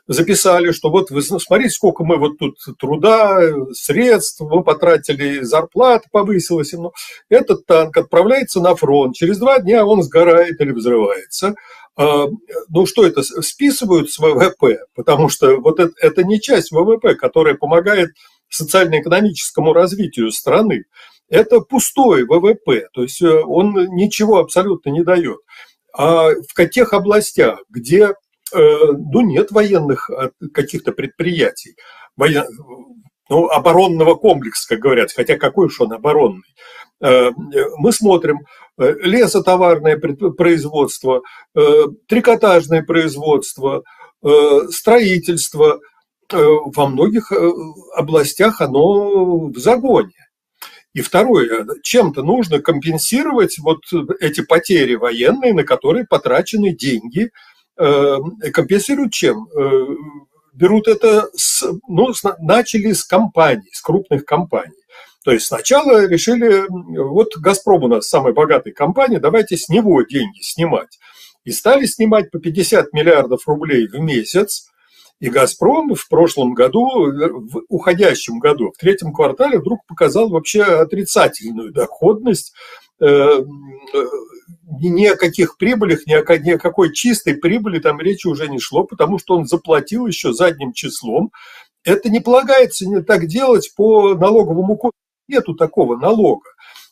записали, 0.07 0.73
что 0.73 0.91
вот 0.91 1.11
вы 1.11 1.23
смотрите, 1.23 1.71
сколько 1.71 2.05
мы 2.05 2.19
вот 2.19 2.39
тут 2.39 2.57
труда, 2.79 3.41
средств 3.73 4.41
мы 4.41 4.63
потратили, 4.63 5.43
зарплата 5.43 6.09
повысилась. 6.11 6.73
Но 6.73 6.93
этот 7.29 7.67
танк 7.67 7.97
отправляется 7.97 8.61
на 8.61 8.75
фронт, 8.77 9.15
через 9.15 9.39
два 9.39 9.59
дня 9.59 9.87
он 9.87 10.03
сгорает 10.03 10.61
или 10.61 10.73
взрывается. 10.73 11.55
А, 11.97 12.27
ну 12.69 12.87
что 12.87 13.07
это, 13.07 13.23
списывают 13.23 14.11
с 14.11 14.19
ВВП, 14.19 14.81
потому 14.95 15.29
что 15.29 15.57
вот 15.61 15.79
это, 15.79 15.93
это 16.01 16.25
не 16.25 16.41
часть 16.41 16.73
ВВП, 16.73 17.15
которая 17.15 17.55
помогает 17.55 18.11
социально-экономическому 18.49 19.73
развитию 19.73 20.31
страны. 20.33 20.85
Это 21.29 21.61
пустой 21.61 22.25
ВВП, 22.25 22.89
то 22.93 23.03
есть 23.03 23.23
э, 23.23 23.43
он 23.45 23.75
ничего 23.95 24.39
абсолютно 24.39 24.91
не 24.91 25.03
дает. 25.03 25.39
А 25.97 26.31
в 26.31 26.67
тех 26.67 26.93
областях, 26.93 27.61
где 27.71 28.15
ну, 28.53 29.21
нет 29.23 29.51
военных 29.51 30.11
э, 30.11 30.31
каких-то 30.53 30.93
предприятий, 30.93 31.77
воен... 32.17 32.45
ну, 33.29 33.49
оборонного 33.49 34.15
комплекса, 34.15 34.69
как 34.69 34.81
говорят, 34.81 35.13
хотя 35.13 35.37
какой 35.37 35.67
уж 35.67 35.81
он 35.81 35.93
оборонный. 35.93 36.55
Э, 37.01 37.31
мы 37.79 37.93
смотрим 37.93 38.41
лесотоварное 38.77 39.97
производство, 40.37 41.23
трикотажное 42.09 42.83
производство, 42.83 43.85
строительство. 44.69 45.79
Во 46.33 46.89
многих 46.89 47.31
областях 47.95 48.61
оно 48.61 49.47
в 49.51 49.57
загоне. 49.59 50.11
И 50.93 51.03
второе, 51.03 51.67
чем-то 51.85 52.25
нужно 52.25 52.59
компенсировать 52.59 53.61
вот 53.61 53.83
эти 54.19 54.41
потери 54.41 54.97
военные, 54.97 55.55
на 55.55 55.63
которые 55.63 56.05
потрачены 56.05 56.75
деньги– 56.75 57.31
Э, 57.41 57.54
компенсируют 57.77 59.13
чем? 59.13 59.49
Э, 59.57 59.87
берут 60.53 60.89
это, 60.89 61.29
с, 61.35 61.65
ну, 61.89 62.13
начали 62.39 62.93
с 62.93 63.05
компаний, 63.05 63.71
с 63.73 63.81
крупных 63.81 64.25
компаний. 64.25 64.75
То 65.25 65.33
есть 65.33 65.47
сначала 65.47 66.07
решили, 66.07 66.65
вот 66.69 67.37
«Газпром» 67.39 67.85
у 67.85 67.89
нас 67.89 68.09
самая 68.09 68.35
богатая 68.35 68.73
компания, 68.73 69.19
давайте 69.19 69.57
с 69.57 69.69
него 69.69 70.03
деньги 70.03 70.41
снимать. 70.43 70.99
И 71.45 71.51
стали 71.51 71.87
снимать 71.87 72.31
по 72.31 72.39
50 72.39 72.93
миллиардов 72.93 73.49
рублей 73.49 73.89
в 73.89 73.99
месяц. 73.99 74.69
И 75.21 75.31
«Газпром» 75.31 75.95
в 75.95 76.09
прошлом 76.09 76.53
году, 76.53 76.85
в 76.87 77.63
уходящем 77.69 78.39
году, 78.39 78.71
в 78.71 78.79
третьем 78.79 79.15
квартале 79.15 79.59
вдруг 79.59 79.81
показал 79.87 80.29
вообще 80.29 80.63
отрицательную 80.63 81.73
доходность 81.73 82.53
э, 82.53 82.84
ни 83.01 85.07
о 85.07 85.17
каких 85.17 85.57
прибылях, 85.57 86.07
ни 86.07 86.15
о 86.15 86.59
какой 86.59 86.93
чистой 86.93 87.35
прибыли 87.35 87.79
там 87.79 88.01
речи 88.01 88.27
уже 88.27 88.49
не 88.49 88.59
шло, 88.59 88.85
потому 88.85 89.19
что 89.19 89.37
он 89.37 89.47
заплатил 89.47 90.07
еще 90.07 90.33
задним 90.33 90.73
числом. 90.73 91.31
Это 91.85 92.09
не 92.09 92.21
полагается 92.21 92.89
не 92.89 93.03
так 93.03 93.27
делать 93.27 93.73
по 93.77 94.15
налоговому 94.15 94.77
кодексу. 94.77 94.99
Нету 95.27 95.55
такого 95.55 95.97
налога. 95.97 96.51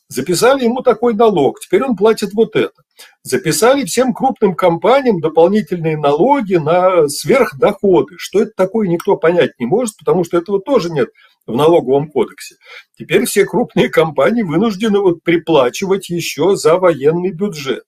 Записали 0.09 0.65
ему 0.65 0.83
такой 0.83 1.15
налог, 1.15 1.61
теперь 1.61 1.85
он 1.85 1.97
платит 1.97 2.35
вот 2.35 2.57
это. 2.57 2.75
Записали 3.23 3.85
всем 3.85 4.13
крупным 4.13 4.55
компаниям 4.55 5.21
дополнительные 5.21 5.97
налоги 5.97 6.57
на 6.57 7.09
сверхдоходы. 7.09 8.17
Что 8.19 8.43
это 8.43 8.53
такое, 8.55 8.89
никто 8.89 9.17
понять 9.17 9.53
не 9.59 9.65
может, 9.65 9.97
потому 9.97 10.25
что 10.25 10.37
этого 10.37 10.61
тоже 10.61 10.91
нет 10.91 11.09
в 11.47 11.55
налоговом 11.55 12.11
кодексе. 12.11 12.57
Теперь 12.97 13.25
все 13.27 13.45
крупные 13.45 13.89
компании 13.89 14.43
вынуждены 14.43 15.01
вот 15.01 15.23
приплачивать 15.23 16.09
еще 16.09 16.57
за 16.57 16.77
военный 16.77 17.33
бюджет. 17.33 17.85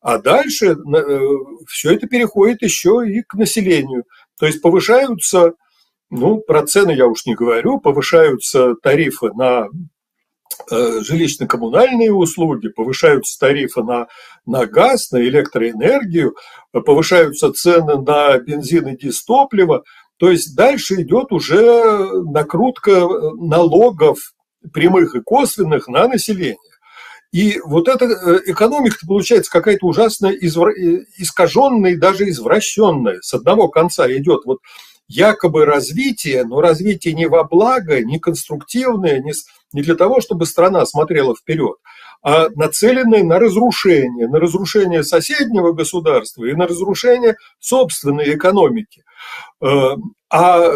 А 0.00 0.18
дальше 0.18 0.76
э, 0.76 1.28
все 1.66 1.94
это 1.94 2.06
переходит 2.06 2.62
еще 2.62 3.02
и 3.06 3.22
к 3.22 3.34
населению. 3.34 4.04
То 4.38 4.46
есть 4.46 4.62
повышаются, 4.62 5.54
ну, 6.10 6.38
про 6.38 6.64
цены 6.64 6.92
я 6.92 7.06
уж 7.06 7.26
не 7.26 7.34
говорю, 7.34 7.80
повышаются 7.80 8.74
тарифы 8.80 9.32
на 9.34 9.66
э, 10.70 11.00
жилищно-коммунальные 11.00 12.12
услуги, 12.12 12.68
повышаются 12.68 13.38
тарифы 13.40 13.82
на, 13.82 14.06
на 14.46 14.66
газ, 14.66 15.10
на 15.10 15.20
электроэнергию, 15.20 16.36
повышаются 16.72 17.52
цены 17.52 18.00
на 18.00 18.38
бензин 18.38 18.86
и 18.88 18.96
дистопливо. 18.96 19.82
То 20.18 20.30
есть 20.30 20.56
дальше 20.56 21.02
идет 21.02 21.32
уже 21.32 22.22
накрутка 22.24 23.08
налогов 23.36 24.18
прямых 24.72 25.14
и 25.14 25.20
косвенных 25.20 25.88
на 25.88 26.08
население. 26.08 26.56
И 27.32 27.60
вот 27.64 27.88
эта 27.88 28.06
э, 28.06 28.40
экономика 28.46 28.96
получается 29.06 29.50
какая-то 29.50 29.86
ужасная, 29.86 30.32
извр... 30.32 30.70
Э, 30.70 31.04
искаженная 31.18 31.92
и 31.92 31.96
даже 31.96 32.28
извращенная. 32.28 33.18
С 33.20 33.34
одного 33.34 33.68
конца 33.68 34.10
идет 34.10 34.42
вот 34.46 34.58
якобы 35.08 35.66
развитие, 35.66 36.44
но 36.44 36.60
развитие 36.60 37.14
не 37.14 37.26
во 37.26 37.44
благо, 37.44 38.00
не 38.00 38.18
конструктивное, 38.18 39.20
не, 39.20 39.32
не 39.72 39.82
для 39.82 39.94
того, 39.94 40.20
чтобы 40.20 40.46
страна 40.46 40.84
смотрела 40.86 41.34
вперед, 41.34 41.76
а 42.22 42.48
нацеленное 42.50 43.22
на 43.22 43.38
разрушение, 43.38 44.28
на 44.28 44.40
разрушение 44.40 45.02
соседнего 45.02 45.72
государства 45.72 46.44
и 46.44 46.54
на 46.54 46.66
разрушение 46.66 47.36
собственной 47.60 48.34
экономики. 48.34 49.04
Э, 49.60 49.96
а 50.30 50.68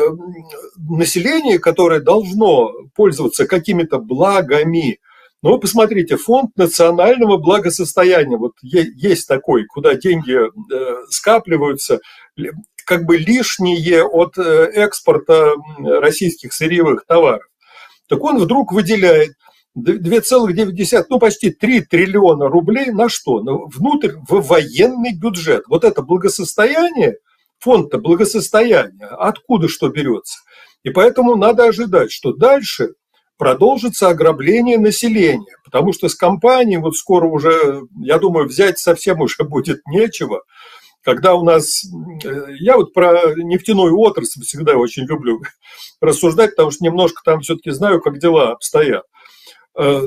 население, 0.76 1.58
которое 1.58 2.00
должно 2.00 2.72
пользоваться 2.94 3.46
какими-то 3.46 3.98
благами, 3.98 4.98
ну, 5.42 5.58
посмотрите, 5.58 6.16
фонд 6.16 6.56
национального 6.56 7.36
благосостояния, 7.36 8.36
вот 8.36 8.52
есть 8.62 9.26
такой, 9.26 9.66
куда 9.66 9.96
деньги 9.96 10.36
э, 10.36 11.06
скапливаются, 11.10 11.98
как 12.86 13.04
бы 13.04 13.16
лишние 13.16 14.04
от 14.04 14.38
э, 14.38 14.70
экспорта 14.74 15.54
российских 15.78 16.52
сырьевых 16.52 17.04
товаров. 17.06 17.46
Так 18.08 18.22
он 18.22 18.38
вдруг 18.38 18.72
выделяет 18.72 19.32
2,9, 19.78 21.04
ну 21.08 21.18
почти 21.18 21.50
3 21.50 21.82
триллиона 21.82 22.48
рублей 22.48 22.90
на 22.90 23.08
что? 23.08 23.40
Ну, 23.40 23.66
внутрь, 23.68 24.12
в 24.28 24.46
военный 24.46 25.14
бюджет. 25.14 25.64
Вот 25.68 25.84
это 25.84 26.02
благосостояние– 26.02 27.16
фонд-то 27.62 27.98
благосостояния, 27.98 29.06
откуда 29.06 29.68
что 29.68 29.88
берется. 29.88 30.40
И 30.82 30.90
поэтому 30.90 31.36
надо 31.36 31.66
ожидать, 31.66 32.10
что 32.10 32.32
дальше 32.32 32.94
продолжится 33.38 34.08
ограбление 34.08 34.78
населения, 34.78 35.56
потому 35.64 35.92
что 35.92 36.08
с 36.08 36.14
компанией 36.14 36.78
вот 36.78 36.96
скоро 36.96 37.26
уже, 37.26 37.82
я 38.00 38.18
думаю, 38.18 38.48
взять 38.48 38.78
совсем 38.78 39.20
уже 39.20 39.44
будет 39.44 39.80
нечего. 39.86 40.42
когда 41.04 41.34
у 41.34 41.44
нас... 41.44 41.84
Э, 42.24 42.46
я 42.60 42.76
вот 42.76 42.92
про 42.92 43.34
нефтяную 43.36 43.98
отрасль 43.98 44.42
всегда 44.42 44.76
очень 44.76 45.04
люблю 45.04 45.40
рассуждать, 46.00 46.50
потому 46.50 46.70
что 46.70 46.84
немножко 46.84 47.22
там 47.24 47.40
все-таки 47.40 47.70
знаю, 47.70 48.00
как 48.00 48.18
дела 48.18 48.52
обстоят. 48.52 49.04
Э, 49.78 50.02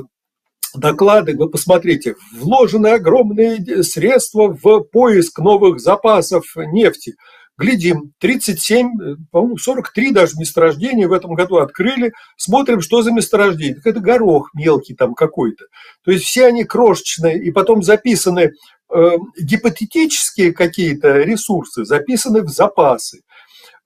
доклады, 0.74 1.36
вы 1.36 1.48
посмотрите, 1.48 2.14
вложены 2.32 2.88
огромные 2.88 3.82
средства 3.82 4.48
в 4.48 4.80
поиск 4.80 5.38
новых 5.38 5.80
запасов 5.80 6.44
нефти. 6.56 7.14
Глядим, 7.58 8.12
37, 8.18 8.90
по-моему, 9.30 9.56
43 9.56 10.12
даже 10.12 10.36
месторождения 10.36 11.08
в 11.08 11.12
этом 11.12 11.34
году 11.34 11.56
открыли. 11.56 12.12
Смотрим, 12.36 12.82
что 12.82 13.00
за 13.00 13.12
месторождение. 13.12 13.80
Это 13.82 14.00
горох 14.00 14.50
мелкий 14.52 14.94
там 14.94 15.14
какой-то. 15.14 15.64
То 16.04 16.10
есть 16.10 16.24
все 16.24 16.46
они 16.46 16.64
крошечные, 16.64 17.42
и 17.42 17.50
потом 17.50 17.82
записаны 17.82 18.52
э, 18.94 19.10
гипотетические 19.40 20.52
какие-то 20.52 21.22
ресурсы, 21.22 21.86
записаны 21.86 22.42
в 22.42 22.48
запасы. 22.48 23.22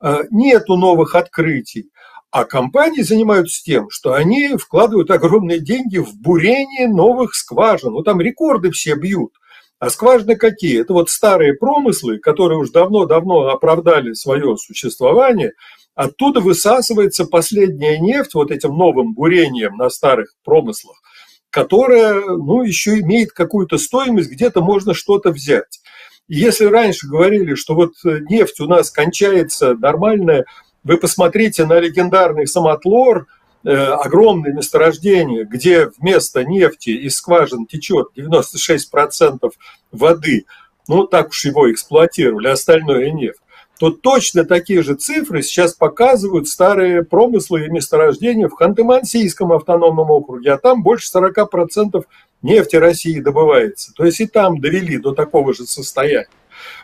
Э, 0.02 0.24
нету 0.30 0.76
новых 0.76 1.14
открытий. 1.14 1.90
А 2.30 2.44
компании 2.44 3.02
занимаются 3.02 3.62
тем, 3.64 3.90
что 3.90 4.12
они 4.14 4.56
вкладывают 4.56 5.10
огромные 5.10 5.58
деньги 5.58 5.98
в 5.98 6.14
бурение 6.14 6.86
новых 6.86 7.34
скважин. 7.34 7.92
Ну, 7.92 8.02
там 8.02 8.20
рекорды 8.20 8.70
все 8.70 8.94
бьют. 8.94 9.32
А 9.80 9.90
скважины 9.90 10.36
какие? 10.36 10.80
Это 10.80 10.92
вот 10.92 11.10
старые 11.10 11.54
промыслы, 11.54 12.18
которые 12.18 12.58
уже 12.58 12.70
давно-давно 12.70 13.48
оправдали 13.48 14.12
свое 14.12 14.56
существование. 14.58 15.54
Оттуда 15.94 16.40
высасывается 16.40 17.24
последняя 17.24 17.98
нефть 17.98 18.34
вот 18.34 18.52
этим 18.52 18.76
новым 18.76 19.14
бурением 19.14 19.76
на 19.76 19.88
старых 19.88 20.34
промыслах, 20.44 21.00
которая 21.48 22.14
ну, 22.20 22.62
еще 22.62 23.00
имеет 23.00 23.32
какую-то 23.32 23.78
стоимость, 23.78 24.30
где-то 24.30 24.60
можно 24.60 24.94
что-то 24.94 25.30
взять. 25.30 25.80
И 26.28 26.36
если 26.36 26.66
раньше 26.66 27.08
говорили, 27.08 27.54
что 27.54 27.74
вот 27.74 27.94
нефть 28.04 28.60
у 28.60 28.66
нас 28.66 28.90
кончается 28.90 29.74
нормальная, 29.74 30.44
вы 30.84 30.96
посмотрите 30.96 31.64
на 31.64 31.78
легендарный 31.78 32.46
самотлор– 32.46 33.26
Э, 33.62 33.92
огромные 33.92 34.54
месторождения, 34.54 35.44
где 35.44 35.90
вместо 35.98 36.44
нефти 36.44 36.90
из 36.90 37.16
скважин 37.16 37.66
течет 37.66 38.08
96% 38.16 39.50
воды, 39.92 40.46
ну 40.88 41.06
так 41.06 41.28
уж 41.28 41.44
его 41.44 41.70
эксплуатировали, 41.70 42.48
остальное 42.48 43.10
нефть, 43.10 43.38
то 43.78 43.90
точно 43.90 44.46
такие 44.46 44.82
же 44.82 44.94
цифры 44.94 45.42
сейчас 45.42 45.74
показывают 45.74 46.48
старые 46.48 47.04
промыслы 47.04 47.66
и 47.66 47.70
месторождения 47.70 48.48
в 48.48 48.58
Ханты-Мансийском 48.58 49.54
автономном 49.54 50.10
округе, 50.10 50.54
а 50.54 50.58
там 50.58 50.82
больше 50.82 51.10
40% 51.14 52.02
нефти 52.40 52.76
России 52.76 53.20
добывается. 53.20 53.92
То 53.92 54.06
есть 54.06 54.20
и 54.20 54.26
там 54.26 54.58
довели 54.58 54.96
до 54.96 55.12
такого 55.12 55.52
же 55.52 55.66
состояния. 55.66 56.28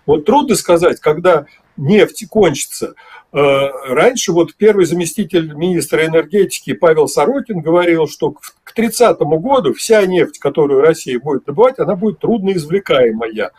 Вот 0.05 0.27
трудно 0.27 0.55
сказать, 0.55 1.01
когда 1.01 1.47
нефть 1.77 2.27
кончится– 2.29 2.95
Э, 3.37 3.69
раньше 3.89 4.33
вот 4.33 4.55
первый 4.55 4.87
заместитель 4.87 5.53
министра 5.53 6.07
энергетики 6.07 6.73
Павел 6.73 7.07
Сорокин 7.07 7.61
говорил, 7.61 8.09
что 8.09 8.33
к 8.33 8.73
30 8.73 9.19
году 9.19 9.75
вся 9.75 10.07
нефть, 10.07 10.39
которую 10.39 10.81
Россия 10.81 11.21
будет 11.21 11.45
добывать, 11.45 11.79
она 11.79 11.97
будет 11.97 12.21
трудноизвлекаемая. 12.21 13.51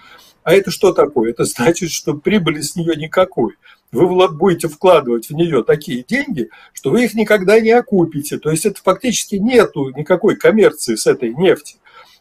А 0.41 0.53
это 0.53 0.71
что 0.71 0.93
такое? 0.93 1.29
Это 1.29 1.43
значит, 1.43 1.91
что 1.91 2.15
прибыли 2.15 2.61
с 2.61 2.75
нее 2.75 2.95
никакой. 2.95 3.53
Вы 3.91 4.27
будете 4.29 4.67
вкладывать 4.67 5.29
в 5.29 5.33
нее 5.33 5.63
такие 5.63 6.03
деньги, 6.03 6.49
что 6.73 6.89
вы 6.89 7.05
их 7.05 7.13
никогда 7.13 7.59
не 7.59 7.71
окупите. 7.71 8.39
То 8.39 8.49
есть 8.49 8.65
это 8.65 8.81
фактически 8.81 9.35
нету 9.35 9.89
никакой 9.89 10.37
коммерции 10.37 10.95
с 10.95 11.05
этой 11.05 11.35
нефти. 11.35 11.75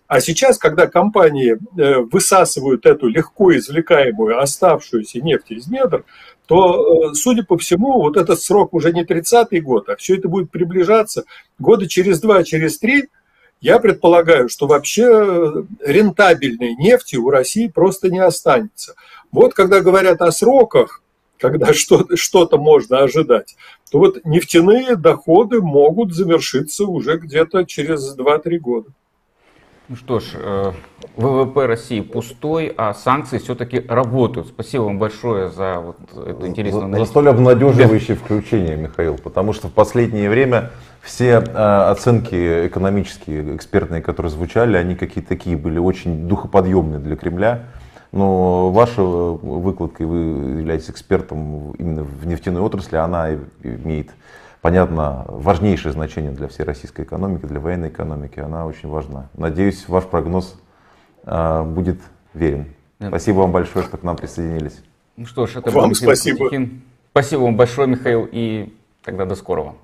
А 0.08 0.20
сейчас, 0.20 0.58
когда 0.58 0.86
компании 0.86 1.58
э, 1.76 1.98
высасывают 2.00 2.86
эту 2.86 3.08
легко 3.08 3.56
извлекаемую 3.56 4.40
оставшуюся 4.40 5.20
нефть 5.20 5.50
из 5.50 5.66
недр, 5.66 6.04
то, 6.46 7.10
э, 7.10 7.14
судя 7.14 7.42
по 7.42 7.58
всему, 7.58 7.94
вот 7.94 8.16
этот 8.16 8.40
срок 8.40 8.72
уже 8.72 8.92
не 8.92 9.04
30-й 9.04 9.60
год, 9.60 9.88
а 9.88 9.96
все 9.96 10.16
это 10.16 10.28
будет 10.28 10.50
приближаться 10.50 11.24
года 11.58 11.88
через 11.88 12.20
два, 12.20 12.44
через 12.44 12.78
три. 12.78 13.08
Я 13.60 13.80
предполагаю, 13.80 14.48
что 14.48 14.68
вообще 14.68 15.06
э, 15.06 15.62
рентабельной 15.84 16.76
нефти 16.76 17.16
у 17.16 17.30
России 17.30 17.66
просто 17.66 18.08
не 18.08 18.20
останется. 18.20 18.94
Вот 19.32 19.54
когда 19.54 19.80
говорят 19.80 20.22
о 20.22 20.30
сроках, 20.30 21.02
когда 21.38 21.72
что-то 21.74 22.16
что 22.16 22.48
можно 22.52 23.00
ожидать, 23.00 23.56
то 23.90 23.98
вот 23.98 24.24
нефтяные 24.24 24.94
доходы 24.94 25.60
могут 25.60 26.14
завершиться 26.14 26.84
уже 26.84 27.18
где-то 27.18 27.64
через 27.64 28.16
2-3 28.16 28.58
года. 28.58 28.90
Ну 29.88 29.94
что 29.94 30.18
ж, 30.18 30.32
э, 30.34 30.72
ВВП 31.16 31.66
России 31.66 32.00
пустой, 32.00 32.74
а 32.76 32.92
санкции 32.92 33.38
все-таки 33.38 33.84
работают. 33.88 34.48
Спасибо 34.48 34.82
вам 34.82 34.98
большое 34.98 35.48
за 35.48 35.78
вот 35.78 35.96
эту 36.26 36.48
интересную 36.48 36.90
за, 36.90 36.98
за 36.98 37.04
столь 37.04 37.28
обнадеживающее 37.28 38.16
включение, 38.16 38.76
Михаил, 38.76 39.16
потому 39.16 39.52
что 39.52 39.68
в 39.68 39.72
последнее 39.72 40.28
время 40.28 40.72
все 41.02 41.34
э, 41.38 41.90
оценки 41.90 42.66
экономические, 42.66 43.54
экспертные, 43.54 44.02
которые 44.02 44.30
звучали, 44.30 44.76
они 44.76 44.96
какие-то 44.96 45.28
такие 45.28 45.56
были 45.56 45.78
очень 45.78 46.26
духоподъемные 46.26 46.98
для 46.98 47.14
Кремля. 47.14 47.66
Но 48.10 48.72
ваша 48.72 49.02
выкладка, 49.02 50.02
и 50.02 50.06
вы 50.06 50.18
являетесь 50.58 50.90
экспертом 50.90 51.72
именно 51.78 52.02
в 52.02 52.26
нефтяной 52.26 52.62
отрасли, 52.62 52.96
она 52.96 53.34
имеет 53.62 54.10
понятно, 54.66 55.24
важнейшее 55.28 55.92
значение 55.92 56.32
для 56.32 56.48
всей 56.48 56.64
российской 56.64 57.02
экономики, 57.02 57.46
для 57.46 57.60
военной 57.60 57.88
экономики, 57.88 58.40
она 58.40 58.66
очень 58.66 58.88
важна. 58.88 59.28
Надеюсь, 59.34 59.88
ваш 59.88 60.02
прогноз 60.06 60.56
э, 61.22 61.62
будет 61.62 62.00
верен. 62.34 62.74
Спасибо 62.98 63.36
вам 63.36 63.52
большое, 63.52 63.84
что 63.84 63.96
к 63.96 64.02
нам 64.02 64.16
присоединились. 64.16 64.82
Ну 65.16 65.24
что 65.24 65.46
ж, 65.46 65.54
это 65.54 65.70
вам 65.70 65.90
был 65.90 65.94
спасибо. 65.94 66.38
Кутихин. 66.38 66.82
Спасибо 67.12 67.42
вам 67.42 67.56
большое, 67.56 67.86
Михаил, 67.86 68.28
и 68.28 68.74
тогда 69.04 69.24
до 69.24 69.36
скорого. 69.36 69.76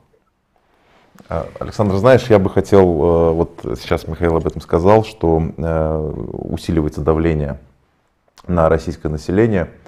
А, 1.28 1.46
Александр, 1.60 1.94
знаешь, 1.98 2.24
я 2.28 2.40
бы 2.40 2.50
хотел, 2.50 2.82
э, 2.82 3.30
вот 3.34 3.60
сейчас 3.78 4.08
Михаил 4.08 4.34
об 4.34 4.48
этом 4.48 4.60
сказал, 4.60 5.04
что 5.04 5.40
э, 5.56 6.12
усиливается 6.32 7.02
давление 7.02 7.60
на 8.48 8.68
российское 8.68 9.10
население– 9.10 9.70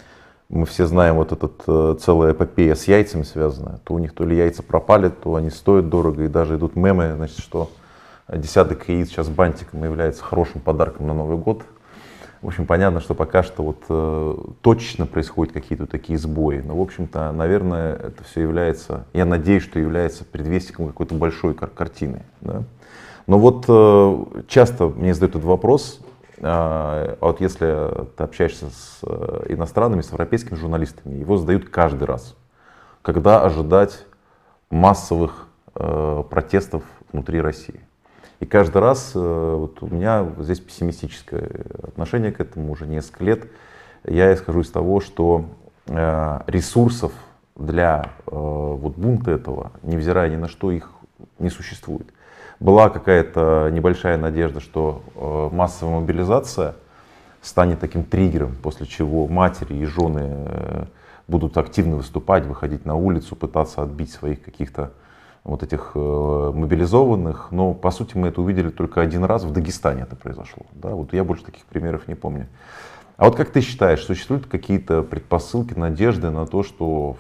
мы 0.49 0.67
все 0.67 0.87
знаем 0.87 1.17
вот 1.17 1.33
этот 1.33 1.63
э, 1.67 1.97
целая 2.01 2.33
эпопея 2.33 2.75
с 2.75 2.87
яйцами 2.87 3.23
связанная. 3.23 3.79
То 3.85 3.95
у 3.95 3.99
них 3.99 4.15
то 4.15 4.25
ли 4.25 4.37
яйца 4.37 4.63
пропали, 4.63 5.09
то 5.09 5.35
они 5.35 5.51
стоят 5.51 5.89
дорого, 5.89 6.25
и 6.25 6.29
даже 6.29 6.57
идут 6.57 6.77
мемы, 6.77 7.15
значит, 7.17 7.39
что 7.39 7.71
десяток 8.29 8.89
яиц 8.89 9.09
сейчас 9.09 9.29
бантиком 9.29 9.83
является 9.85 10.23
хорошим 10.23 10.61
подарком 10.61 11.07
на 11.07 11.15
Новый 11.15 11.37
год. 11.37 11.63
В 12.43 12.49
общем, 12.49 12.67
понятно, 12.67 13.01
что 13.01 13.15
пока 13.15 13.43
что 13.43 13.63
вот 13.63 13.85
э, 13.89 14.37
точечно 14.61 15.07
происходят 15.07 15.55
какие-то 15.55 15.87
такие 15.87 16.19
сбои. 16.19 16.63
Но, 16.63 16.77
в 16.77 16.83
общем-то, 16.83 17.33
наверное, 17.33 17.95
это 17.95 18.23
все 18.25 18.43
является, 18.43 19.07
я 19.15 19.25
надеюсь, 19.25 19.63
что 19.63 19.79
является 19.79 20.27
предвестником 20.27 20.87
какой-то 20.89 21.15
большой 21.15 21.55
кар- 21.55 21.71
картины. 21.71 22.23
Да? 22.43 22.65
Но 23.27 23.39
вот 23.39 23.65
э, 23.67 24.43
часто 24.47 24.89
мне 24.89 25.15
задают 25.15 25.37
этот 25.37 25.45
вопрос, 25.45 26.01
а, 26.47 27.17
вот 27.23 27.41
если 27.41 27.91
ты 28.17 28.23
общаешься 28.23 28.67
с 28.69 29.01
э, 29.03 29.47
иностранными, 29.49 30.03
с 30.03 30.09
европейскими 30.09 30.57
журналистами, 30.57 31.15
его 31.15 31.39
задают 31.39 31.71
каждый 31.71 32.05
раз. 32.05 32.37
Когда 33.01 33.43
ожидать 33.43 34.05
массовых 34.69 35.47
э, 35.75 36.23
протестов 36.29 36.83
внутри 37.13 37.41
России? 37.41 37.81
И 38.41 38.47
каждый 38.47 38.83
раз 38.83 39.13
э, 39.15 39.19
вот 39.19 39.83
у 39.83 39.87
меня 39.87 40.27
здесь 40.39 40.61
пессимистическое 40.61 41.49
отношение 41.83 42.31
к 42.31 42.41
этому 42.41 42.73
уже 42.73 42.87
несколько 42.87 43.25
лет. 43.25 43.49
Я 44.05 44.35
исхожу 44.35 44.61
из 44.61 44.71
того, 44.71 45.01
что 45.01 45.47
ресурсов 45.87 47.13
для 47.57 48.11
вот 48.27 48.97
бунта 48.97 49.33
этого, 49.33 49.73
невзирая 49.83 50.31
ни 50.31 50.37
на 50.37 50.49
что, 50.49 50.71
их 50.71 50.91
не 51.39 51.51
существует 51.51 52.07
была 52.61 52.89
какая-то 52.91 53.71
небольшая 53.73 54.17
надежда, 54.17 54.61
что 54.61 55.03
э, 55.15 55.55
массовая 55.55 56.01
мобилизация 56.01 56.77
станет 57.43 57.81
таким 57.81 58.05
триггером, 58.05 58.57
после 58.63 58.87
чего 58.87 59.27
матери 59.27 59.75
и 59.75 59.85
жены 59.85 60.23
э, 60.25 60.85
будут 61.29 61.57
активно 61.59 61.97
выступать, 61.97 62.47
выходить 62.47 62.87
на 62.87 62.95
улицу, 62.95 63.37
пытаться 63.37 63.83
отбить 63.83 64.13
своих 64.13 64.43
каких-то 64.43 64.93
вот 65.43 65.63
этих 65.63 65.93
э, 65.95 66.53
мобилизованных. 66.55 67.49
Но 67.51 67.75
по 67.75 67.91
сути 67.91 68.17
мы 68.17 68.29
это 68.29 68.41
увидели 68.41 68.71
только 68.71 69.01
один 69.01 69.25
раз 69.25 69.45
в 69.45 69.53
Дагестане 69.53 70.03
это 70.03 70.17
произошло. 70.17 70.65
Да? 70.73 70.91
Вот 70.91 71.13
я 71.13 71.23
больше 71.25 71.45
таких 71.45 71.65
примеров 71.67 72.09
не 72.09 72.15
помню. 72.15 72.49
А 73.17 73.27
вот 73.27 73.37
как 73.37 73.51
ты 73.51 73.61
считаешь, 73.61 74.03
существуют 74.03 74.47
какие-то 74.47 75.03
предпосылки, 75.03 75.75
надежды 75.75 76.31
на 76.31 76.47
то, 76.47 76.63
что 76.63 77.17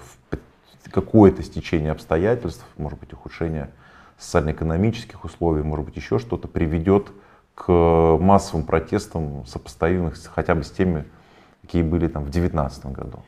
какое-то 0.91 1.43
стечение 1.43 1.93
обстоятельств, 1.93 2.65
может 2.77 2.99
быть 2.99 3.13
ухудшение 3.13 3.71
социально-экономических 4.19 5.25
условий, 5.25 5.63
может 5.63 5.87
быть, 5.87 5.97
еще 5.97 6.19
что-то 6.19 6.49
приведет 6.49 7.11
к 7.55 7.71
массовым 8.21 8.67
протестам, 8.67 9.45
сопоставимых 9.47 10.17
хотя 10.35 10.55
бы 10.55 10.65
с 10.65 10.71
теми, 10.71 11.05
какие 11.63 11.83
были 11.83 12.09
там 12.09 12.25
в 12.25 12.31
2019 12.31 12.87
году? 12.87 13.23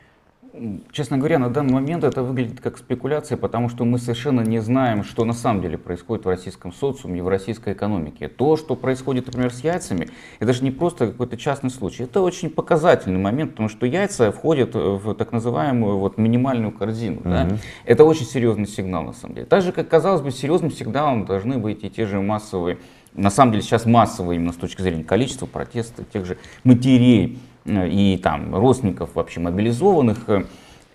Честно 0.91 1.17
говоря, 1.17 1.39
на 1.39 1.49
данный 1.49 1.73
момент 1.73 2.03
это 2.03 2.23
выглядит 2.23 2.61
как 2.61 2.77
спекуляция, 2.77 3.37
потому 3.37 3.69
что 3.69 3.85
мы 3.85 3.97
совершенно 3.97 4.41
не 4.41 4.59
знаем, 4.59 5.03
что 5.03 5.25
на 5.25 5.33
самом 5.33 5.61
деле 5.61 5.77
происходит 5.77 6.25
в 6.25 6.29
российском 6.29 6.73
социуме 6.73 7.19
и 7.19 7.21
в 7.21 7.27
российской 7.27 7.73
экономике. 7.73 8.27
То, 8.27 8.57
что 8.57 8.75
происходит, 8.75 9.27
например, 9.27 9.53
с 9.53 9.63
яйцами, 9.63 10.09
это 10.39 10.53
же 10.53 10.63
не 10.63 10.71
просто 10.71 11.07
какой-то 11.07 11.37
частный 11.37 11.69
случай. 11.69 12.03
Это 12.03 12.21
очень 12.21 12.49
показательный 12.49 13.19
момент, 13.19 13.51
потому 13.51 13.69
что 13.69 13.85
яйца 13.85 14.31
входят 14.31 14.75
в 14.75 15.13
так 15.15 15.31
называемую 15.31 15.97
вот 15.97 16.17
минимальную 16.17 16.71
корзину. 16.71 17.21
Mm-hmm. 17.21 17.49
Да? 17.49 17.57
Это 17.85 18.03
очень 18.03 18.25
серьезный 18.25 18.67
сигнал, 18.67 19.03
на 19.03 19.13
самом 19.13 19.35
деле. 19.35 19.47
Так 19.47 19.61
же, 19.61 19.71
как 19.71 19.87
казалось 19.87 20.21
бы, 20.21 20.31
серьезным 20.31 20.71
сигналом 20.71 21.25
должны 21.25 21.57
быть 21.57 21.83
и 21.83 21.89
те 21.89 22.05
же 22.05 22.21
массовые 22.21 22.77
на 23.17 23.31
самом 23.31 23.51
деле 23.51 23.63
сейчас 23.63 23.85
массовые 23.85 24.37
именно 24.37 24.53
с 24.53 24.57
точки 24.57 24.81
зрения 24.81 25.03
количества 25.03 25.47
протестов, 25.47 26.05
тех 26.13 26.25
же 26.25 26.37
матерей, 26.63 27.39
и 27.67 28.19
там 28.21 28.55
родственников 28.55 29.13
вообще 29.13 29.39
мобилизованных, 29.39 30.17
э, 30.27 30.43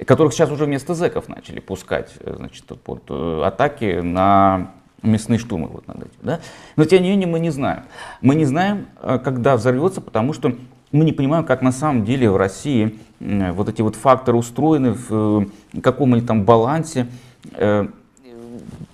которых 0.04 0.32
сейчас 0.32 0.50
уже 0.50 0.64
вместо 0.64 0.94
зэков 0.94 1.28
начали 1.28 1.60
пускать 1.60 2.12
э, 2.20 2.34
значит, 2.36 2.64
под 2.64 3.10
атаки 3.10 4.00
на 4.00 4.72
мясные 5.02 5.38
штурмы 5.38 5.68
вот 5.68 5.86
над 5.86 5.98
этим. 5.98 6.18
Да? 6.22 6.40
Но 6.76 6.84
тем 6.84 7.02
не 7.02 7.10
менее 7.10 7.26
мы 7.26 7.40
не 7.40 7.50
знаем. 7.50 7.82
Мы 8.20 8.34
не 8.34 8.44
знаем, 8.44 8.86
когда 9.02 9.56
взорвется, 9.56 10.00
потому 10.00 10.32
что 10.32 10.54
мы 10.92 11.04
не 11.04 11.12
понимаем, 11.12 11.44
как 11.44 11.60
на 11.60 11.72
самом 11.72 12.04
деле 12.04 12.30
в 12.30 12.36
России 12.36 12.98
вот 13.18 13.68
эти 13.68 13.82
вот 13.82 13.96
факторы 13.96 14.38
устроены 14.38 14.92
в 14.92 15.48
каком-либо 15.82 16.26
там 16.26 16.44
балансе. 16.44 17.08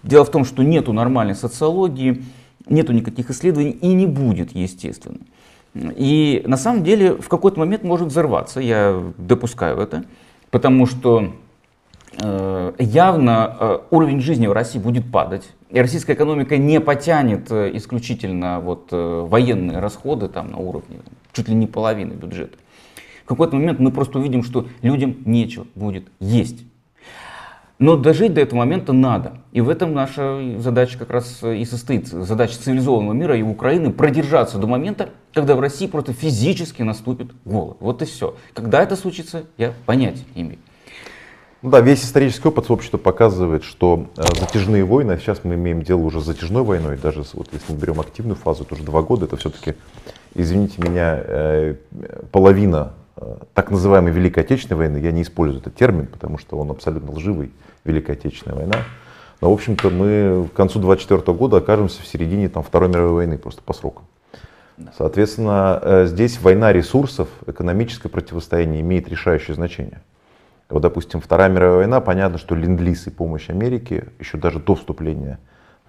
Дело 0.03 0.25
в 0.25 0.31
том, 0.31 0.47
что 0.47 0.63
нету 0.63 0.95
нормальной 0.95 1.35
социологии, 1.35 2.25
нету 2.67 2.95
никаких 2.95 3.29
исследований 3.29 3.73
и 3.73 3.93
не 3.93 4.07
будет, 4.07 4.53
естественно. 4.53 5.19
И 5.75 6.43
на 6.47 6.57
самом 6.57 6.83
деле 6.83 7.15
в 7.15 7.29
какой-то 7.29 7.59
момент 7.61 7.83
может 7.83 8.09
взорваться, 8.09 8.61
я 8.61 9.03
допускаю 9.17 9.79
это, 9.79 10.05
потому 10.51 10.87
что 10.87 11.33
э, 12.21 12.73
явно 12.79 13.57
э, 13.59 13.79
уровень 13.91 14.21
жизни 14.21 14.47
в 14.47 14.53
России 14.53 14.79
будет 14.79 15.11
падать. 15.11 15.49
И 15.71 15.79
российская 15.81 16.15
экономика 16.15 16.57
не 16.57 16.81
потянет 16.81 17.51
э, 17.51 17.71
исключительно 17.75 18.61
вот, 18.61 18.89
военные 18.91 19.79
расходы 19.79 20.29
там, 20.29 20.51
на 20.51 20.59
уровне 20.59 20.99
чуть 21.33 21.49
ли 21.49 21.55
не 21.55 21.67
половины 21.67 22.15
бюджета. 22.15 22.57
В 23.25 23.29
какой-то 23.29 23.55
момент 23.57 23.79
мы 23.79 23.93
просто 23.93 24.19
увидим, 24.19 24.43
что 24.43 24.67
людям 24.83 25.17
нечего 25.25 25.67
будет 25.75 26.09
есть. 26.19 26.65
Но 27.79 27.97
дожить 27.97 28.35
до 28.35 28.41
этого 28.41 28.59
момента 28.59 28.93
надо. 28.93 29.35
И 29.53 29.61
в 29.61 29.69
этом 29.69 29.95
наша 29.95 30.41
задача 30.59 30.99
как 30.99 31.11
раз 31.11 31.43
и 31.45 31.65
состоит. 31.65 32.09
Задача 32.09 32.59
цивилизованного 32.59 33.13
мира 33.13 33.37
и 33.37 33.43
Украины 33.43 33.93
продержаться 33.93 34.59
до 34.59 34.67
момента, 34.67 35.11
когда 35.33 35.55
в 35.55 35.61
России 35.61 35.87
просто 35.87 36.13
физически 36.13 36.83
наступит 36.83 37.29
голод. 37.45 37.77
Вот 37.79 38.03
и 38.03 38.05
все. 38.05 38.35
Когда 38.53 38.83
это 38.83 38.97
случится, 38.97 39.45
я 39.57 39.75
понятия 39.87 40.25
не 40.35 40.43
имею. 40.43 40.59
Ну 41.63 41.71
да, 41.71 41.81
весь 41.81 42.05
исторический 42.05 42.47
опыт 42.49 42.71
общества 42.71 42.99
показывает, 42.99 43.65
что 43.65 44.07
э, 44.17 44.23
затяжные 44.39 44.85
войны, 44.85 45.13
а 45.13 45.19
сейчас 45.19 45.43
мы 45.43 45.55
имеем 45.55 45.83
дело 45.83 46.03
уже 46.03 46.21
с 46.21 46.25
затяжной 46.25 46.63
войной, 46.63 46.97
даже 46.97 47.25
вот 47.33 47.49
если 47.53 47.73
мы 47.73 47.81
берем 47.81 47.99
активную 47.99 48.37
фазу, 48.37 48.63
это 48.63 48.75
уже 48.75 48.85
два 48.85 49.03
года, 49.03 49.25
это 49.25 49.37
все-таки, 49.37 49.75
извините 50.35 50.81
меня, 50.81 51.19
э, 51.19 51.75
половина 52.31 52.93
так 53.55 53.71
называемой 53.71 54.13
Великой 54.13 54.45
Отечественной 54.45 54.79
войны, 54.79 54.99
я 54.99 55.13
не 55.13 55.23
использую 55.23 55.61
этот 55.61 55.75
термин, 55.75 56.07
потому 56.07 56.39
что 56.39 56.57
он 56.59 56.71
абсолютно 56.71 57.13
лживый, 57.13 57.53
Великая 57.85 58.15
Отечественная 58.15 58.57
война. 58.57 58.77
Но, 59.41 59.51
в 59.51 59.55
общем-то, 59.55 59.91
мы 59.91 60.49
к 60.49 60.57
концу 60.57 60.81
24 60.81 61.37
года 61.37 61.59
окажемся 61.59 62.03
в 62.03 62.07
середине 62.07 62.49
там, 62.49 62.63
Второй 62.63 62.89
мировой 62.89 63.13
войны, 63.13 63.39
просто 63.39 63.63
по 63.63 63.73
срокам. 63.73 64.05
Соответственно, 64.97 65.79
э, 65.83 66.07
здесь 66.07 66.41
война 66.41 66.73
ресурсов, 66.73 67.29
экономическое 67.47 68.09
противостояние 68.09 68.81
имеет 68.81 69.09
решающее 69.09 69.55
значение. 69.55 70.03
Вот, 70.69 70.83
допустим, 70.83 71.21
Вторая 71.21 71.49
мировая 71.49 71.79
война, 71.79 72.01
понятно, 72.01 72.39
что 72.39 72.55
ленд-лиз 72.55 73.07
и 73.07 73.11
помощь 73.11 73.49
Америки, 73.49 74.05
еще 74.19 74.39
даже 74.39 74.61
до 74.61 74.75
вступления 74.75 75.39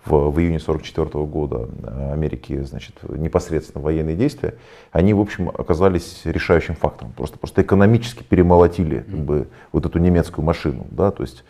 в, 0.10 0.32
в 0.32 0.40
июне 0.40 0.60
44 0.60 1.26
года 1.26 1.70
э, 1.84 2.14
Америки, 2.14 2.62
значит, 2.64 2.96
непосредственно 3.04 3.84
военные 3.84 4.16
действия, 4.16 4.56
они, 4.92 5.14
в 5.14 5.20
общем, 5.20 5.50
оказались 5.50 6.22
решающим 6.26 6.76
фактором. 6.76 7.14
Просто, 7.14 7.38
просто 7.38 7.62
экономически 7.62 8.24
перемолотили 8.24 9.00
как 9.00 9.20
бы, 9.20 9.48
вот 9.72 9.86
эту 9.86 10.00
немецкую 10.00 10.44
машину. 10.46 10.88
Да? 10.92 11.12
То 11.12 11.24
есть 11.24 11.44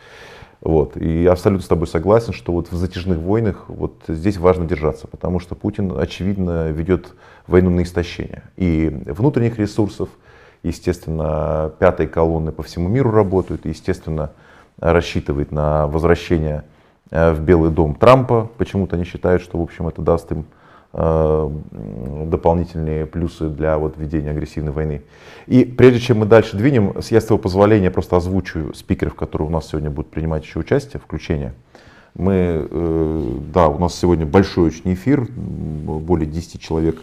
вот. 0.61 0.97
И 0.97 1.23
я 1.23 1.31
абсолютно 1.31 1.63
с 1.63 1.69
тобой 1.69 1.87
согласен, 1.87 2.33
что 2.33 2.51
вот 2.51 2.69
в 2.69 2.75
затяжных 2.75 3.17
войнах 3.17 3.65
вот 3.69 3.93
здесь 4.07 4.37
важно 4.37 4.65
держаться, 4.65 5.07
потому 5.07 5.39
что 5.39 5.55
Путин, 5.55 5.97
очевидно, 5.97 6.69
ведет 6.69 7.13
войну 7.47 7.69
на 7.69 7.83
истощение. 7.83 8.43
И 8.57 8.89
внутренних 9.05 9.57
ресурсов, 9.57 10.09
естественно, 10.63 11.71
пятой 11.79 12.07
колонны 12.07 12.51
по 12.51 12.63
всему 12.63 12.89
миру 12.89 13.09
работают, 13.11 13.65
и, 13.65 13.69
естественно, 13.69 14.31
рассчитывает 14.79 15.53
на 15.53 15.87
возвращение 15.87 16.65
в 17.11 17.39
Белый 17.41 17.71
дом 17.71 17.95
Трампа. 17.95 18.49
Почему-то 18.57 18.95
они 18.95 19.05
считают, 19.05 19.41
что, 19.41 19.57
в 19.57 19.61
общем, 19.61 19.87
это 19.87 20.01
даст 20.01 20.31
им 20.31 20.45
Э, 20.91 21.47
дополнительные 22.25 23.05
плюсы 23.05 23.47
для 23.47 23.77
вот 23.77 23.95
ведения 23.97 24.31
агрессивной 24.31 24.71
войны. 24.71 25.03
И 25.45 25.63
прежде 25.63 25.99
чем 25.99 26.19
мы 26.19 26.25
дальше 26.25 26.57
двинем, 26.57 26.99
с 26.99 27.09
твоего 27.09 27.37
позволения 27.37 27.91
просто 27.91 28.17
озвучу 28.17 28.73
спикеров, 28.73 29.13
которые 29.13 29.49
у 29.49 29.51
нас 29.51 29.67
сегодня 29.67 29.91
будут 29.91 30.09
принимать 30.09 30.43
еще 30.43 30.57
участие, 30.57 30.99
включение. 30.99 31.53
Мы, 32.15 32.67
э, 32.67 33.39
да, 33.53 33.67
у 33.67 33.77
нас 33.77 33.93
сегодня 33.93 34.25
большой 34.25 34.69
очень 34.69 34.95
эфир, 34.95 35.27
более 35.29 36.25
10 36.25 36.59
человек 36.59 36.99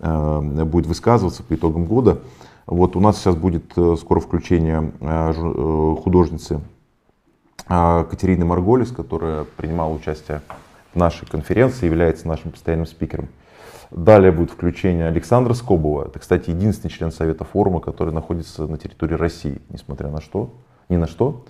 э, 0.00 0.64
будет 0.64 0.86
высказываться 0.86 1.44
по 1.44 1.54
итогам 1.54 1.84
года. 1.84 2.18
Вот 2.66 2.96
у 2.96 3.00
нас 3.00 3.18
сейчас 3.18 3.36
будет 3.36 3.72
скоро 3.98 4.18
включение 4.18 4.92
художницы 6.02 6.60
Катерины 7.70 8.44
Марголис, 8.44 8.90
которая 8.90 9.44
принимала 9.56 9.92
участие 9.92 10.42
нашей 10.94 11.26
конференции, 11.26 11.86
является 11.86 12.26
нашим 12.26 12.50
постоянным 12.50 12.86
спикером. 12.86 13.28
Далее 13.90 14.32
будет 14.32 14.50
включение 14.50 15.06
Александра 15.06 15.54
Скобова. 15.54 16.06
Это, 16.06 16.18
кстати, 16.18 16.50
единственный 16.50 16.90
член 16.90 17.12
Совета 17.12 17.44
форума, 17.44 17.80
который 17.80 18.12
находится 18.12 18.66
на 18.66 18.76
территории 18.76 19.14
России, 19.14 19.60
несмотря 19.68 20.08
на 20.08 20.20
что, 20.20 20.52
ни 20.88 20.96
на 20.96 21.06
что. 21.06 21.44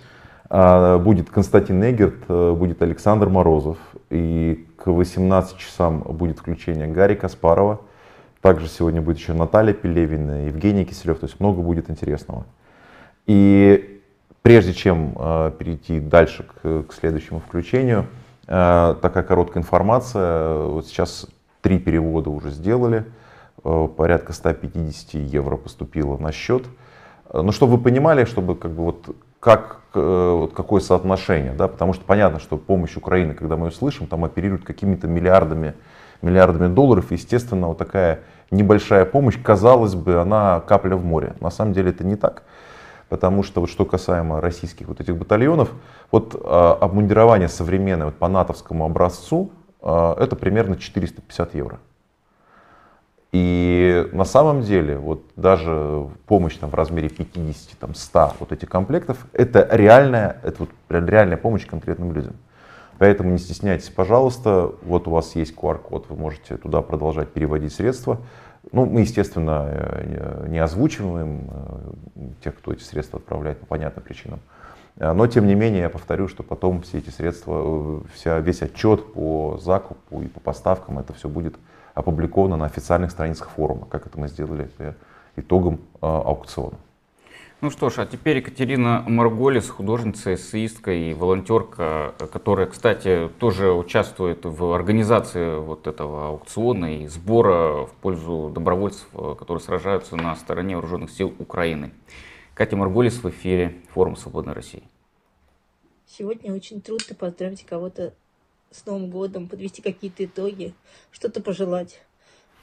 А, 0.49 0.99
будет 0.99 1.29
Константин 1.29 1.79
Негерт, 1.79 2.23
э, 2.27 2.53
будет 2.53 2.81
Александр 2.81 3.29
Морозов. 3.29 3.77
И 4.09 4.67
к 4.77 4.87
18 4.91 5.57
часам 5.57 5.99
будет 6.01 6.39
включение 6.39 6.87
Гарри 6.87 7.15
Каспарова. 7.15 7.81
Также 8.41 8.67
сегодня 8.67 9.01
будет 9.01 9.17
еще 9.17 9.33
Наталья 9.33 9.73
Пелевина, 9.73 10.47
Евгений 10.47 10.83
Киселев. 10.83 11.19
То 11.19 11.27
есть 11.27 11.39
много 11.39 11.61
будет 11.61 11.89
интересного. 11.89 12.45
И 13.27 13.90
прежде 14.41 14.73
чем 14.73 15.15
э, 15.17 15.51
перейти 15.57 15.99
дальше 15.99 16.43
к, 16.43 16.83
к 16.83 16.93
следующему 16.93 17.39
включению, 17.39 18.07
Э, 18.53 18.95
такая 19.01 19.23
короткая 19.23 19.63
информация. 19.63 20.57
Вот 20.63 20.85
сейчас 20.85 21.25
три 21.61 21.79
перевода 21.79 22.29
уже 22.29 22.49
сделали. 22.51 23.05
Э, 23.63 23.87
порядка 23.95 24.33
150 24.33 25.13
евро 25.13 25.55
поступило 25.55 26.17
на 26.17 26.33
счет. 26.33 26.65
Но 27.33 27.53
чтобы 27.53 27.77
вы 27.77 27.83
понимали, 27.83 28.25
чтобы 28.25 28.57
как 28.57 28.71
бы 28.71 28.83
вот 28.83 29.15
как, 29.39 29.79
вот 29.93 30.53
какое 30.53 30.81
соотношение, 30.81 31.53
да, 31.53 31.69
потому 31.69 31.93
что 31.93 32.03
понятно, 32.03 32.39
что 32.39 32.57
помощь 32.57 32.97
Украины, 32.97 33.33
когда 33.33 33.55
мы 33.55 33.67
ее 33.67 33.71
слышим, 33.71 34.05
там 34.07 34.25
оперируют 34.25 34.65
какими-то 34.65 35.07
миллиардами, 35.07 35.73
миллиардами 36.21 36.67
долларов, 36.67 37.09
естественно, 37.11 37.67
вот 37.67 37.77
такая 37.77 38.19
небольшая 38.51 39.05
помощь, 39.05 39.41
казалось 39.41 39.95
бы, 39.95 40.19
она 40.19 40.59
капля 40.59 40.97
в 40.97 41.05
море. 41.05 41.33
На 41.39 41.51
самом 41.51 41.71
деле 41.71 41.91
это 41.91 42.03
не 42.03 42.17
так 42.17 42.43
потому 43.11 43.43
что 43.43 43.59
вот 43.59 43.69
что 43.69 43.83
касаемо 43.83 44.39
российских 44.39 44.87
вот 44.87 45.01
этих 45.01 45.17
батальонов, 45.17 45.73
вот 46.11 46.33
э, 46.33 46.37
обмундирование 46.39 47.49
современное 47.49 48.05
вот, 48.05 48.15
по 48.15 48.29
натовскому 48.29 48.85
образцу, 48.85 49.51
э, 49.81 50.15
это 50.17 50.37
примерно 50.37 50.77
450 50.77 51.53
евро. 51.55 51.79
И 53.33 54.07
на 54.13 54.23
самом 54.23 54.61
деле, 54.61 54.97
вот 54.97 55.23
даже 55.35 56.07
помощь 56.25 56.55
там, 56.55 56.69
в 56.69 56.73
размере 56.73 57.09
50, 57.09 57.77
там, 57.79 57.95
100 57.95 58.35
вот 58.39 58.53
этих 58.53 58.69
комплектов, 58.69 59.27
это 59.33 59.67
реальная, 59.69 60.37
это 60.41 60.59
вот 60.59 60.69
реальная 60.87 61.35
помощь 61.35 61.67
конкретным 61.67 62.13
людям. 62.13 62.35
Поэтому 62.97 63.31
не 63.31 63.39
стесняйтесь, 63.39 63.89
пожалуйста, 63.89 64.71
вот 64.83 65.09
у 65.09 65.11
вас 65.11 65.35
есть 65.35 65.53
QR-код, 65.53 66.05
вы 66.07 66.15
можете 66.15 66.55
туда 66.55 66.81
продолжать 66.81 67.27
переводить 67.27 67.73
средства. 67.73 68.19
Ну, 68.71 68.85
мы, 68.85 69.01
естественно, 69.01 69.67
э, 69.71 70.45
не 70.47 70.59
озвучиваем 70.59 71.49
э, 72.15 72.21
тех, 72.43 72.55
кто 72.55 72.73
эти 72.73 72.83
средства 72.83 73.19
отправляет 73.19 73.59
по 73.59 73.65
понятным 73.65 74.03
причинам. 74.03 74.39
Э, 74.97 75.13
но, 75.13 75.25
тем 75.27 75.47
не 75.47 75.55
менее, 75.55 75.81
я 75.81 75.89
повторю, 75.89 76.27
что 76.27 76.43
потом 76.43 76.81
все 76.81 76.99
эти 76.99 77.09
средства, 77.09 78.01
вся, 78.13 78.39
весь 78.39 78.61
отчет 78.61 79.13
по 79.13 79.57
закупу 79.61 80.21
и 80.21 80.27
по 80.27 80.39
поставкам, 80.39 80.99
это 80.99 81.13
все 81.13 81.27
будет 81.27 81.55
опубликовано 81.95 82.55
на 82.55 82.65
официальных 82.65 83.11
страницах 83.11 83.49
форума, 83.49 83.87
как 83.89 84.05
это 84.05 84.19
мы 84.19 84.27
сделали 84.27 84.69
по 84.77 84.95
итогам 85.35 85.81
аукциона. 85.99 86.77
Ну 87.61 87.69
что 87.69 87.91
ж, 87.91 87.99
а 87.99 88.05
теперь 88.07 88.37
Екатерина 88.37 89.05
Марголис, 89.07 89.69
художница, 89.69 90.33
эссеистка 90.33 90.91
и 90.93 91.13
волонтерка, 91.13 92.15
которая, 92.33 92.65
кстати, 92.65 93.29
тоже 93.37 93.71
участвует 93.71 94.45
в 94.45 94.73
организации 94.73 95.59
вот 95.59 95.85
этого 95.85 96.29
аукциона 96.29 97.03
и 97.03 97.05
сбора 97.05 97.85
в 97.85 97.91
пользу 98.01 98.49
добровольцев, 98.51 99.07
которые 99.37 99.61
сражаются 99.61 100.15
на 100.15 100.35
стороне 100.35 100.75
вооруженных 100.75 101.11
сил 101.11 101.35
Украины. 101.37 101.91
Катя 102.55 102.75
Марголис 102.77 103.23
в 103.23 103.29
эфире 103.29 103.75
форума 103.93 104.15
«Свободной 104.15 104.53
России». 104.53 104.81
Сегодня 106.07 106.55
очень 106.55 106.81
трудно 106.81 107.13
поздравить 107.13 107.63
кого-то 107.63 108.15
с 108.71 108.87
Новым 108.87 109.11
годом, 109.11 109.47
подвести 109.47 109.83
какие-то 109.83 110.25
итоги, 110.25 110.73
что-то 111.11 111.43
пожелать. 111.43 112.01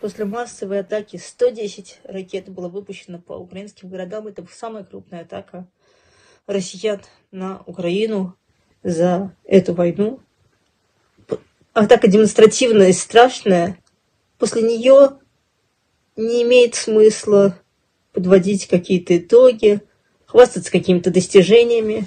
После 0.01 0.25
массовой 0.25 0.81
атаки 0.81 1.17
110 1.17 2.01
ракет 2.05 2.49
было 2.49 2.69
выпущено 2.69 3.19
по 3.19 3.33
украинским 3.33 3.89
городам. 3.89 4.29
Это 4.29 4.47
самая 4.53 4.85
крупная 4.85 5.23
атака 5.23 5.67
россиян 6.47 7.01
на 7.33 7.63
Украину 7.67 8.37
за 8.85 9.35
эту 9.45 9.75
войну. 9.75 10.21
Атака 11.73 12.07
демонстративная 12.07 12.91
и 12.91 12.93
страшная. 12.93 13.77
После 14.39 14.63
нее 14.63 15.19
не 16.15 16.45
имеет 16.45 16.77
смысла 16.77 17.59
подводить 18.13 18.69
какие-то 18.69 19.19
итоги, 19.19 19.81
хвастаться 20.27 20.71
какими-то 20.71 21.11
достижениями, 21.11 22.07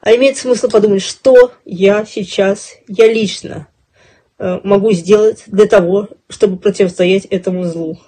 а 0.00 0.12
имеет 0.14 0.38
смысл 0.38 0.68
подумать, 0.68 1.02
что 1.02 1.52
я 1.64 2.04
сейчас, 2.04 2.74
я 2.88 3.12
лично 3.12 3.68
могу 4.38 4.92
сделать 4.92 5.44
для 5.46 5.66
того, 5.66 6.08
чтобы 6.28 6.58
противостоять 6.58 7.26
этому 7.26 7.64
злу. 7.64 7.98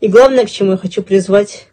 И 0.00 0.08
главное, 0.08 0.46
к 0.46 0.50
чему 0.50 0.72
я 0.72 0.76
хочу 0.76 1.02
призвать 1.02 1.66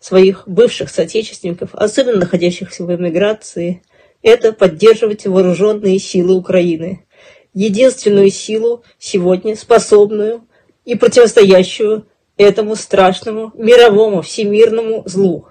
своих 0.00 0.44
бывших 0.46 0.90
соотечественников, 0.90 1.70
особенно 1.74 2.18
находящихся 2.18 2.84
в 2.84 2.94
эмиграции, 2.94 3.82
это 4.22 4.52
поддерживать 4.52 5.26
вооруженные 5.26 5.98
силы 5.98 6.34
Украины. 6.34 7.04
Единственную 7.52 8.30
силу 8.30 8.82
сегодня, 8.98 9.54
способную 9.54 10.46
и 10.84 10.94
противостоящую 10.94 12.06
этому 12.36 12.74
страшному 12.74 13.52
мировому 13.54 14.22
всемирному 14.22 15.02
злу. 15.06 15.46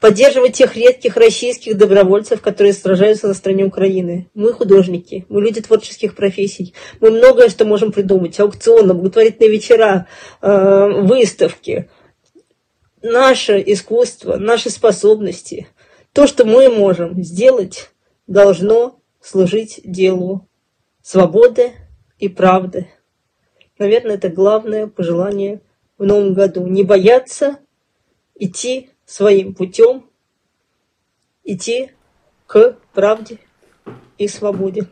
Поддерживать 0.00 0.54
тех 0.54 0.76
редких 0.76 1.18
российских 1.18 1.76
добровольцев, 1.76 2.40
которые 2.40 2.72
сражаются 2.72 3.28
на 3.28 3.34
стороне 3.34 3.66
Украины. 3.66 4.30
Мы 4.32 4.54
художники, 4.54 5.26
мы 5.28 5.42
люди 5.42 5.60
творческих 5.60 6.16
профессий. 6.16 6.74
Мы 7.00 7.10
многое 7.10 7.50
что 7.50 7.66
можем 7.66 7.92
придумать. 7.92 8.40
Аукционы, 8.40 8.94
благотворительные 8.94 9.50
вечера, 9.50 10.06
э, 10.40 10.88
выставки. 11.02 11.90
Наше 13.02 13.62
искусство, 13.66 14.36
наши 14.36 14.70
способности, 14.70 15.68
то, 16.14 16.26
что 16.26 16.46
мы 16.46 16.70
можем 16.70 17.22
сделать, 17.22 17.90
должно 18.26 19.00
служить 19.20 19.80
делу 19.84 20.48
свободы 21.02 21.72
и 22.18 22.30
правды. 22.30 22.88
Наверное, 23.78 24.14
это 24.14 24.30
главное 24.30 24.86
пожелание 24.86 25.60
в 25.98 26.04
новом 26.06 26.32
году. 26.32 26.66
Не 26.66 26.84
бояться 26.84 27.58
идти 28.34 28.90
своим 29.10 29.54
путем, 29.54 30.04
идти 31.42 31.90
к 32.46 32.76
правде 32.94 33.38
и 34.18 34.28
свободе. 34.28 34.86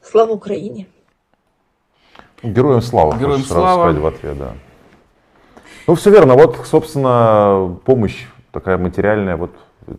Слава 0.00 0.32
Украине! 0.32 0.86
Героям 2.40 2.80
слава. 2.80 3.18
Героям 3.18 3.40
слава. 3.40 3.90
сказать 3.90 4.00
в 4.00 4.06
ответ, 4.06 4.38
да. 4.38 4.52
Ну, 5.88 5.96
все 5.96 6.10
верно. 6.10 6.34
Вот, 6.34 6.64
собственно, 6.64 7.76
помощь 7.84 8.26
такая 8.52 8.78
материальная, 8.78 9.36
вот 9.36 9.50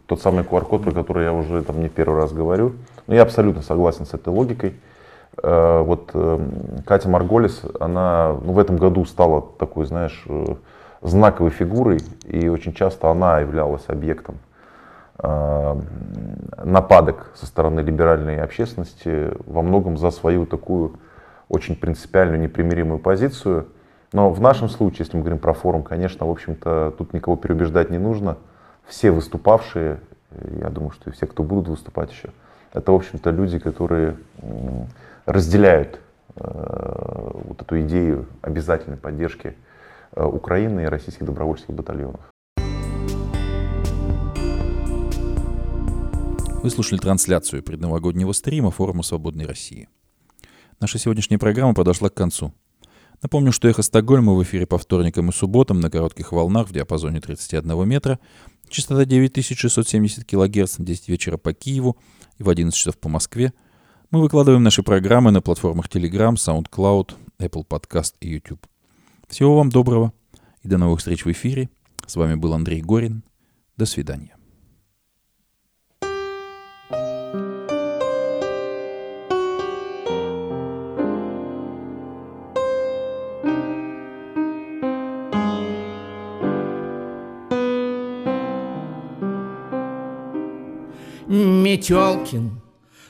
тот 0.05 0.21
самый 0.21 0.45
QR-код, 0.45 0.83
про 0.83 0.91
который 0.91 1.25
я 1.25 1.33
уже 1.33 1.61
там 1.63 1.81
не 1.81 1.89
первый 1.89 2.21
раз 2.21 2.31
говорю. 2.31 2.75
Но 3.07 3.15
я 3.15 3.23
абсолютно 3.23 3.61
согласен 3.61 4.05
с 4.05 4.13
этой 4.13 4.29
логикой. 4.29 4.75
Э, 5.43 5.81
вот 5.81 6.11
эм, 6.13 6.83
Катя 6.85 7.09
Марголис, 7.09 7.63
она 7.81 8.37
ну, 8.41 8.53
в 8.53 8.59
этом 8.59 8.77
году 8.77 9.03
стала 9.03 9.41
такой, 9.41 9.85
знаешь, 9.85 10.23
э, 10.27 10.55
знаковой 11.01 11.51
фигурой, 11.51 11.99
и 12.25 12.47
очень 12.49 12.73
часто 12.73 13.09
она 13.09 13.39
являлась 13.39 13.83
объектом 13.87 14.37
э, 15.17 15.81
нападок 16.63 17.31
со 17.35 17.45
стороны 17.45 17.79
либеральной 17.79 18.41
общественности, 18.41 19.31
во 19.45 19.61
многом 19.61 19.97
за 19.97 20.11
свою 20.11 20.45
такую 20.45 20.93
очень 21.47 21.75
принципиальную, 21.75 22.39
непримиримую 22.39 22.99
позицию. 22.99 23.67
Но 24.11 24.31
в 24.31 24.41
нашем 24.41 24.69
случае, 24.69 25.05
если 25.05 25.17
мы 25.17 25.23
говорим 25.23 25.39
про 25.39 25.53
форум, 25.53 25.83
конечно, 25.83 26.25
в 26.25 26.31
общем-то, 26.31 26.93
тут 26.97 27.13
никого 27.13 27.35
переубеждать 27.35 27.89
не 27.89 27.97
нужно. 27.97 28.37
Все 28.85 29.11
выступавшие, 29.11 29.99
я 30.59 30.69
думаю, 30.69 30.91
что 30.91 31.09
и 31.09 31.13
все, 31.13 31.27
кто 31.27 31.43
будут 31.43 31.67
выступать 31.67 32.11
еще, 32.11 32.29
это, 32.73 32.91
в 32.91 32.95
общем-то, 32.95 33.31
люди, 33.31 33.57
которые 33.59 34.17
разделяют 35.25 35.99
э, 36.35 37.31
вот 37.45 37.61
эту 37.61 37.81
идею 37.81 38.25
обязательной 38.41 38.97
поддержки 38.97 39.55
Украины 40.27 40.81
и 40.81 40.85
российских 40.85 41.25
добровольческих 41.25 41.75
батальонов. 41.75 42.21
Вы 46.61 46.69
слушали 46.69 46.99
трансляцию 46.99 47.63
предновогоднего 47.63 48.33
стрима 48.33 48.71
форума 48.71 49.03
«Свободной 49.03 49.45
России». 49.45 49.87
Наша 50.79 50.97
сегодняшняя 50.97 51.37
программа 51.37 51.73
подошла 51.73 52.09
к 52.09 52.13
концу. 52.13 52.53
Напомню, 53.21 53.51
что 53.51 53.67
«Эхо 53.67 53.81
Стокгольма» 53.81 54.33
в 54.33 54.43
эфире 54.43 54.65
по 54.65 54.77
вторникам 54.77 55.29
и 55.29 55.33
субботам 55.33 55.79
на 55.79 55.89
коротких 55.89 56.31
волнах 56.31 56.67
в 56.67 56.73
диапазоне 56.73 57.21
31 57.21 57.87
метра, 57.87 58.19
частота 58.67 59.05
9670 59.05 60.25
кГц, 60.25 60.75
10 60.79 61.09
вечера 61.09 61.37
по 61.37 61.53
Киеву 61.53 61.97
и 62.37 62.43
в 62.43 62.49
11 62.49 62.77
часов 62.77 62.97
по 62.97 63.09
Москве– 63.09 63.53
мы 64.11 64.21
выкладываем 64.21 64.63
наши 64.63 64.81
программы 64.81 65.29
на 65.29 65.39
платформах 65.39 65.87
Telegram, 65.87 66.33
SoundCloud, 66.33 67.13
Apple 67.37 67.63
Podcast 67.63 68.15
и 68.21 68.29
YouTube. 68.29 68.65
Всего 69.29 69.55
вам 69.55 69.69
доброго 69.69 70.11
и 70.63 70.67
до 70.67 70.79
новых 70.79 70.99
встреч 70.99 71.23
в 71.23 71.31
эфире. 71.31 71.69
С 72.07 72.15
вами 72.15 72.33
был 72.33 72.53
Андрей 72.53 72.81
Горин. 72.81 73.23
До 73.77 73.85
свидания. 73.85 74.35
Метелкин 91.27 92.59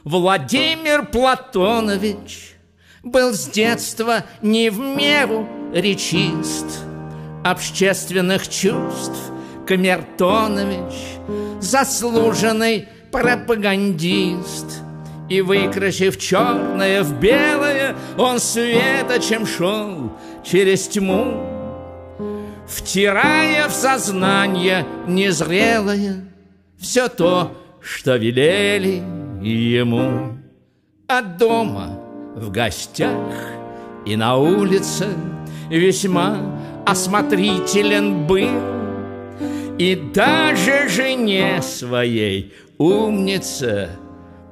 Владимир 0.03 1.05
Платонович 1.05 2.58
был 3.03 3.33
с 3.33 3.47
детства 3.47 4.23
не 4.41 4.69
в 4.69 4.79
меру 4.79 5.47
речист, 5.73 6.65
Общественных 7.43 8.49
чувств 8.49 9.31
Камертонович, 9.65 10.95
заслуженный 11.61 12.87
пропагандист. 13.11 14.81
И 15.29 15.41
выкрасив 15.41 16.17
черное 16.17 17.03
в 17.03 17.19
белое, 17.19 17.95
он 18.17 18.39
светочем 18.39 19.45
шел 19.45 20.11
через 20.43 20.87
тьму, 20.87 21.59
Втирая 22.67 23.67
в 23.67 23.71
сознание 23.71 24.85
незрелое 25.07 26.25
все 26.79 27.07
то, 27.09 27.51
что 27.81 28.15
велели 28.15 29.01
ему. 29.41 30.37
От 31.07 31.37
дома 31.37 31.98
в 32.39 32.51
гостях 32.51 33.35
и 34.05 34.15
на 34.15 34.37
улице 34.37 35.07
весьма 35.69 36.37
осмотрителен 36.85 38.25
был. 38.25 38.49
И 39.77 39.95
даже 40.13 40.87
жене 40.89 41.61
своей 41.61 42.53
умница 42.77 43.89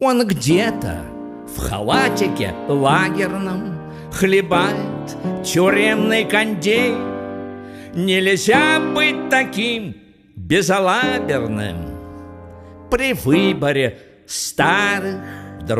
Он 0.00 0.26
где-то 0.26 1.02
в 1.54 1.58
халатике 1.58 2.54
лагерном 2.66 3.74
Хлебает 4.10 5.18
тюремный 5.44 6.24
кондей. 6.24 6.94
Нельзя 7.94 8.80
быть 8.94 9.28
таким 9.28 9.94
безалаберным 10.36 11.76
При 12.90 13.12
выборе 13.12 13.98
Star 14.26 15.02
da 15.66 15.74